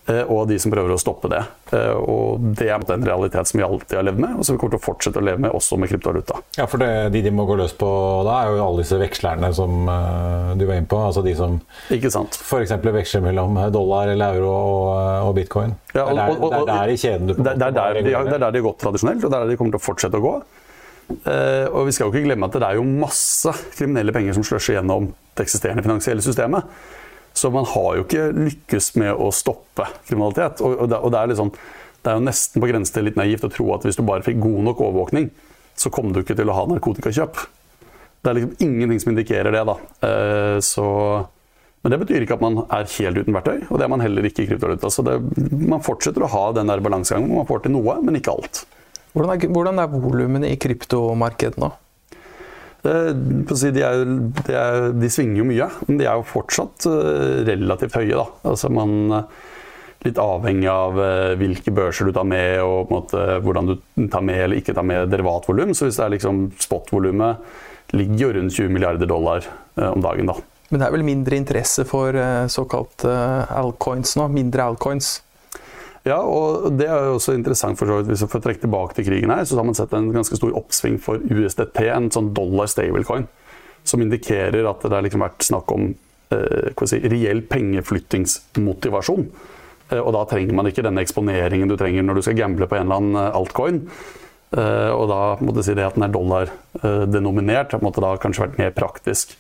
eh, 0.09 0.23
og 0.23 0.47
de 0.49 0.57
som 0.61 0.73
prøver 0.73 0.95
å 0.95 0.99
stoppe 1.01 1.29
det. 1.31 1.41
Eh, 1.75 1.93
og 1.93 2.41
Det 2.57 2.69
er 2.69 2.85
en 2.95 3.05
realitet 3.05 3.49
som 3.49 3.59
vi 3.59 3.65
alltid 3.65 3.97
har 3.99 4.07
levd 4.07 4.23
med, 4.23 4.37
og 4.37 4.47
som 4.47 4.55
vi 4.55 4.61
kommer 4.61 4.75
til 4.75 4.81
å 4.81 4.85
fortsette 4.87 5.21
å 5.21 5.25
leve 5.25 5.43
med 5.45 5.53
også 5.53 5.77
med 5.81 5.91
kryptovaluta. 5.91 6.39
Ja, 6.57 6.67
for 6.71 6.81
det, 6.81 6.89
De 7.13 7.21
de 7.25 7.33
må 7.35 7.45
gå 7.49 7.59
løs 7.59 7.75
på 7.77 7.89
da, 8.25 8.39
er 8.41 8.55
jo 8.55 8.65
alle 8.65 8.83
disse 8.83 8.99
vekslerne 9.01 9.53
som 9.53 9.85
du 10.57 10.65
var 10.65 10.75
inne 10.79 10.89
på. 10.89 11.03
altså 11.03 11.23
De 11.25 11.35
som 11.37 11.59
f.eks. 11.91 12.73
veksler 12.81 13.27
mellom 13.27 13.59
dollar 13.73 14.15
eller 14.15 14.39
euro 14.39 14.55
og, 14.55 15.29
og 15.29 15.35
bitcoin. 15.37 15.77
Ja, 15.93 16.07
og, 16.07 16.17
og, 16.17 16.17
det, 16.17 16.25
er 16.25 16.33
der, 16.33 16.41
det 16.49 16.57
er 16.57 16.73
der 16.73 16.97
i 16.97 16.99
kjeden 16.99 17.29
du 17.29 17.37
på 17.37 17.43
det, 17.43 17.53
de, 17.53 17.69
det 17.69 17.69
er 17.69 18.43
der 18.47 18.51
de 18.51 18.59
har 18.63 18.69
gått 18.71 18.81
tradisjonelt, 18.81 19.23
og 19.23 19.29
det 19.29 19.37
er 19.37 19.45
der 19.45 19.53
de 19.53 19.61
kommer 19.61 19.77
til 19.77 19.83
å 19.83 19.87
fortsette 19.91 20.19
å 20.19 20.25
gå. 20.25 20.35
Uh, 21.11 21.67
og 21.69 21.87
vi 21.87 21.93
skal 21.95 22.07
jo 22.07 22.13
ikke 22.13 22.25
glemme 22.27 22.47
at 22.47 22.55
det 22.57 22.67
er 22.67 22.79
jo 22.79 22.85
masse 22.87 23.51
kriminelle 23.75 24.13
penger 24.15 24.37
som 24.37 24.45
sløsjer 24.47 24.79
gjennom 24.79 25.11
det 25.35 25.45
eksisterende 25.45 25.83
finansielle 25.85 26.23
systemet. 26.25 26.69
Så 27.33 27.49
man 27.49 27.65
har 27.65 27.97
jo 27.97 28.05
ikke 28.05 28.27
lykkes 28.35 28.91
med 29.01 29.17
å 29.17 29.31
stoppe 29.33 29.87
kriminalitet. 30.07 30.61
Og, 30.61 30.77
og, 30.83 30.89
det, 30.91 30.99
og 31.01 31.13
det, 31.13 31.19
er 31.19 31.31
liksom, 31.33 31.51
det, 31.55 32.05
er 32.11 32.19
jo 32.19 32.27
nesten 32.27 32.61
på 32.61 32.69
grensen 32.69 32.97
til 32.97 33.07
litt 33.09 33.19
naivt 33.19 33.47
å 33.47 33.51
tro 33.53 33.71
at 33.75 33.87
hvis 33.87 33.97
du 33.97 34.05
bare 34.05 34.25
fikk 34.25 34.39
god 34.43 34.59
nok 34.69 34.83
overvåkning, 34.85 35.29
så 35.79 35.89
kom 35.93 36.13
du 36.13 36.21
ikke 36.21 36.37
til 36.37 36.51
å 36.53 36.57
ha 36.59 36.67
narkotikakjøp. 36.69 37.39
Det 38.23 38.31
er 38.31 38.37
liksom 38.37 38.53
ingenting 38.63 39.01
som 39.01 39.13
indikerer 39.15 39.55
det. 39.55 39.63
da. 39.67 39.77
Uh, 40.05 40.57
så, 40.63 40.85
men 41.81 41.95
det 41.95 41.99
betyr 42.05 42.23
ikke 42.23 42.37
at 42.37 42.45
man 42.45 42.61
er 42.67 42.87
helt 42.99 43.23
uten 43.23 43.35
verktøy, 43.35 43.65
og 43.65 43.81
det 43.81 43.87
er 43.87 43.91
man 43.95 44.05
heller 44.05 44.29
ikke 44.29 44.45
i 44.45 44.51
kryptovaluta. 44.51 44.93
Så 44.93 45.03
man 45.03 45.83
fortsetter 45.83 46.23
å 46.23 46.31
ha 46.31 46.45
den 46.55 46.69
der 46.69 46.85
balansegangen. 46.85 47.33
Man 47.33 47.49
får 47.49 47.65
til 47.65 47.75
noe, 47.75 47.97
men 48.05 48.21
ikke 48.21 48.37
alt. 48.37 48.63
Hvordan 49.13 49.35
er, 49.35 49.49
hvordan 49.53 49.79
er 49.81 49.89
volumene 49.93 50.49
i 50.49 50.59
kryptomarkedet 50.59 51.61
nå? 51.61 51.69
De, 52.83 52.91
er, 52.91 53.13
de, 53.71 54.51
er, 54.51 54.89
de, 54.91 55.09
svinger 55.11 55.39
jo 55.39 55.47
mye, 55.47 55.69
men 55.87 55.99
de 56.01 56.07
er 56.07 56.17
jo 56.19 56.25
fortsatt 56.27 56.87
eh, 56.89 57.43
relativt 57.47 57.95
høye. 57.95 58.25
Altså 58.43 58.71
man 58.73 59.19
eh, 59.19 59.41
Litt 60.03 60.17
avhengig 60.19 60.67
av 60.67 60.97
eh, 60.99 61.33
hvilke 61.39 61.71
børser 61.71 62.09
du 62.09 62.11
tar 62.11 62.25
med, 62.27 62.57
og 62.59 62.89
måte, 62.91 63.21
hvordan 63.39 63.69
du 63.69 63.77
tar 64.11 64.25
med 64.27 64.41
eller 64.41 64.59
ikke 64.59 64.73
tar 64.75 64.83
med 64.83 65.07
derivatvolum. 65.13 65.71
Så 65.71 65.87
hvis 65.87 65.95
det 65.95 66.03
er 66.03 66.11
liksom 66.17 66.41
spot-volumet 66.59 67.95
ligger 67.95 68.25
jo 68.25 68.31
rundt 68.35 68.57
20 68.57 68.73
milliarder 68.75 69.07
dollar 69.07 69.47
om 69.79 70.03
dagen. 70.03 70.27
da. 70.27 70.35
Men 70.73 70.81
det 70.81 70.89
er 70.89 70.95
vel 70.97 71.07
mindre 71.07 71.39
interesse 71.39 71.85
for 71.87 72.17
såkalt 72.51 73.05
alcoins 73.05 74.17
nå? 74.19 74.27
Mindre 74.33 74.65
alcoins? 74.73 75.13
Ja, 76.03 76.17
og 76.19 76.73
det 76.75 76.89
er 76.89 77.05
jo 77.07 77.15
også 77.15 77.35
interessant 77.37 77.79
for 77.79 77.87
så 77.87 78.01
vidt. 78.01 78.09
Hvis 78.11 78.25
vi 78.25 78.31
får 78.33 78.43
trekke 78.43 78.63
tilbake 78.65 78.97
til 78.97 79.07
krigen 79.07 79.31
her, 79.31 79.45
så 79.47 79.55
har 79.55 79.67
man 79.67 79.77
sett 79.77 79.93
en 79.95 80.11
ganske 80.11 80.35
stor 80.35 80.55
oppsving 80.59 80.97
for 81.03 81.21
USDT, 81.23 81.79
en 81.93 82.09
sånn 82.11 82.33
dollar 82.35 82.67
stablecoin, 82.71 83.29
som 83.87 84.03
indikerer 84.03 84.67
at 84.67 84.83
det 84.83 84.91
har 84.91 85.05
liksom 85.05 85.23
vært 85.23 85.47
snakk 85.47 85.71
om 85.71 85.93
eh, 86.35 86.83
si, 86.91 86.99
reell 87.07 87.39
pengeflyttingsmotivasjon. 87.47 89.29
Eh, 89.93 90.01
og 90.01 90.11
da 90.17 90.25
trenger 90.27 90.59
man 90.59 90.67
ikke 90.67 90.83
denne 90.83 91.05
eksponeringen 91.05 91.71
du 91.71 91.77
trenger 91.79 92.03
når 92.03 92.19
du 92.19 92.27
skal 92.27 92.39
gamble 92.41 92.67
på 92.67 92.79
en 92.79 92.83
eller 92.83 92.99
annen 92.99 93.21
eh, 93.23 93.39
altcoin. 93.39 93.79
Eh, 94.53 94.91
og 94.91 95.07
da 95.09 95.21
måtte 95.39 95.63
si 95.65 95.77
det 95.77 95.87
at 95.87 95.95
den 95.95 96.09
er 96.09 96.13
dollar-denominert, 96.13 97.73
eh, 97.79 97.91
da 98.03 98.15
kanskje 98.19 98.49
vært 98.49 98.59
mer 98.59 98.75
praktisk. 98.75 99.37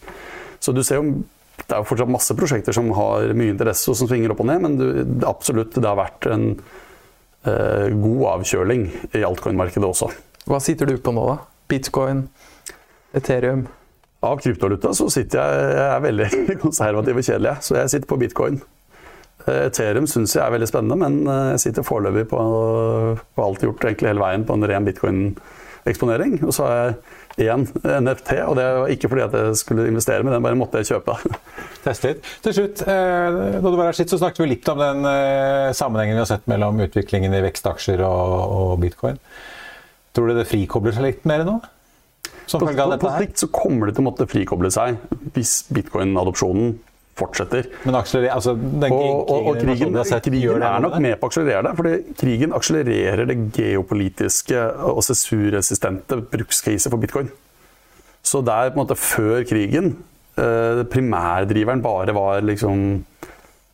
Så 0.63 0.71
du 0.71 0.79
ser 0.79 1.01
jo 1.01 1.25
det 1.53 1.69
er 1.69 1.81
jo 1.81 1.87
fortsatt 1.87 2.11
masse 2.11 2.35
prosjekter 2.37 2.75
som 2.75 2.89
har 2.97 3.33
mye 3.37 3.53
interesse 3.53 3.91
og 3.91 3.97
som 3.97 4.09
svinger 4.09 4.33
opp 4.33 4.41
og 4.43 4.49
ned, 4.49 4.63
men 4.63 4.79
du, 4.79 4.87
absolutt 5.27 5.77
det 5.77 5.85
har 5.85 5.99
vært 5.99 6.27
en 6.33 6.47
eh, 7.47 7.87
god 7.93 8.25
avkjøling 8.33 8.87
i 9.13 9.23
altcoin-markedet 9.23 9.87
også. 9.87 10.09
Hva 10.49 10.59
sitter 10.63 10.89
du 10.89 10.97
på 10.99 11.13
nå, 11.15 11.23
da? 11.29 11.37
Bitcoin? 11.71 12.25
Ethereum? 13.15 13.67
Av 14.23 14.39
kryptovaluta 14.39 14.93
så 14.95 15.09
sitter 15.11 15.39
jeg, 15.39 15.71
jeg 15.77 15.87
er 15.87 16.05
veldig 16.05 16.29
konservativ 16.63 17.19
og 17.19 17.27
kjedelig, 17.27 17.57
så 17.65 17.77
jeg 17.79 17.93
sitter 17.93 18.09
på 18.11 18.19
bitcoin. 18.21 18.61
Eh, 19.45 19.65
Ethereum 19.67 20.07
syns 20.09 20.35
jeg 20.37 20.43
er 20.43 20.53
veldig 20.55 20.69
spennende, 20.69 20.99
men 20.99 21.19
eh, 21.27 21.49
jeg 21.53 21.67
sitter 21.67 21.87
foreløpig 21.87 22.27
på, 22.31 22.43
på 23.19 23.45
alt 23.45 23.65
gjort 23.65 23.87
egentlig 23.87 24.13
hele 24.13 24.23
veien 24.23 24.45
på 24.47 24.57
en 24.57 24.67
ren 24.71 24.87
bitcoin-eksponering. 24.87 26.39
Og 26.47 26.55
så 26.55 26.67
har 26.67 26.79
jeg 26.79 26.97
én 27.41 27.65
NFT, 27.65 28.35
og 28.45 28.57
det 28.59 28.65
var 28.77 28.91
ikke 28.93 29.09
fordi 29.09 29.23
at 29.25 29.37
jeg 29.37 29.57
skulle 29.57 29.87
investere, 29.89 30.25
men 30.25 30.35
den 30.35 30.45
bare 30.45 30.59
måtte 30.59 30.81
jeg 30.81 30.93
kjøpe. 30.93 31.15
Testet. 31.85 32.21
Til 32.45 32.55
slutt, 32.57 32.83
eh, 32.85 33.39
da 33.57 33.63
du 33.63 33.77
var 33.79 33.89
her 33.89 33.97
sitt, 33.97 34.11
så 34.11 34.19
snakket 34.21 34.43
vi 34.43 34.51
litt 34.53 34.69
om 34.71 34.81
den 34.81 35.09
eh, 35.09 35.73
sammenhengen 35.75 36.17
vi 36.17 36.23
har 36.23 36.29
sett 36.29 36.49
mellom 36.51 36.81
utviklingen 36.85 37.33
i 37.33 37.43
vekstaksjer 37.47 38.03
og, 38.05 38.37
og 38.57 38.73
bitcoin. 38.83 39.17
Tror 40.13 40.29
du 40.29 40.37
det 40.37 40.49
frikobler 40.49 40.93
seg 40.95 41.09
litt 41.09 41.27
mer 41.29 41.45
nå? 41.47 41.57
Som 42.45 42.61
på, 42.61 42.73
på, 42.75 42.97
på 43.01 43.13
sikt 43.17 43.41
så 43.41 43.49
kommer 43.53 43.89
det 43.89 43.95
til 43.97 44.03
å 44.03 44.09
måtte 44.09 44.27
frikoble 44.29 44.69
seg 44.73 44.99
hvis 45.33 45.61
bitcoin-adopsjonen 45.73 46.75
fortsetter. 47.19 47.69
Men 47.85 47.97
altså, 47.99 48.53
den 48.55 48.91
og, 48.91 49.29
og, 49.29 49.47
og 49.51 49.59
krigen, 49.61 49.93
krigen 49.93 50.65
er 50.65 50.81
nok 50.83 50.97
med 51.03 51.17
på 51.19 51.27
å 51.27 51.31
akselerere 51.31 51.67
det. 51.67 51.73
fordi 51.77 52.15
krigen 52.19 52.55
akselererer 52.57 53.29
det 53.29 53.37
geopolitiske 53.53 54.65
og 54.89 55.03
sensurresistente 55.05 56.17
brukskriset 56.33 56.89
for 56.91 57.01
bitcoin. 57.01 57.29
Så 58.23 58.41
der 58.41 58.71
på 58.71 58.79
en 58.79 58.85
måte 58.85 58.97
før 58.97 59.43
krigen 59.45 59.93
eh, 60.39 60.83
primærdriveren 60.89 61.83
bare 61.83 62.15
var 62.15 62.41
liksom 62.41 63.03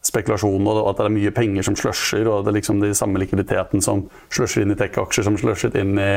spekulasjon 0.09 0.67
og 0.71 0.85
at 0.89 1.01
det 1.01 1.09
er 1.09 1.15
mye 1.15 1.33
penger 1.35 1.65
som 1.67 1.75
slusher, 1.77 2.27
og 2.27 2.45
det 2.45 2.53
er 2.53 2.59
liksom 2.61 2.79
de 2.81 2.93
samme 2.95 3.19
likviditeten 3.21 3.83
som 3.83 4.05
slusher 4.31 4.63
inn 4.63 4.73
i 4.73 4.79
tech-aksjer 4.79 5.27
som 5.27 5.37
slushet 5.39 5.75
inn 5.79 5.99
i 5.99 6.11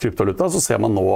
kryptovaluta, 0.00 0.48
så 0.52 0.62
ser 0.62 0.80
man 0.82 0.94
nå 0.96 1.06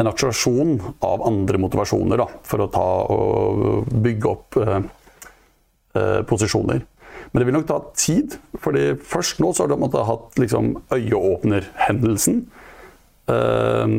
en 0.00 0.10
akselerasjon 0.10 0.74
av 1.06 1.22
andre 1.26 1.60
motivasjoner 1.62 2.18
da, 2.18 2.26
for 2.46 2.64
å 2.64 2.70
ta 2.72 2.88
og 3.14 3.92
bygge 4.04 4.30
opp 4.30 4.58
eh, 4.58 4.80
eh, 5.94 6.20
posisjoner. 6.26 6.82
Men 7.30 7.40
det 7.40 7.46
vil 7.48 7.56
nok 7.56 7.68
ta 7.68 7.80
tid. 7.98 8.36
fordi 8.62 8.94
først 8.98 9.40
nå 9.42 9.52
så 9.54 9.66
har 9.66 9.78
man 9.78 9.90
hatt 9.90 10.38
liksom, 10.38 10.74
øyeåpnerhendelsen. 10.94 12.44
Eh, 13.30 13.98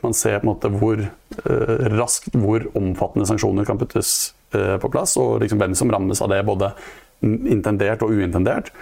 man 0.00 0.14
ser 0.16 0.40
på 0.40 0.46
en 0.46 0.50
måte 0.50 0.70
hvor 0.72 1.02
eh, 1.02 1.88
raskt 1.94 2.34
hvor 2.34 2.64
omfattende 2.78 3.28
sanksjoner 3.28 3.68
kan 3.68 3.78
puttes 3.78 4.32
eh, 4.54 4.76
på 4.80 4.90
plass, 4.90 5.16
og 5.20 5.42
liksom 5.44 5.60
hvem 5.60 5.76
som 5.78 5.92
rammes 5.92 6.22
av 6.24 6.32
det, 6.32 6.40
både 6.48 6.72
intendert 7.22 8.02
og 8.02 8.14
uintendert. 8.16 8.72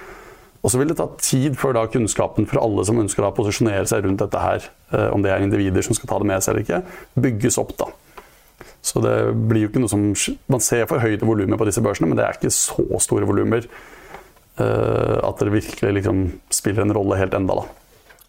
Og 0.63 0.73
så 0.73 0.81
vil 0.81 0.91
det 0.91 0.99
ta 0.99 1.07
tid 1.23 1.57
før 1.59 1.77
da 1.77 1.85
kunnskapen 1.91 2.49
for 2.51 2.61
alle 2.63 2.85
som 2.87 2.99
ønsker 2.99 3.25
å 3.25 3.35
posisjonere 3.37 3.87
seg 3.89 4.05
rundt 4.05 4.23
dette 4.25 4.43
her, 4.43 4.67
eh, 4.93 5.09
om 5.15 5.23
det 5.23 5.33
er 5.33 5.45
individer 5.45 5.85
som 5.87 5.95
skal 5.95 6.11
ta 6.11 6.19
det 6.19 6.31
med 6.31 6.43
seg 6.43 6.55
eller 6.55 6.67
ikke, 6.67 6.83
bygges 7.27 7.61
opp. 7.63 7.77
da. 7.79 7.91
Så 8.83 9.03
det 9.03 9.15
blir 9.51 9.67
jo 9.67 9.69
ikke 9.71 9.83
noe 9.83 9.91
som 9.91 10.03
Man 10.49 10.63
ser 10.63 10.87
for 10.87 11.03
høyde 11.03 11.27
volumer 11.27 11.59
på 11.59 11.67
disse 11.69 11.83
børsene, 11.83 12.09
men 12.09 12.19
det 12.19 12.25
er 12.27 12.39
ikke 12.39 12.51
så 12.51 12.87
store 13.03 13.27
volumer 13.27 13.67
uh, 14.59 15.19
at 15.23 15.43
det 15.43 15.53
virkelig 15.53 15.93
liksom 15.99 16.23
spiller 16.51 16.83
en 16.83 16.95
rolle 16.95 17.19
helt 17.19 17.35
enda 17.35 17.59
da. 17.59 17.67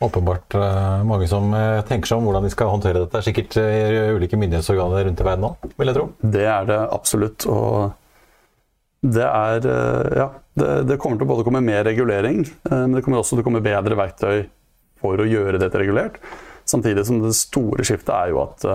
Åpenbart 0.05 0.57
uh, 0.57 1.05
mange 1.05 1.27
som 1.27 1.53
tenker 1.87 2.09
seg 2.09 2.19
om 2.19 2.27
hvordan 2.27 2.45
de 2.45 2.51
skal 2.53 2.71
håndtere 2.71 3.03
dette. 3.03 3.21
Er 3.21 3.25
sikkert 3.25 3.57
ulike 4.17 4.37
myndighetsorganer 4.39 5.07
rundt 5.07 5.21
i 5.21 5.27
verden 5.27 5.47
nå, 5.47 5.53
vil 5.77 5.91
jeg 5.91 5.97
tro. 5.97 6.05
Det 6.21 6.45
er 6.45 6.69
det 6.69 6.79
absolutt. 6.97 7.47
Og 7.49 7.93
det 9.01 9.25
er 9.25 9.65
Ja, 10.17 10.29
det, 10.59 10.69
det 10.89 10.99
kommer 10.99 11.19
til 11.19 11.27
å 11.27 11.31
både 11.31 11.45
komme 11.47 11.63
mer 11.63 11.85
regulering, 11.87 12.43
men 12.67 12.97
det 12.97 13.03
kommer 13.05 13.21
også 13.21 13.37
til 13.37 13.45
å 13.45 13.47
komme 13.47 13.63
bedre 13.63 13.95
verktøy 13.95 14.49
for 14.99 15.21
å 15.21 15.27
gjøre 15.27 15.61
dette 15.61 15.79
regulert. 15.79 16.17
Samtidig 16.67 17.05
som 17.07 17.21
det 17.23 17.31
store 17.37 17.85
skiftet 17.87 18.11
er 18.11 18.33
jo 18.33 18.41
at 18.43 18.65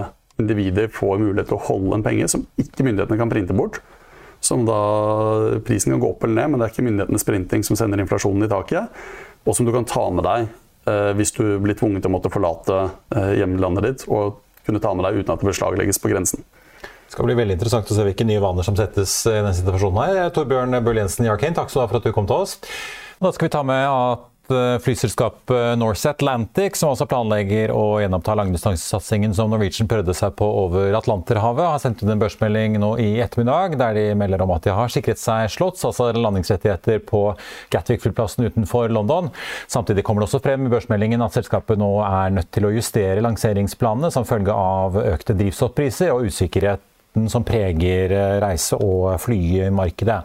individer 0.41 0.89
får 0.91 1.21
mulighet 1.21 1.51
til 1.53 1.59
å 1.59 1.67
holde 1.67 1.99
en 1.99 2.07
penge 2.07 2.31
som 2.33 2.47
ikke 2.57 2.87
myndighetene 2.87 3.21
kan 3.21 3.31
printe 3.31 3.57
bort. 3.57 3.83
Som 4.45 4.65
da 4.69 4.81
prisen 5.65 5.93
kan 5.93 6.01
gå 6.01 6.15
opp 6.15 6.25
eller 6.25 6.41
ned, 6.41 6.55
men 6.55 6.61
det 6.61 6.67
er 6.67 6.75
ikke 6.75 6.87
myndighetenes 6.89 7.29
printing 7.29 7.69
som 7.69 7.77
sender 7.79 8.01
inflasjonen 8.01 8.49
i 8.49 8.51
taket. 8.51 9.05
Og 9.45 9.57
som 9.57 9.69
du 9.69 9.73
kan 9.77 9.85
ta 9.89 10.09
med 10.09 10.25
deg 10.25 10.49
Eh, 10.85 11.13
hvis 11.17 11.33
du 11.33 11.45
blir 11.65 11.77
tvunget 11.79 12.05
til 12.05 12.13
å 12.13 12.15
måtte 12.19 12.31
forlate 12.33 12.83
eh, 13.17 13.39
hjemlandet 13.39 13.87
ditt 13.87 14.03
og 14.05 14.43
kunne 14.67 14.83
ta 14.85 14.91
med 14.93 15.07
deg 15.07 15.23
uten 15.23 15.33
at 15.33 15.41
det 15.41 15.49
beslaglegges 15.49 16.01
på 16.01 16.11
grensen. 16.13 16.45
Det 17.05 17.17
skal 17.17 17.29
bli 17.29 17.39
veldig 17.39 17.57
interessant 17.59 17.91
å 17.91 17.97
se 17.97 18.07
hvilke 18.07 18.27
nye 18.27 18.43
vaner 18.43 18.67
som 18.67 18.77
settes 18.79 19.17
i 19.31 19.37
denne 19.37 19.55
situasjonen. 19.57 20.03
her. 20.05 20.31
Torbjørn 20.35 20.81
Bøhl 20.85 21.03
Jensen 21.03 21.27
i 21.27 21.33
Arcane, 21.33 21.57
takk 21.57 21.71
for 21.71 22.01
at 22.01 22.07
du 22.07 22.13
kom 22.13 22.27
til 22.31 22.45
oss. 22.47 22.59
Da 23.23 23.33
skal 23.33 23.49
vi 23.49 23.55
ta 23.55 23.63
med 23.67 23.85
at 23.89 24.31
Eh, 24.51 24.79
flyselskapet 24.79 25.79
Norse 25.79 26.11
Atlantic, 26.11 26.77
som 26.77 26.91
også 26.93 27.07
planlegger 27.09 27.71
å 27.73 27.97
gjenoppta 28.03 28.35
langdistansesatsingen 28.37 29.33
som 29.33 29.49
Norwegian 29.49 29.89
prøvde 29.89 30.13
seg 30.13 30.35
på 30.37 30.45
over 30.45 30.93
Atlanterhavet, 30.99 31.65
har 31.65 31.81
sendt 31.81 32.03
ut 32.03 32.13
en 32.13 32.21
børsmelding 32.21 32.77
nå 32.83 32.91
i 33.01 33.09
ettermiddag 33.25 33.79
der 33.81 33.97
de 33.97 34.05
melder 34.21 34.45
om 34.45 34.53
at 34.53 34.69
de 34.69 34.77
har 34.77 34.93
sikret 34.93 35.23
seg 35.23 35.49
slotts, 35.49 35.87
altså 35.89 36.11
landingsrettigheter 36.13 37.01
på 37.09 37.25
Gatwick-flyplassen 37.73 38.45
utenfor 38.45 38.93
London. 38.93 39.33
Samtidig 39.65 40.05
kommer 40.05 40.21
det 40.21 40.29
også 40.29 40.45
frem 40.45 40.69
i 40.69 40.77
børsmeldingen 40.77 41.25
at 41.25 41.41
selskapet 41.41 41.81
nå 41.81 41.95
er 42.05 42.37
nødt 42.37 42.53
til 42.53 42.69
å 42.69 42.77
justere 42.77 43.25
lanseringsplanene 43.25 44.13
som 44.13 44.29
følge 44.29 44.53
av 44.53 45.01
økte 45.07 45.41
drivstoffpriser 45.41 46.13
og 46.13 46.29
usikkerheten 47.15 47.29
som 47.29 47.45
preger 47.45 48.11
eh, 48.11 48.41
reise- 48.41 48.77
og 48.77 49.21
flymarkedet. 49.21 50.25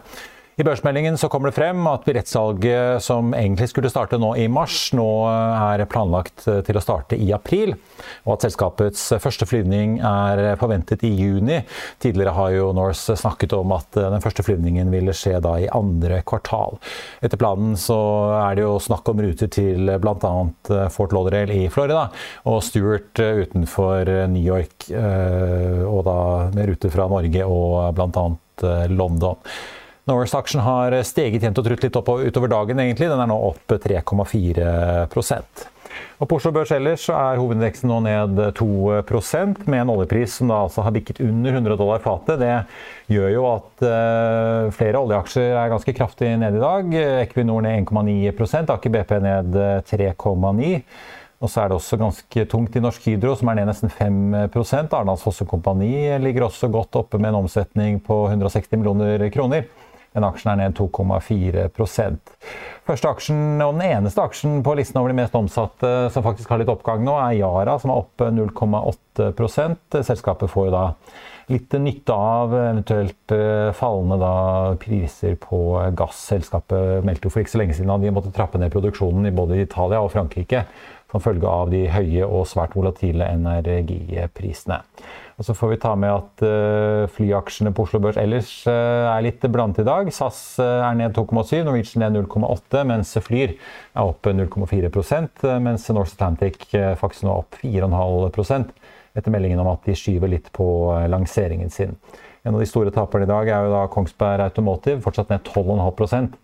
I 0.60 0.64
børsmeldingen 0.64 1.16
så 1.16 1.28
kommer 1.32 1.48
det 1.48 1.56
frem 1.56 1.86
at 1.88 2.02
billettsalget 2.04 3.00
som 3.00 3.30
egentlig 3.32 3.70
skulle 3.70 3.88
starte 3.88 4.18
nå 4.20 4.34
i 4.36 4.42
mars, 4.52 4.90
nå 4.92 5.06
er 5.30 5.80
planlagt 5.88 6.44
til 6.44 6.76
å 6.76 6.82
starte 6.84 7.16
i 7.16 7.30
april. 7.32 7.72
Og 8.26 8.34
at 8.34 8.44
selskapets 8.44 9.06
første 9.24 9.48
flyvning 9.48 9.94
er 10.04 10.58
forventet 10.60 11.06
i 11.08 11.14
juni. 11.16 11.62
Tidligere 12.04 12.36
har 12.36 12.52
jo 12.58 12.68
Norse 12.76 13.16
snakket 13.16 13.56
om 13.56 13.72
at 13.78 13.88
den 13.96 14.20
første 14.20 14.44
flyvningen 14.44 14.92
ville 14.92 15.16
skje 15.16 15.38
da 15.40 15.54
i 15.62 15.70
andre 15.72 16.20
kvartal. 16.28 16.76
Etter 17.24 17.40
planen 17.40 17.72
så 17.80 17.98
er 18.42 18.60
det 18.60 18.68
jo 18.68 18.76
snakk 18.84 19.08
om 19.08 19.24
ruter 19.24 19.48
til 19.48 19.88
bl.a. 19.96 20.36
Fort 20.92 21.16
Lauderdale 21.16 21.56
i 21.56 21.72
Florida 21.72 22.10
og 22.44 22.60
Stuart 22.68 23.16
utenfor 23.16 24.12
New 24.28 24.44
York, 24.44 24.90
eh, 24.92 25.82
og 25.88 26.04
da 26.04 26.20
med 26.52 26.74
ruter 26.74 26.92
fra 26.92 27.08
Norge 27.08 27.48
og 27.48 27.94
bl.a. 27.96 28.30
London. 28.92 29.38
Norse-aksjen 30.10 30.62
har 30.66 30.94
steget 31.06 31.44
jevnt 31.46 31.60
og 31.62 31.66
trutt 31.68 31.84
litt 31.86 31.98
opp 32.00 32.10
utover 32.18 32.50
dagen, 32.50 32.82
egentlig. 32.82 33.08
Den 33.10 33.22
er 33.22 33.30
nå 33.30 33.36
opp 33.50 33.78
3,4 33.86 34.70
og 36.20 36.28
På 36.28 36.36
Oslo 36.36 36.52
Børs 36.54 36.70
ellers 36.76 37.06
er 37.10 37.38
hovedindeksen 37.40 37.88
nå 37.90 37.98
ned 38.04 38.40
2% 38.58 39.62
med 39.64 39.82
en 39.82 39.92
oljepris 39.94 40.36
som 40.38 40.50
da 40.52 40.60
altså 40.66 40.84
har 40.84 40.94
bikket 40.94 41.22
under 41.24 41.56
100 41.56 41.78
dollar 41.80 42.02
fatet. 42.04 42.42
Det 42.42 43.14
gjør 43.14 43.32
jo 43.34 43.46
at 43.50 43.86
uh, 43.86 44.68
flere 44.76 45.00
oljeaksjer 45.00 45.56
er 45.56 45.72
ganske 45.72 45.96
kraftig 45.96 46.34
nede 46.40 46.60
i 46.60 46.64
dag. 46.64 46.92
Equinor 47.24 47.64
ned 47.64 47.88
1,9 47.88 48.60
Aker 48.76 48.94
BP 48.96 49.16
ned 49.24 49.58
3,9 49.88 50.84
og 51.40 51.48
så 51.48 51.62
er 51.62 51.70
det 51.70 51.76
også 51.78 51.96
ganske 51.96 52.42
tungt 52.52 52.74
i 52.76 52.82
Norsk 52.84 53.06
Hydro, 53.08 53.32
som 53.38 53.48
er 53.48 53.62
ned 53.62 53.70
nesten 53.70 53.88
5 53.88 54.34
Arendals 54.36 55.22
Fosse 55.24 55.46
Kompani 55.48 56.18
ligger 56.20 56.44
også 56.44 56.68
godt 56.68 56.98
oppe 57.00 57.16
med 57.16 57.30
en 57.30 57.38
omsetning 57.38 57.96
på 58.04 58.26
160 58.28 58.76
millioner 58.76 59.24
kroner. 59.32 59.64
Den 60.16 60.26
aksjen 60.26 60.52
er 60.52 60.58
ned 60.58 60.76
2,4% 60.78 62.36
Første 62.90 63.10
aksjen, 63.12 63.60
og 63.62 63.76
den 63.76 63.84
eneste 63.86 64.22
aksjen 64.24 64.62
på 64.66 64.74
listen 64.74 64.98
over 64.98 65.12
de 65.12 65.18
mest 65.20 65.36
omsatte 65.38 65.90
som 66.10 66.24
faktisk 66.26 66.50
har 66.50 66.58
litt 66.58 66.72
oppgang 66.72 67.04
nå, 67.06 67.14
er 67.22 67.36
Yara, 67.38 67.76
som 67.78 67.92
er 67.92 68.00
oppe 68.02 68.30
0,8% 68.34 70.00
Selskapet 70.02 70.50
får 70.50 70.70
jo 70.70 70.74
da 70.74 70.86
litt 71.50 71.74
nytte 71.82 72.14
av 72.14 72.52
eventuelt 72.54 73.34
eh, 73.34 73.70
fallende 73.74 74.18
da, 74.22 74.34
priser 74.78 75.34
på 75.40 75.58
gass. 75.98 76.20
Selskapet 76.30 77.04
meldte 77.06 77.26
jo 77.26 77.34
for 77.34 77.42
ikke 77.42 77.54
så 77.54 77.62
lenge 77.62 77.76
siden 77.78 77.90
at 77.94 78.04
de 78.04 78.12
måtte 78.14 78.30
trappe 78.34 78.60
ned 78.60 78.70
produksjonen 78.74 79.26
i 79.26 79.34
både 79.34 79.58
Italia 79.64 80.02
og 80.02 80.12
Frankrike 80.14 80.64
som 81.10 81.22
følge 81.22 81.50
av 81.50 81.72
de 81.72 81.84
høye 81.90 82.26
og 82.26 82.46
svært 82.46 82.76
volatile 82.78 83.26
energiprisene. 83.34 84.78
Og 85.40 85.46
så 85.46 85.54
får 85.56 85.70
vi 85.70 85.76
ta 85.80 85.94
med 85.96 86.12
at 86.12 86.42
uh, 86.44 87.06
flyaksjene 87.14 87.70
på 87.72 87.86
Oslo 87.86 87.96
Børs 88.04 88.18
ellers 88.20 88.50
uh, 88.68 89.08
er 89.08 89.22
litt 89.24 89.46
blandet 89.48 89.80
i 89.80 89.86
dag. 89.88 90.10
SAS 90.12 90.40
uh, 90.60 90.82
er 90.84 90.98
ned 90.98 91.16
2,7, 91.16 91.62
Norwegian 91.64 92.04
ned 92.04 92.18
0,8, 92.26 92.82
mens 92.90 93.14
Flyr 93.24 93.54
er 93.54 94.02
opp 94.04 94.28
0,4 94.28 95.56
mens 95.64 95.88
North 95.96 96.12
Atlantic 96.18 96.68
faktisk 97.00 97.24
nå 97.24 97.32
er 97.32 97.40
opp 97.40 97.56
4,5 97.62 98.68
etter 99.16 99.32
meldingen 99.32 99.62
om 99.64 99.72
at 99.72 99.88
de 99.88 99.96
skyver 99.96 100.28
litt 100.30 100.52
på 100.54 100.66
lanseringen 101.08 101.72
sin. 101.72 101.96
En 102.44 102.52
av 102.52 102.60
de 102.60 102.68
store 102.68 102.92
taperne 102.92 103.24
i 103.24 103.30
dag 103.32 103.48
er 103.48 103.64
jo 103.64 103.72
da 103.72 103.80
Kongsberg 103.90 104.44
Automotive, 104.44 105.00
fortsatt 105.04 105.32
ned 105.32 105.48
12,5 105.48 106.36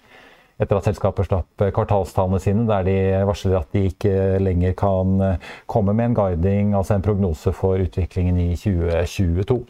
etter 0.56 0.78
at 0.78 0.88
selskapet 0.88 1.28
slapp 1.28 1.64
kvartalstallene 1.76 2.40
sine, 2.40 2.66
der 2.68 2.86
de 2.86 2.98
varsler 3.28 3.58
at 3.60 3.72
de 3.76 3.86
ikke 3.90 4.12
lenger 4.42 4.76
kan 4.78 5.16
eh, 5.24 5.50
komme 5.68 5.96
med 5.96 6.10
en 6.10 6.20
guiding, 6.20 6.76
altså 6.76 6.96
en 6.96 7.04
prognose 7.04 7.52
for 7.56 7.82
utviklingen 7.82 8.40
i 8.40 8.54
2022. 8.56 9.64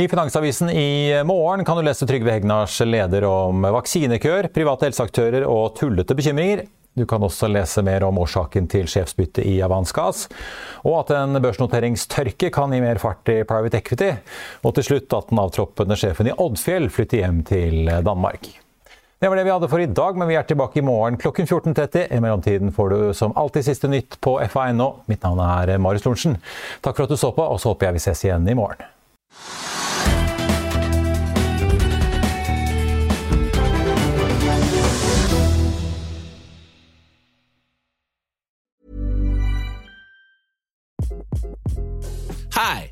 I 0.00 0.06
Finansavisen 0.08 0.70
i 0.70 1.22
morgen 1.28 1.66
kan 1.68 1.76
du 1.76 1.84
lese 1.84 2.06
Trygve 2.08 2.32
Hegnars 2.32 2.78
leder 2.80 3.26
om 3.28 3.66
vaksinekøer, 3.74 4.48
private 4.54 4.88
helseaktører 4.88 5.44
og 5.44 5.74
tullete 5.76 6.16
bekymringer. 6.16 6.64
Du 6.96 7.04
kan 7.08 7.24
også 7.24 7.48
lese 7.52 7.84
mer 7.84 8.04
om 8.04 8.18
årsaken 8.20 8.70
til 8.72 8.88
sjefsbyttet 8.88 9.44
i 9.48 9.58
Avanskas, 9.64 10.26
og 10.84 10.98
at 11.02 11.14
en 11.16 11.40
børsnoteringstørke 11.44 12.48
kan 12.52 12.72
gi 12.72 12.80
mer 12.84 13.00
fart 13.00 13.28
i 13.32 13.42
private 13.48 13.80
equity, 13.80 14.10
og 14.64 14.76
til 14.76 14.88
slutt 14.88 15.16
at 15.16 15.28
den 15.32 15.44
avtroppende 15.44 15.96
sjefen 16.00 16.32
i 16.32 16.36
Oddfjell 16.36 16.88
flytter 16.92 17.24
hjem 17.24 17.44
til 17.48 17.92
Danmark. 18.04 18.48
Det 19.22 19.28
var 19.28 19.36
det 19.36 19.44
vi 19.44 19.50
hadde 19.50 19.68
for 19.70 19.78
i 19.78 19.86
dag, 19.86 20.16
men 20.18 20.26
vi 20.26 20.34
er 20.34 20.42
tilbake 20.42 20.80
i 20.80 20.82
morgen 20.82 21.14
klokken 21.16 21.46
14.30. 21.46 22.08
I 22.10 22.18
mellomtiden 22.20 22.72
får 22.74 22.88
du 22.90 23.14
som 23.14 23.30
alltid 23.38 23.64
siste 23.64 23.86
nytt 23.86 24.16
på 24.20 24.34
FA.no. 24.50 24.88
Mitt 25.06 25.22
navn 25.22 25.38
er 25.46 25.78
Marius 25.78 26.02
Lorentzen. 26.08 26.34
Takk 26.82 26.96
for 26.96 27.06
at 27.06 27.14
du 27.14 27.16
så 27.16 27.30
på, 27.30 27.44
og 27.46 27.60
så 27.62 27.70
håper 27.70 27.86
jeg 27.86 28.00
vi 28.00 28.02
ses 28.02 28.24
igjen 28.26 28.50
i 28.50 28.56
morgen. 28.58 28.82
Hi, 42.58 42.91